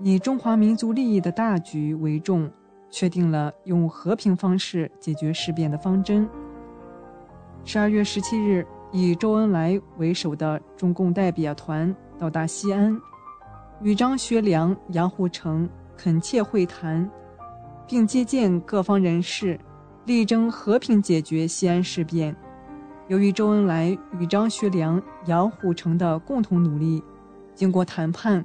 [0.00, 2.50] 以中华民族利益的大局为重。
[2.90, 6.28] 确定了用和平方式解决事变的方针。
[7.64, 13.00] 十二月十七日，以周恩来为首的中共代表团到达西安，
[13.80, 17.08] 与张学良、杨虎城恳切会谈，
[17.86, 19.58] 并接见各方人士，
[20.06, 22.34] 力争和平解决西安事变。
[23.08, 27.02] 由于周恩来与张学良、杨虎城的共同努力，
[27.54, 28.44] 经过谈判，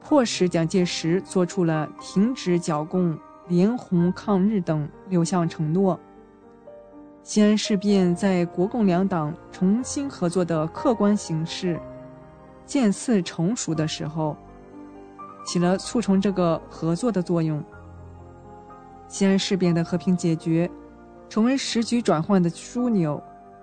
[0.00, 3.18] 迫使蒋介石做出了停止剿共。
[3.48, 5.98] 联红抗日等六项承诺。
[7.22, 11.80] 西安事变在国共两党重新合作的客观形势
[12.66, 14.36] 渐次成熟的时候，
[15.46, 17.64] 起了促成这个合作的作用。
[19.08, 20.70] 西安事变的和平解决，
[21.28, 23.20] 成为时局转换的枢纽，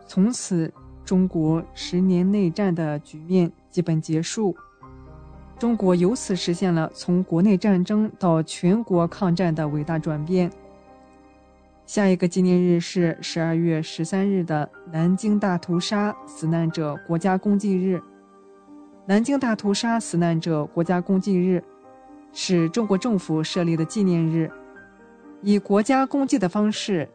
[0.07, 0.73] 从此
[1.05, 4.55] 中国十年内战的局面基本结束。
[5.57, 10.51] 中国由此实现了从国内战争到全国抗战的伟大转变。
[11.85, 18.01] 下一个纪念日是十二月十三日的南京大屠杀死难者国家公祭日。
[19.05, 21.63] 南京大屠杀死难者国家公祭日
[22.33, 24.51] 是中国政府设立的纪念日，
[25.47, 27.07] 以国家公祭的方式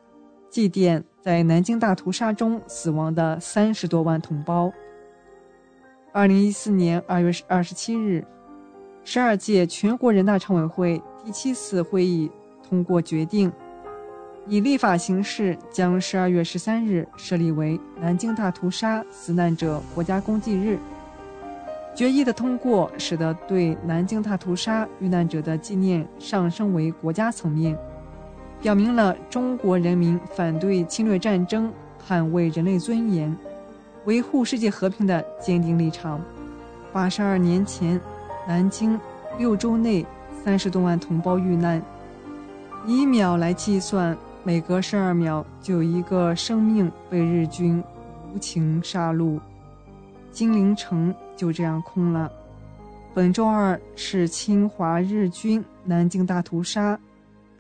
[0.49, 4.73] 祭奠在南京大屠杀中死亡的三十多万同胞。
[6.13, 8.25] 二零一四年二月二十七日，
[9.03, 12.31] 十二届全国人大常委会第七次会议
[12.63, 13.51] 通过决定，
[14.47, 20.79] 以立法形式将十二月十三日设立为南京大屠杀死难者国家公祭日。
[21.97, 27.77] 决议的通过，使得对南京大屠杀遇难者的纪念上升为国家层面，
[28.61, 31.73] 表明了中国人民反对侵略战争、
[32.07, 33.35] 捍卫人类尊严、
[34.05, 36.21] 维护世界和平的坚定立场。
[36.93, 37.99] 八十二年前，
[38.47, 38.99] 南京
[39.39, 40.05] 六周内
[40.45, 41.81] 三十多万同胞遇难，
[42.87, 47.83] 以秒来计算，每隔十二秒就有一个生命被日军
[48.35, 49.41] 无情杀戮。
[50.33, 52.31] 金陵城就这样空了。
[53.15, 56.99] 本周二是侵华日军南京大屠杀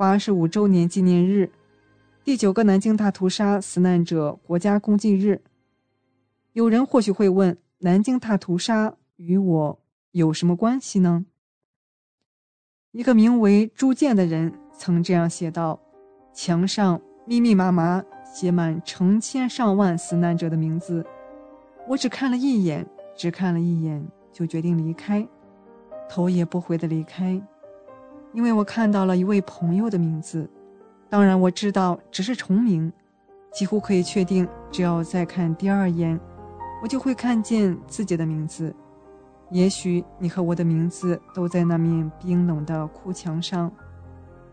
[0.01, 1.51] 八十五周年纪念日，
[2.25, 5.43] 第九个南京大屠杀死难者国家公祭日。
[6.55, 9.79] 有人或许会问：南京大屠杀与我
[10.13, 11.27] 有什么关系呢？
[12.93, 15.79] 一个名为朱建的人曾这样写道
[16.33, 21.05] ：“墙上密密麻麻写满成千上万死难者的名字，
[21.87, 24.03] 我只看了一眼，只看了一眼，
[24.33, 25.29] 就决定离开。”
[26.09, 27.39] 头也不回的离开，
[28.33, 30.49] 因为我看到了一位朋友的名字。
[31.09, 32.93] 当然，我知道只是重名，
[33.53, 36.19] 几乎可以确定，只要再看第二眼，
[36.83, 38.75] 我就会看见自己的名字。
[39.51, 43.71] 也许你和我的名字都在那面冰冷的哭墙上。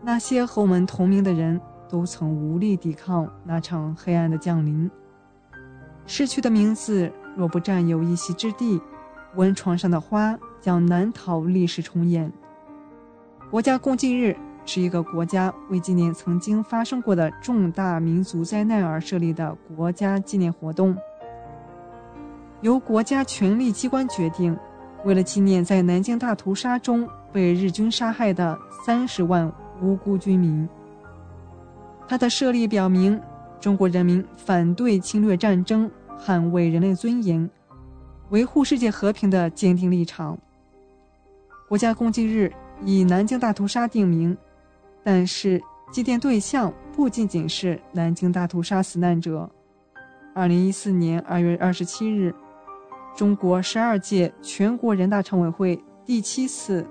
[0.02, 4.90] 那些和我们同名的人都曾无力抵抗那场黑暗的降临。
[6.06, 8.80] 逝去的名字若不占有一席之地，
[9.36, 10.38] 温床上的花。
[10.60, 12.32] 将难逃历史重演。
[13.50, 20.94] 国家公祭日是一个国家为纪念曾经发生过的重大民族灾难而设立的国家纪念活动，
[22.60, 24.54] 由国家权力机关决定，
[25.02, 29.50] 为了纪念在南京大屠杀中被日军杀害的三十万
[29.80, 30.68] 无辜军民。
[32.06, 33.18] 它的设立表明
[33.58, 37.48] 中国人民反对侵略战争、捍卫人类尊严、
[38.28, 40.36] 维护世界和平的坚定立场。
[41.66, 42.52] 国家公祭日
[42.84, 44.36] 以南京大屠杀定名，
[45.02, 45.60] 但是
[45.92, 49.50] 祭奠对象不仅仅是南京大屠杀死难者。
[50.34, 52.34] 二零一四年二月二十七日，
[53.16, 56.86] 中国十二届全国人大常委会第七次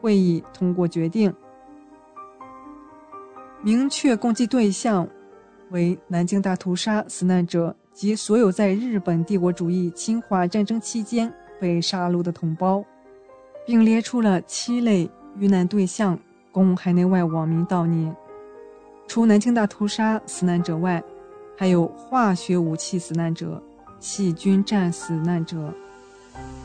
[0.00, 1.34] 会议通过决定，
[3.62, 5.08] 明确公祭对象
[5.70, 12.84] 为南京大屠杀死难者及所有在日本帝国主义侵华战争期间被杀戮的同胞。
[13.64, 16.18] 并列出了七类遇难对象，
[16.50, 18.14] 供海内外网民悼念。
[19.08, 21.02] 除南京大屠杀死难者外，
[21.56, 23.62] 还有化学武器死难者、
[23.98, 25.72] 细菌战死难者、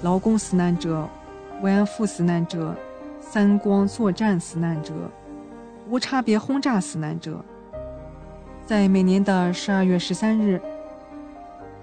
[0.02, 1.08] 劳工死难者、
[1.62, 2.76] 慰安妇死难者、
[3.20, 4.94] 三光作战死难者、
[5.90, 7.44] 无差别轰炸死难者。
[8.66, 10.62] 在每年的十二月十三日，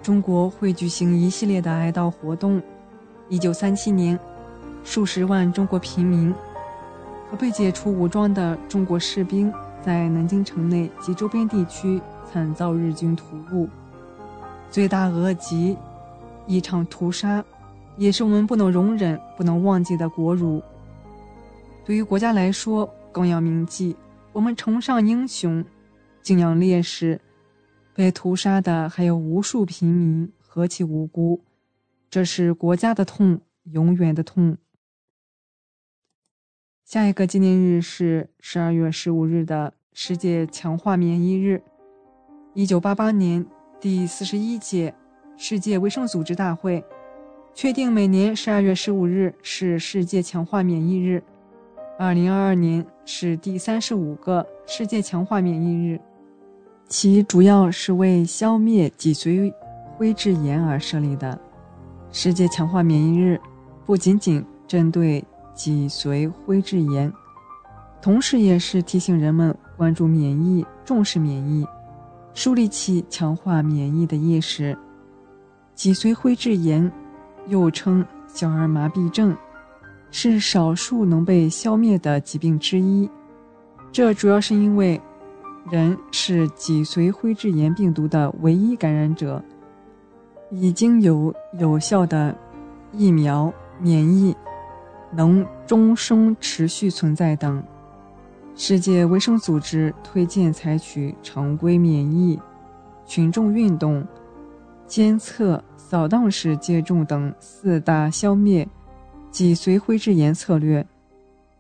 [0.03, 2.63] 中国会举行一系列的哀悼活动。
[3.29, 4.19] 一九三七年。
[4.87, 6.31] 数十万中国平民
[7.35, 9.53] 被解除武装的中国士兵
[9.83, 12.01] 在南京城内及周边地区
[12.31, 13.69] 惨遭日军屠戮，
[14.71, 15.77] 罪大恶极，
[16.47, 17.45] 一场屠杀，
[17.97, 20.63] 也是我们不能容忍、不能忘记的国辱。
[21.85, 23.95] 对于国家来说，更要铭记：
[24.33, 25.65] 我们崇尚英雄，
[26.23, 27.21] 敬仰烈士，
[27.95, 31.41] 被屠杀的还有无数平民，何其无辜！
[32.11, 34.57] 这是国家的痛，永远的痛。
[36.85, 41.63] 下一个纪念日是十二月十五日的世界强化免疫日。
[42.53, 43.45] 一九八八年，
[43.81, 44.95] 第四十一届
[45.39, 46.85] 世界卫生组织大会
[47.55, 51.23] 确定每年十二月十五日是世界强化免疫日。
[51.99, 55.99] 二零二二年是第三十五个世界强化免疫日，
[56.87, 59.51] 其主要是为消灭脊髓
[59.97, 61.41] 灰质炎而设立的。
[62.13, 63.41] 世界强化免疫日
[63.87, 65.25] 不仅仅针对。
[65.55, 67.13] 脊髓灰质炎，
[68.03, 71.67] 同时也是提醒人们关注免疫、重视免疫，
[72.35, 74.77] 树立起强化免疫的意识。
[75.75, 76.91] 脊髓灰质炎，
[77.47, 79.37] 又称小儿麻痹症，
[80.11, 83.09] 是少数能被消灭的疾病之一。
[83.93, 85.01] 这主要是因为，
[85.71, 89.43] 人是脊髓灰质炎病毒的唯一感染者，
[90.51, 92.37] 已经有有效的
[92.93, 94.35] 疫苗免疫。
[95.17, 97.63] 能终生持续存在等。
[98.57, 102.39] 世界卫生组织推荐采取常规免疫、
[103.05, 104.07] 群众运动、
[104.87, 108.69] 监测、扫荡式接种等四大消灭
[109.31, 110.87] 脊髓灰质炎策略。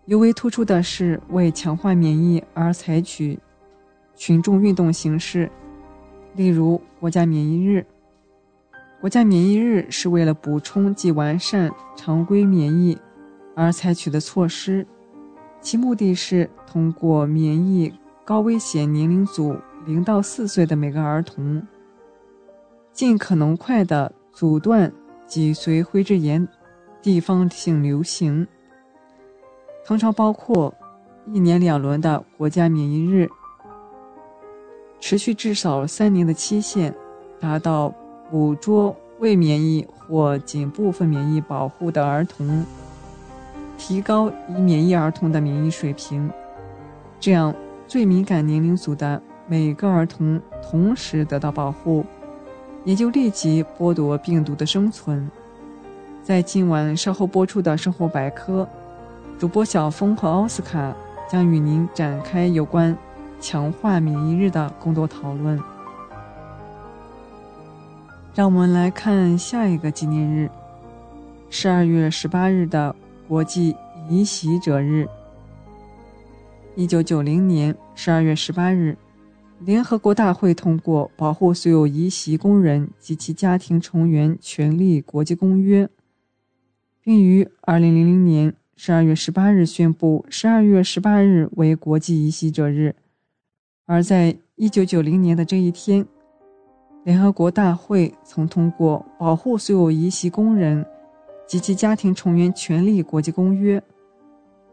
[0.07, 3.39] 尤为突出的是为强化免疫而采取
[4.15, 5.51] 群众运动形式，
[6.37, 7.85] 例如国家免疫日。
[9.01, 12.97] 国家免疫日是为了补充及完善常规免疫。
[13.55, 14.87] 而采取的措施，
[15.61, 17.93] 其目的是通过免疫
[18.25, 19.57] 高危险年龄组
[19.87, 21.67] 零到四岁的每个儿童，
[22.93, 24.93] 尽可能快地阻断
[25.27, 26.47] 脊髓灰质炎
[27.03, 28.47] 地方性流行。
[29.85, 30.75] 通常包括
[31.33, 33.29] 一年两轮的国家免疫日，
[34.99, 36.95] 持续至少三年的期限，
[37.39, 37.95] 达到
[38.31, 42.65] 捕捉未免疫或仅部分免疫保护的儿童，
[43.77, 46.31] 提高已免疫儿童的免疫水平，
[47.21, 47.55] 这样。
[47.87, 52.03] 最敏感年龄组的每个儿童同时得到保护，
[52.83, 55.31] 也就立即剥夺病毒的生存。
[56.23, 58.67] 在今晚稍后播出的生活百科，
[59.39, 60.97] 主播小峰和奥斯卡
[61.31, 62.97] 将与您展开有关
[63.39, 65.61] 强化免疫日的更多讨论。
[68.35, 70.51] 让我们来看下一个纪念日：
[71.51, 72.97] 十二月十八日的
[73.27, 73.75] 国际
[74.09, 75.09] 移徙者日。
[76.77, 78.97] 一九九零年十二月十八日，
[79.61, 85.87] 联合国大会通过《保护所有移徙工人及其家庭成员权利国际公约》，
[87.01, 92.95] 并于二零零零年十二月十八日宣布十二月十八日为国际移徙者日。
[93.87, 96.05] 而在一九九零年的这一天，
[97.05, 100.85] 联合国大会曾通过《保护所有移徙工人
[101.47, 103.79] 及其家庭成员权利国际公约》。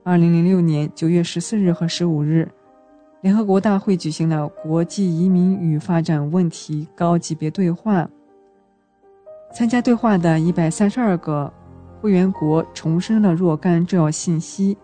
[0.03, 2.47] 二零零六年九月十四日和十五日，
[3.21, 8.09] 联合国大会举行了国际移民与发展问题高级别对话。
[9.53, 11.51] 参加对话的一百三十二个
[11.99, 14.77] 会员国重申了若干重要信息。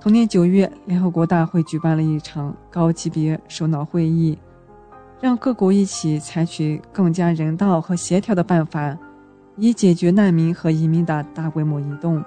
[0.00, 4.36] 同年九月，联合国大会举办了一场高级别首脑会议，
[5.20, 8.98] 让各国一起采取更加人道和协调的办法，
[9.56, 12.24] 以解决难民和移民的大规模移动。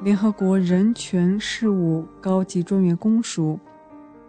[0.00, 3.58] 联合国人权事务高级专员公署、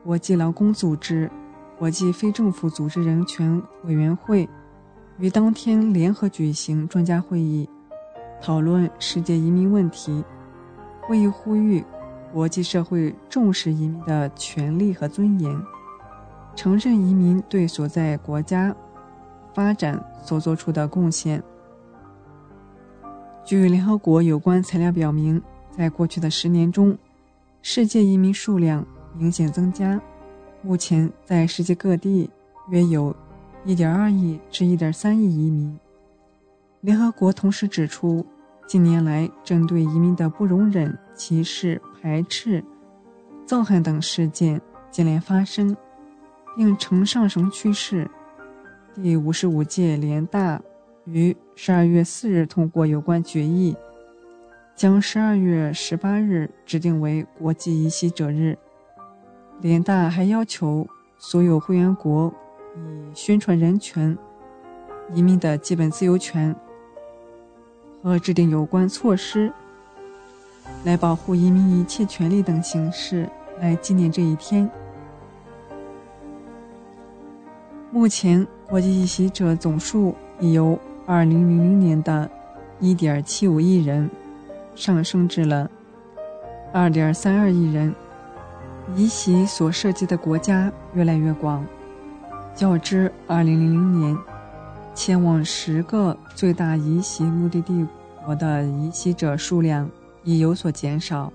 [0.03, 1.29] 国际劳工组织、
[1.77, 4.49] 国际非政府组织人权委员会
[5.19, 7.69] 于当天联合举行专家会议，
[8.41, 10.23] 讨论世界移民问题。
[11.01, 11.83] 会议呼吁
[12.33, 15.55] 国际社会重视移民的权利和尊严，
[16.55, 18.75] 承认移民对所在国家
[19.53, 21.43] 发展所做出的贡献。
[23.49, 25.41] 据联合国有关材料表明。
[25.71, 26.95] 在过去的十年中，
[27.63, 28.85] 世界移民数量
[29.17, 29.99] 明显增加。
[30.61, 32.29] 目前，在世界各地
[32.69, 33.15] 约有
[33.65, 35.75] 1.2亿至1.3亿移民。
[36.81, 38.23] 联合国同时指出，
[38.67, 42.63] 近年来针对移民的不容忍、歧视、排斥、
[43.47, 44.61] 憎恨等事件
[44.91, 45.75] 接连发生，
[46.55, 48.07] 并呈上升趋势。
[48.93, 50.61] 第五十五届联大
[51.11, 53.75] 于12月4日通过有关决议。
[54.75, 58.57] 将十二月十八日指定为国际移徙者日。
[59.59, 60.87] 联大还要求
[61.17, 62.33] 所有会员国
[62.77, 64.17] 以宣传人权、
[65.13, 66.55] 移民的基本自由权
[68.01, 69.51] 和制定有关措施
[70.85, 73.29] 来保护移民一切权利等形式
[73.59, 74.71] 来纪念这一天。
[77.91, 80.79] 目前，国际移徙者总数已由
[81.11, 82.29] 二零零零年的
[82.79, 84.07] 一点七五亿人。
[84.75, 85.69] 上升至了
[86.71, 87.93] 二点三二亿人，
[88.95, 91.65] 移徙所涉及的国家越来越广，
[92.55, 94.17] 较之二零零零年
[94.93, 97.85] 前往十个最大移徙目的地
[98.23, 99.89] 国的移徙者数量
[100.23, 101.33] 已有所减少。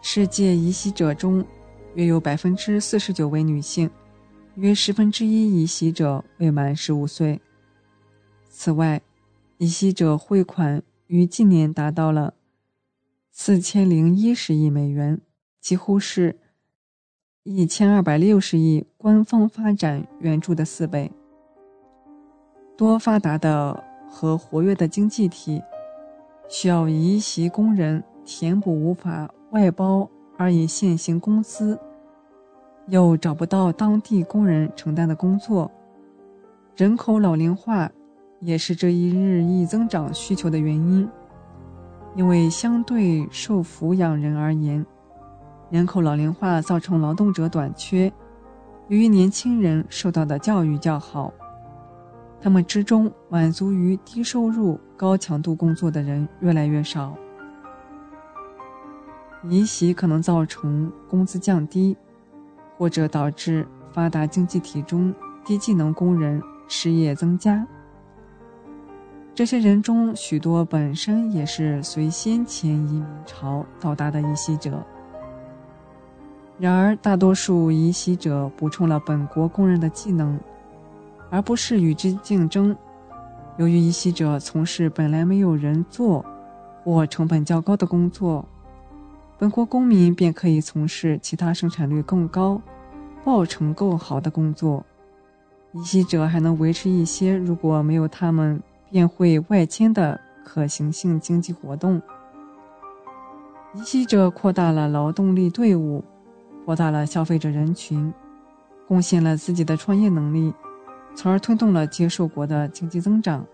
[0.00, 1.44] 世界移徙者中，
[1.94, 3.88] 约有百分之四十九为女性，
[4.54, 7.38] 约十分之一移徙者未满十五岁。
[8.60, 9.02] 此外，
[9.58, 10.82] 移徙者汇款。
[11.06, 12.34] 于近年达到了
[13.30, 15.20] 四千零一十亿美元，
[15.60, 16.36] 几乎是
[17.44, 21.12] 一千二百六十亿官方发展援助的四倍。
[22.76, 25.62] 多发达的和活跃的经济体
[26.48, 31.78] 需要移徙工人填补无法外包而以现行工资
[32.88, 35.70] 又找不到当地工人承担的工作，
[36.74, 37.88] 人口老龄化。
[38.40, 41.08] 也是这一日益增长需求的原因，
[42.14, 44.84] 因为相对受抚养人而言，
[45.70, 48.12] 人口老龄化造成劳动者短缺。
[48.86, 51.32] 由于年轻人受到的教育较好，
[52.40, 57.14] 他们之中满足于低收入高强度工作的人越来越少。
[59.42, 61.96] 离席可能造成工资降低，
[62.76, 65.12] 或者导致发达经济体中
[65.44, 67.66] 低技能工人失业增加。
[69.38, 74.84] 这些人中，许多本身也是随先前移民潮到达的移徙者。
[76.58, 80.36] 然而，大多数移习者补充了本国工人的技能，
[81.30, 82.76] 而不是与之竞争。
[83.58, 86.24] 由于移习者从事本来没有人做
[86.82, 88.44] 或成本较高的工作，
[89.38, 92.60] 本国公民便可以从事其他生产率更高、
[93.22, 94.84] 报酬更好的工作。
[95.74, 98.60] 移习者还能维持一些如果没有他们
[98.90, 102.00] 便会外迁的可行性经济活动。
[103.74, 106.04] 移习者扩大了劳动力队伍。
[106.64, 108.12] 扩大了消费者人群，
[108.86, 110.52] 贡献了自己的创业能力，
[111.14, 113.46] 从而推动了接受国的经济增长。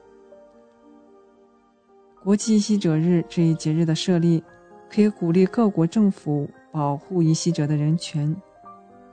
[2.24, 4.42] 国际移徙者日这一节日的设立，
[4.90, 8.34] 可以鼓励各国政府保护移徙者的人权，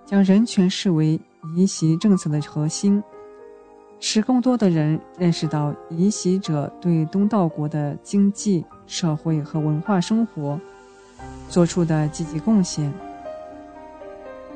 [0.03, 1.21] 将人权视为
[1.55, 3.03] 移徙政策的核心，
[4.03, 10.59] 使更多的人认识到移徙者对东道国的经济社会和文化生活
[11.47, 12.91] 做出的积极贡献。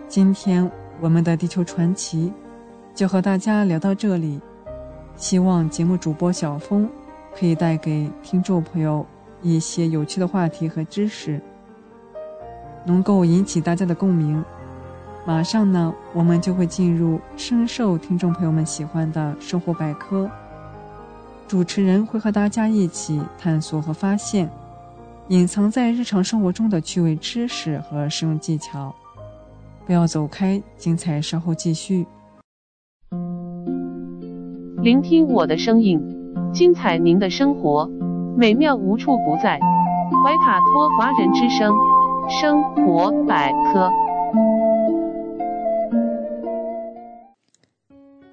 [0.08, 0.70] 今天
[1.00, 2.34] 我们的地球传奇
[2.96, 4.42] 就和大家聊到这里，
[5.16, 6.90] 希望节目主播小峰
[7.38, 9.06] 可以带给听众朋友
[9.44, 11.40] 一些有趣的话题和知识，
[12.84, 14.44] 能够引起大家的共鸣。
[15.28, 20.30] 马上呢，我们就会进入深受听众朋友们喜欢的生活百科，
[21.48, 24.48] 主持人会和大家一起探索和发现
[25.30, 28.94] 隐藏在日常生活中的趣味知识和实用技巧。
[29.88, 32.06] 不要走开，精彩稍后继续。
[34.84, 36.00] 聆听我的声音，
[36.54, 37.90] 精彩您的生活，
[38.38, 39.60] 美妙无处不在。
[40.24, 41.74] 怀卡托华人之声，
[42.30, 43.92] 生活百科。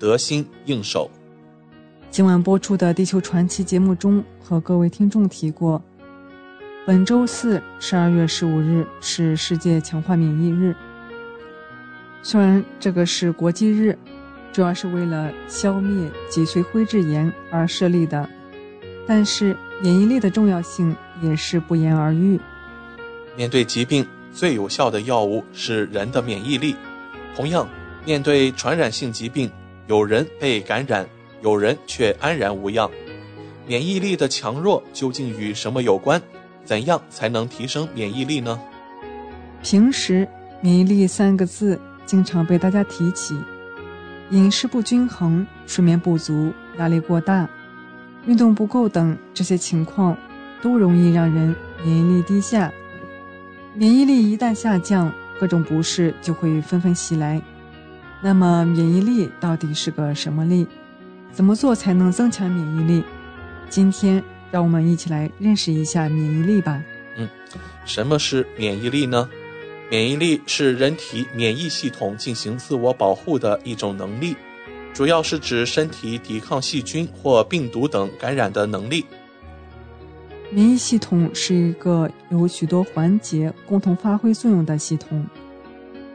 [0.00, 1.08] 得心应手。
[2.10, 5.80] 今晚播出的《地球传奇》节目中，和各位听众提过。
[6.86, 10.74] 本周四，十二月十五日是世界强化免疫日。
[12.22, 13.96] 虽然这个是国际日，
[14.52, 18.28] 主要是为了消灭脊髓灰质炎而设立的，
[19.06, 22.40] 但是免疫力的重要性也是不言而喻。
[23.36, 26.74] 面对疾病，最有效的药物是人的免疫力。
[27.36, 27.68] 同样，
[28.04, 29.48] 面对传染性疾病，
[29.86, 31.06] 有人被感染，
[31.42, 32.90] 有人却安然无恙。
[33.66, 36.20] 免疫力的强弱究竟与什么有关？
[36.64, 38.60] 怎样才能提升免疫力呢？
[39.62, 40.28] 平时
[40.60, 43.34] “免疫力”三个字经常被大家提起，
[44.30, 47.48] 饮食不均衡、睡眠不足、压力过大、
[48.26, 50.16] 运动不够等这些情况，
[50.62, 51.54] 都容易让人
[51.84, 52.72] 免疫力低下。
[53.74, 57.40] 免疫力一旦下降，各种不适就会纷纷袭来。
[58.22, 60.66] 那么，免疫力到底是个什么力？
[61.32, 63.04] 怎么做才能增强免疫力？
[63.68, 64.22] 今天。
[64.52, 66.82] 让我们一起来认识一下免疫力吧。
[67.16, 67.28] 嗯，
[67.84, 69.28] 什么是免疫力呢？
[69.88, 74.34] 免疫力是人体免疫系统进行自我保护的一种能力，
[74.92, 79.06] 主要是指身体抵抗细菌或病毒等感染的能力。
[80.50, 85.24] 免疫系统是一个由许多环节共同发挥作用的系统，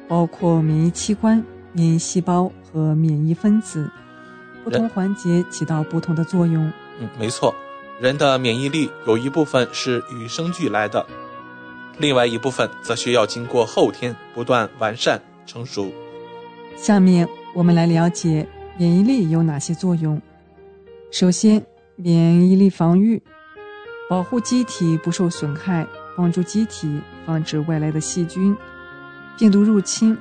[0.09, 1.41] 包括免疫器官、
[1.75, 3.91] 免疫细胞和免疫分子，
[4.63, 6.71] 不同环节起到不同的作用。
[7.01, 7.53] 嗯，没错。
[7.99, 11.05] 人的免疫力有一部分是与生俱来的，
[11.97, 15.91] 另外一部分则需要经过后天不断完善成熟。
[16.77, 18.47] 下面我们来了解
[18.77, 20.21] 免疫力有哪些作用。
[21.11, 21.65] 首先，
[21.97, 23.21] 免疫力防御，
[24.09, 25.85] 保护机体不受损害，
[26.15, 28.55] 帮助机体防止外来的细菌、
[29.37, 30.17] 病毒入侵，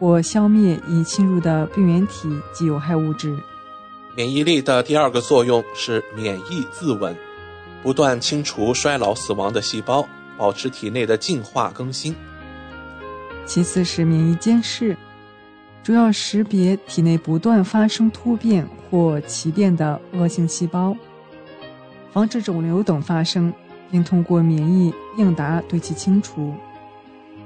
[0.00, 3.36] 或消灭已侵入的病原体及有害物质。
[4.16, 7.14] 免疫力的第二个作用是免疫自稳，
[7.82, 10.08] 不断清除衰老死亡的细胞，
[10.38, 12.16] 保持体内的进化更新。
[13.44, 14.96] 其次是免疫监视，
[15.82, 20.96] 主要识别体内不断发生突变或奇变的恶性细胞，
[22.10, 23.52] 防止肿瘤等发生，
[23.90, 26.54] 并通过免疫应答对其清除。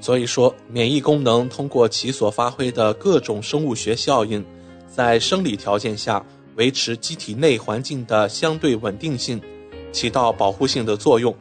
[0.05, 4.45] 所以说，免疫功能通过其所发挥的各种生物学效应，
[4.87, 6.23] 在生理条件下。
[6.57, 9.41] 维持机体内环境的相对稳定性，
[9.93, 11.35] 起到保护性的作用。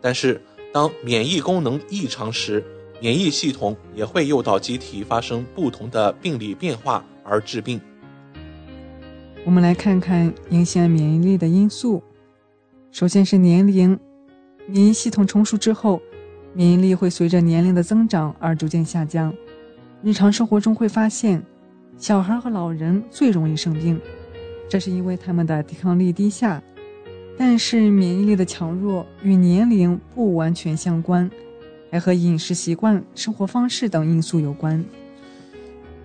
[0.00, 0.40] 但是，
[0.72, 2.64] 当免疫功能异常时，
[2.98, 7.78] 免疫系统也会诱导机体发生不同的病理变化而致病。
[9.44, 12.02] 我们来看看影响免疫力的因素。
[12.90, 13.96] 首先是年龄，
[14.66, 16.00] 免疫系统成熟之后，
[16.54, 19.32] 免疫力会随着年龄的增长而逐渐下降。
[20.02, 21.42] 日常生活中会发现，
[21.96, 24.00] 小孩和老人最容易生病，
[24.68, 26.62] 这是因为他们的抵抗力低下。
[27.38, 31.28] 但是免疫力的强弱与年龄不完全相关，
[31.90, 34.84] 还和饮食习惯、生活方式等因素有关。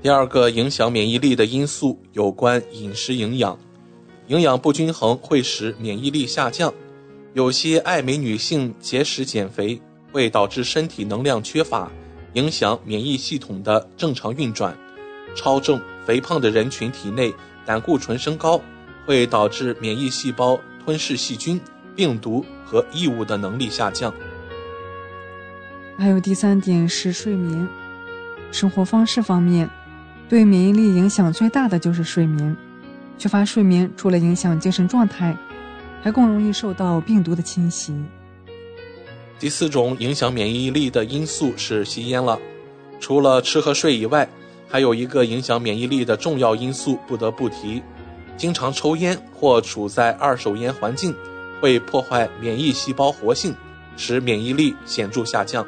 [0.02, 3.58] 第二个影响免疫力的因素有关饮食营养，
[4.28, 6.74] 营养不均衡会使免疫力下降。
[7.34, 9.80] 有些爱美女性节食减肥
[10.12, 11.92] 会导致身体能量缺乏，
[12.34, 14.76] 影响免疫系统的正常运转。
[15.36, 17.34] 超重、肥胖的人群体内
[17.66, 18.62] 胆固醇升高，
[19.06, 20.60] 会导致免疫细胞。
[20.86, 21.60] 吞噬细菌、
[21.98, 24.14] 病毒和异物的能力下降。
[25.98, 27.68] 还有第三点是睡眠、
[28.54, 29.70] 生活方式方面，
[30.30, 32.56] 对免疫力影响最大的就是睡眠。
[33.18, 35.36] 缺乏睡眠，除了影响精神状态，
[36.02, 37.94] 还更容易受到病毒的侵袭。
[39.40, 42.40] 第四种影响免疫力的因素是吸烟了。
[43.00, 44.28] 除了吃和睡以外，
[44.68, 47.82] 还有一个影响免疫力的重要因素不得不提。
[48.36, 51.16] 经常抽烟或处在二手烟环境，
[51.62, 53.56] 会破坏免疫细胞活性，
[53.96, 55.66] 使免疫力显著下降。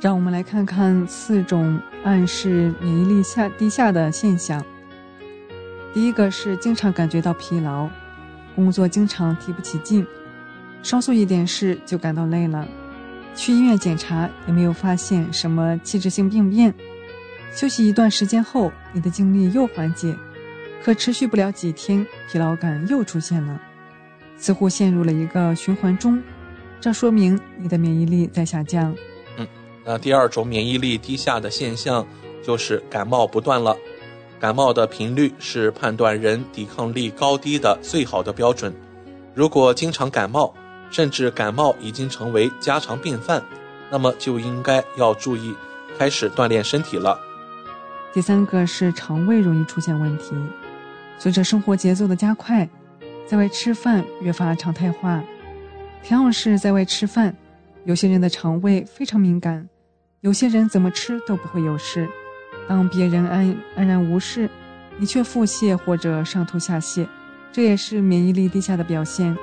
[0.00, 4.62] 让我们来看看四种暗示免疫力下低下的现象。
[5.94, 7.88] 第一个是经常感觉到疲劳，
[8.54, 10.06] 工作经常提不起劲，
[10.84, 12.68] 稍做一点事就感到累了，
[13.34, 16.72] 去医院检查也没有发现什么器质性病变，
[17.52, 20.14] 休息一段时间后，你的精力又缓解。
[20.82, 23.58] 可持续不了几天，疲劳感又出现了，
[24.36, 26.22] 似乎陷入了一个循环中，
[26.82, 28.94] 这说明你的免疫力在下降。
[29.38, 29.48] 嗯，
[29.86, 32.06] 那第二种免疫力低下的现象
[32.42, 33.74] 就是感冒不断了。
[34.38, 38.74] 感冒的频率是判断人抵抗力高低的最好的标准。
[39.32, 40.54] 如果经常感冒，
[40.94, 43.42] 甚至感冒已经成为家常便饭，
[43.90, 45.52] 那么就应该要注意
[45.98, 47.18] 开始锻炼身体了。
[48.12, 50.36] 第三个是肠胃容易出现问题。
[51.18, 52.68] 随着生活节奏的加快，
[53.26, 55.20] 在外吃饭越发常态化。
[56.06, 57.34] 同样是在外吃饭，
[57.84, 59.68] 有些人的肠胃非常敏感，
[60.20, 62.08] 有些人怎么吃都不会有事。
[62.68, 64.48] 当别人安安然无事，
[64.96, 67.04] 你却腹泻或者上吐下泻，
[67.50, 69.36] 这也是免疫力低下的表现。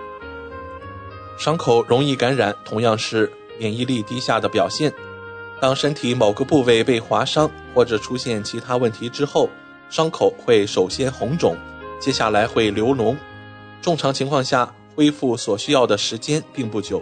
[1.42, 3.28] 伤口容易感染，同样是
[3.58, 4.94] 免疫力低下的表现。
[5.60, 9.50] 当身体某个部位被划伤或者出现其他问题之后，
[9.90, 11.58] 伤口会首先红肿，
[12.00, 13.16] 接下来会流脓。
[13.82, 17.02] 正常情况下，恢复所需要的时间并不久，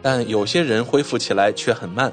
[0.00, 2.12] 但有些人恢复起来却很慢。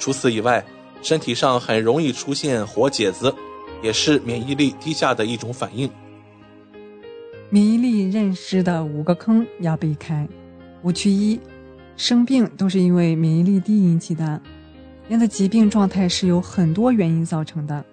[0.00, 0.66] 除此以外，
[1.02, 3.32] 身体上很容易出现活疖子，
[3.80, 5.88] 也是免疫力低下的一种反应。
[7.48, 10.26] 免疫力认识的五个坑要避开。
[10.82, 11.40] 误区一：
[11.96, 14.40] 生病都是因为免疫力低引起的。
[15.08, 17.84] 人的疾病状态是由很多原因造成的。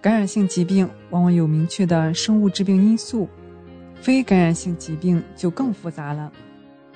[0.00, 3.28] 感染性疾病往往有明确的生物致病因素，
[4.00, 6.30] 非感染性疾病就更复杂了，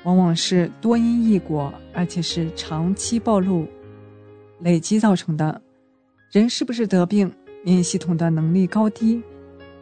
[0.04, 3.66] 往往是多因异果，而且是长期暴露、
[4.60, 5.60] 累积造成的。
[6.30, 7.32] 人是不是得病，
[7.64, 9.20] 免疫系统的能力高低，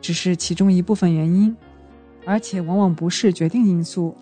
[0.00, 1.54] 只是其中一部分原因，
[2.24, 4.16] 而且往往不是决定因素。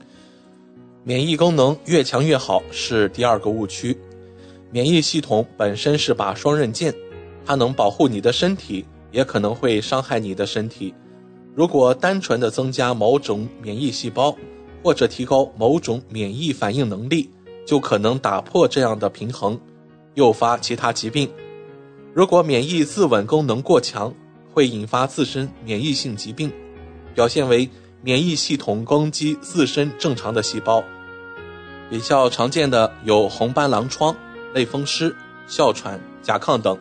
[1.09, 3.97] 免疫功能越强越好是第二个误区。
[4.73, 6.93] 免疫系统本身是把双刃剑，
[7.45, 8.85] 它能保护你的身体。
[9.13, 10.93] 也可能会伤害你的身体。
[11.55, 14.37] 如果单纯的增加某种免疫细胞，
[14.83, 17.31] 或者提高某种免疫反应能力，
[17.65, 19.59] 就可能打破这样的平衡，
[20.15, 21.31] 诱发其他疾病。
[22.13, 24.13] 如果免疫自稳功能过强，
[24.53, 26.53] 会引发自身免疫性疾病，
[27.15, 27.67] 表现为
[28.03, 30.85] 免疫系统攻击自身正常的细胞。
[31.91, 34.15] 比较常见的有红斑狼疮、
[34.55, 35.15] 类风湿、
[35.47, 36.79] 哮喘、甲亢等。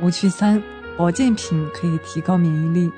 [0.00, 0.62] 误区三。
[0.96, 2.90] 保健品可以提高免疫力，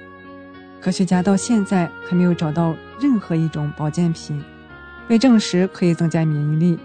[0.80, 4.42] 科学家到现在还没有找到任何一种保健品
[5.06, 6.76] 被证实可以增加免疫力、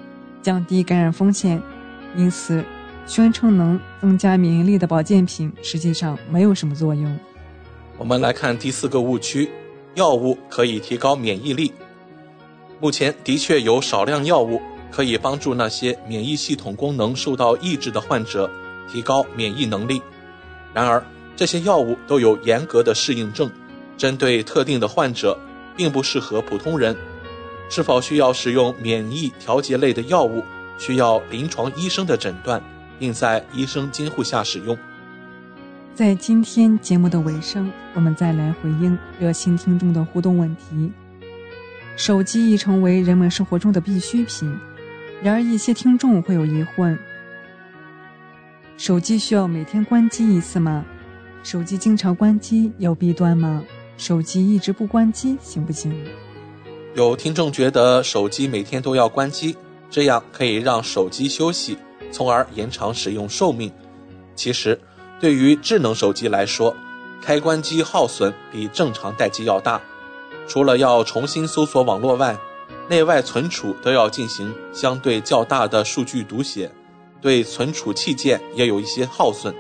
[0.43, 1.59] 降低感染风险，
[2.15, 2.63] 因此
[3.07, 7.17] 宣称能增加免疫力的保健品实际上没有什么作用。
[7.97, 9.49] 我们来看第四个误区：
[9.95, 11.73] 药物可以提高免疫力。
[12.79, 18.49] 目前的确有少量药物可以帮助那些免疫系统功能受到抑制的患者
[18.91, 20.01] 提高免疫能力。
[20.73, 21.03] 然而，
[21.35, 23.49] 这些药物都有严格的适应症，
[23.97, 25.37] 针对特定的患者，
[25.75, 26.95] 并不适合普通人。
[27.69, 30.43] 是否需要使用免疫调节类的药物，
[30.77, 32.61] 需要临床医生的诊断，
[32.97, 34.77] 并在医生监护下使用。
[35.93, 40.91] 在今天节目的尾声，我们再来回应热心听众的互动问题。
[41.97, 44.55] 手机已成为人们生活中的必需品，
[45.23, 46.97] 然而一些听众会有疑问：
[48.77, 50.85] 手机需要每天关机一次吗？
[51.41, 53.63] 手机经常关机有弊端吗？
[53.97, 55.91] 手机一直不关机行不行？
[56.93, 59.57] 有听众觉得手机每天都要关机，
[59.89, 61.79] 这样可以让手机休息，
[62.11, 63.71] 从而延长使用寿命。
[64.35, 64.79] 其实。
[65.19, 66.75] 对于智能手机来说，
[67.23, 69.81] 开关机耗损比正常待机要大。
[70.47, 72.37] 除了要重新搜索网络外，
[72.89, 76.71] 内外存储都要进行相对较大的数据读写，
[77.21, 79.53] 对存储器件也有一些耗损。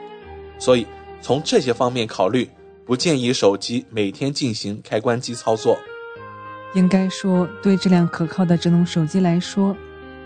[0.57, 0.87] 所以
[1.21, 2.49] 从这些方面考虑，
[2.85, 5.77] 不建议手机每天进行开关机操作。
[6.73, 9.75] 应该说，对质量可靠的智能手机来说，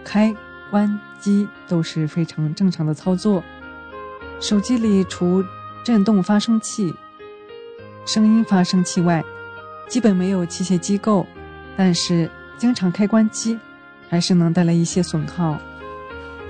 [0.03, 0.35] 开
[0.69, 3.43] 关机都是非常正常的操作。
[4.39, 5.43] 手机里除
[5.83, 6.93] 震动发生器、
[8.05, 9.23] 声音发生器外，
[9.91, 11.27] 基本没有器械机构。
[11.75, 13.59] 但是经常开关机，
[14.07, 15.57] 还是能带来一些损耗。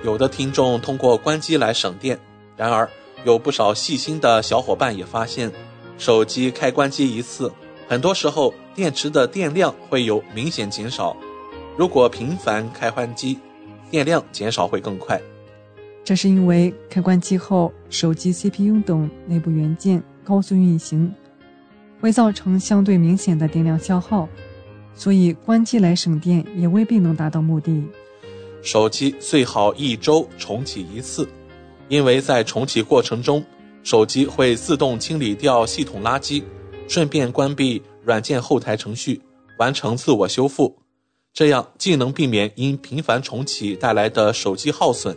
[0.03, 2.19] 有的听众通过关机来省电，
[2.55, 2.87] 然而
[3.23, 5.51] 有不少细心的小伙伴也发现，
[5.97, 7.51] 手机开关机一次，
[7.87, 11.17] 很多时候电池的电量会有明显减少。
[11.75, 13.39] 如果频繁开关机，
[13.89, 15.19] 电量减少会更快。
[16.03, 21.13] 这是因为开关机后，手机 CPU 等内部元件高速运行，
[22.01, 24.27] 会造成相对明显的电量消耗，
[24.95, 27.81] 所以关机来省电也未必能达到目的。
[28.61, 31.29] 手机最好一周重启一次，
[31.87, 33.41] 因为在重启过程中，
[33.83, 36.43] 手机会自动清理掉系统垃圾，
[36.87, 39.21] 顺便关闭软件后台程序，
[39.59, 40.75] 完成自我修复。
[41.33, 45.15] 这样既能避免因频繁重启带来的手机耗损。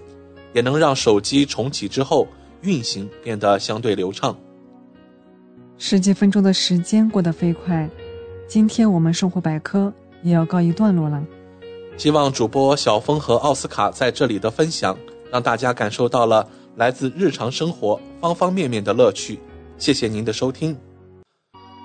[0.54, 2.28] 也能让手机重启之后
[2.62, 4.38] 运行变得相对流畅。
[5.76, 7.88] 十几分钟的时间过得飞快，
[8.48, 9.92] 今天我们生活百科
[10.22, 11.22] 也要告一段落了。
[11.96, 14.96] 希望主播小峰和奥斯卡在这里的分享，
[15.30, 19.40] 让大家感受到了来自日常生活方方面面的乐趣。
[19.76, 20.76] 谢谢您的收听。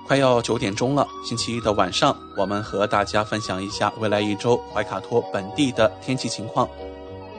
[0.06, 6.68] 快要九点钟了，星期一的晚上，我们和大家分享一下未来一周怀卡托本地的天气情况。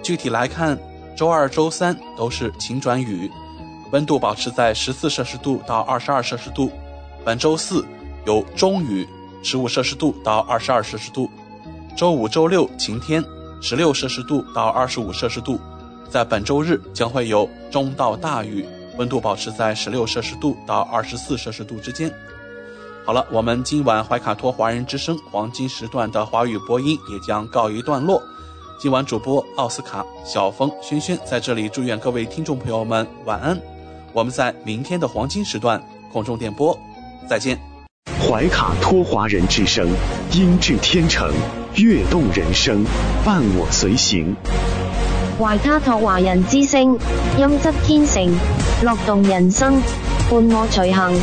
[0.03, 0.78] 具体来看。
[1.14, 3.30] 周二、周三都是晴转雨，
[3.91, 6.72] 温度保持在十四摄氏度到二十二摄氏度。
[7.23, 7.85] 本周四
[8.26, 9.07] 有中雨，
[9.43, 11.30] 十五摄氏度到二十二摄氏度。
[11.95, 13.23] 周五、周六晴天，
[13.61, 15.59] 十六摄氏度到二十五摄氏度。
[16.09, 18.65] 在本周日将会有中到大雨，
[18.97, 22.11] 温度保持在十六摄氏度到二十四摄氏度之间。
[23.05, 28.22] 好了，我们今晚怀卡托华人之声黄金时段的华语播音也将告一段落。
[28.80, 33.59] 今晚主播奥斯卡、小峰、轩轩在这里祝愿各位听众朋友们晚安。
[34.13, 35.81] 我们在明天的黄金时段
[36.11, 36.77] 空中电波
[37.29, 37.57] 再见。
[38.19, 39.88] 怀卡托华人之声，
[40.33, 41.31] 音质天成，
[41.75, 42.83] 悦动人生，
[43.25, 44.35] 伴我随行。
[45.39, 46.97] 怀卡托华人之声，
[47.38, 48.31] 音质天成，
[48.83, 49.81] 乐动人生，
[50.29, 51.13] 伴我随行。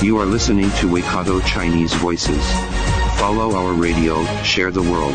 [0.00, 2.42] You are listening to Waikato Chinese Voices.
[3.18, 5.14] Follow our radio, share the world.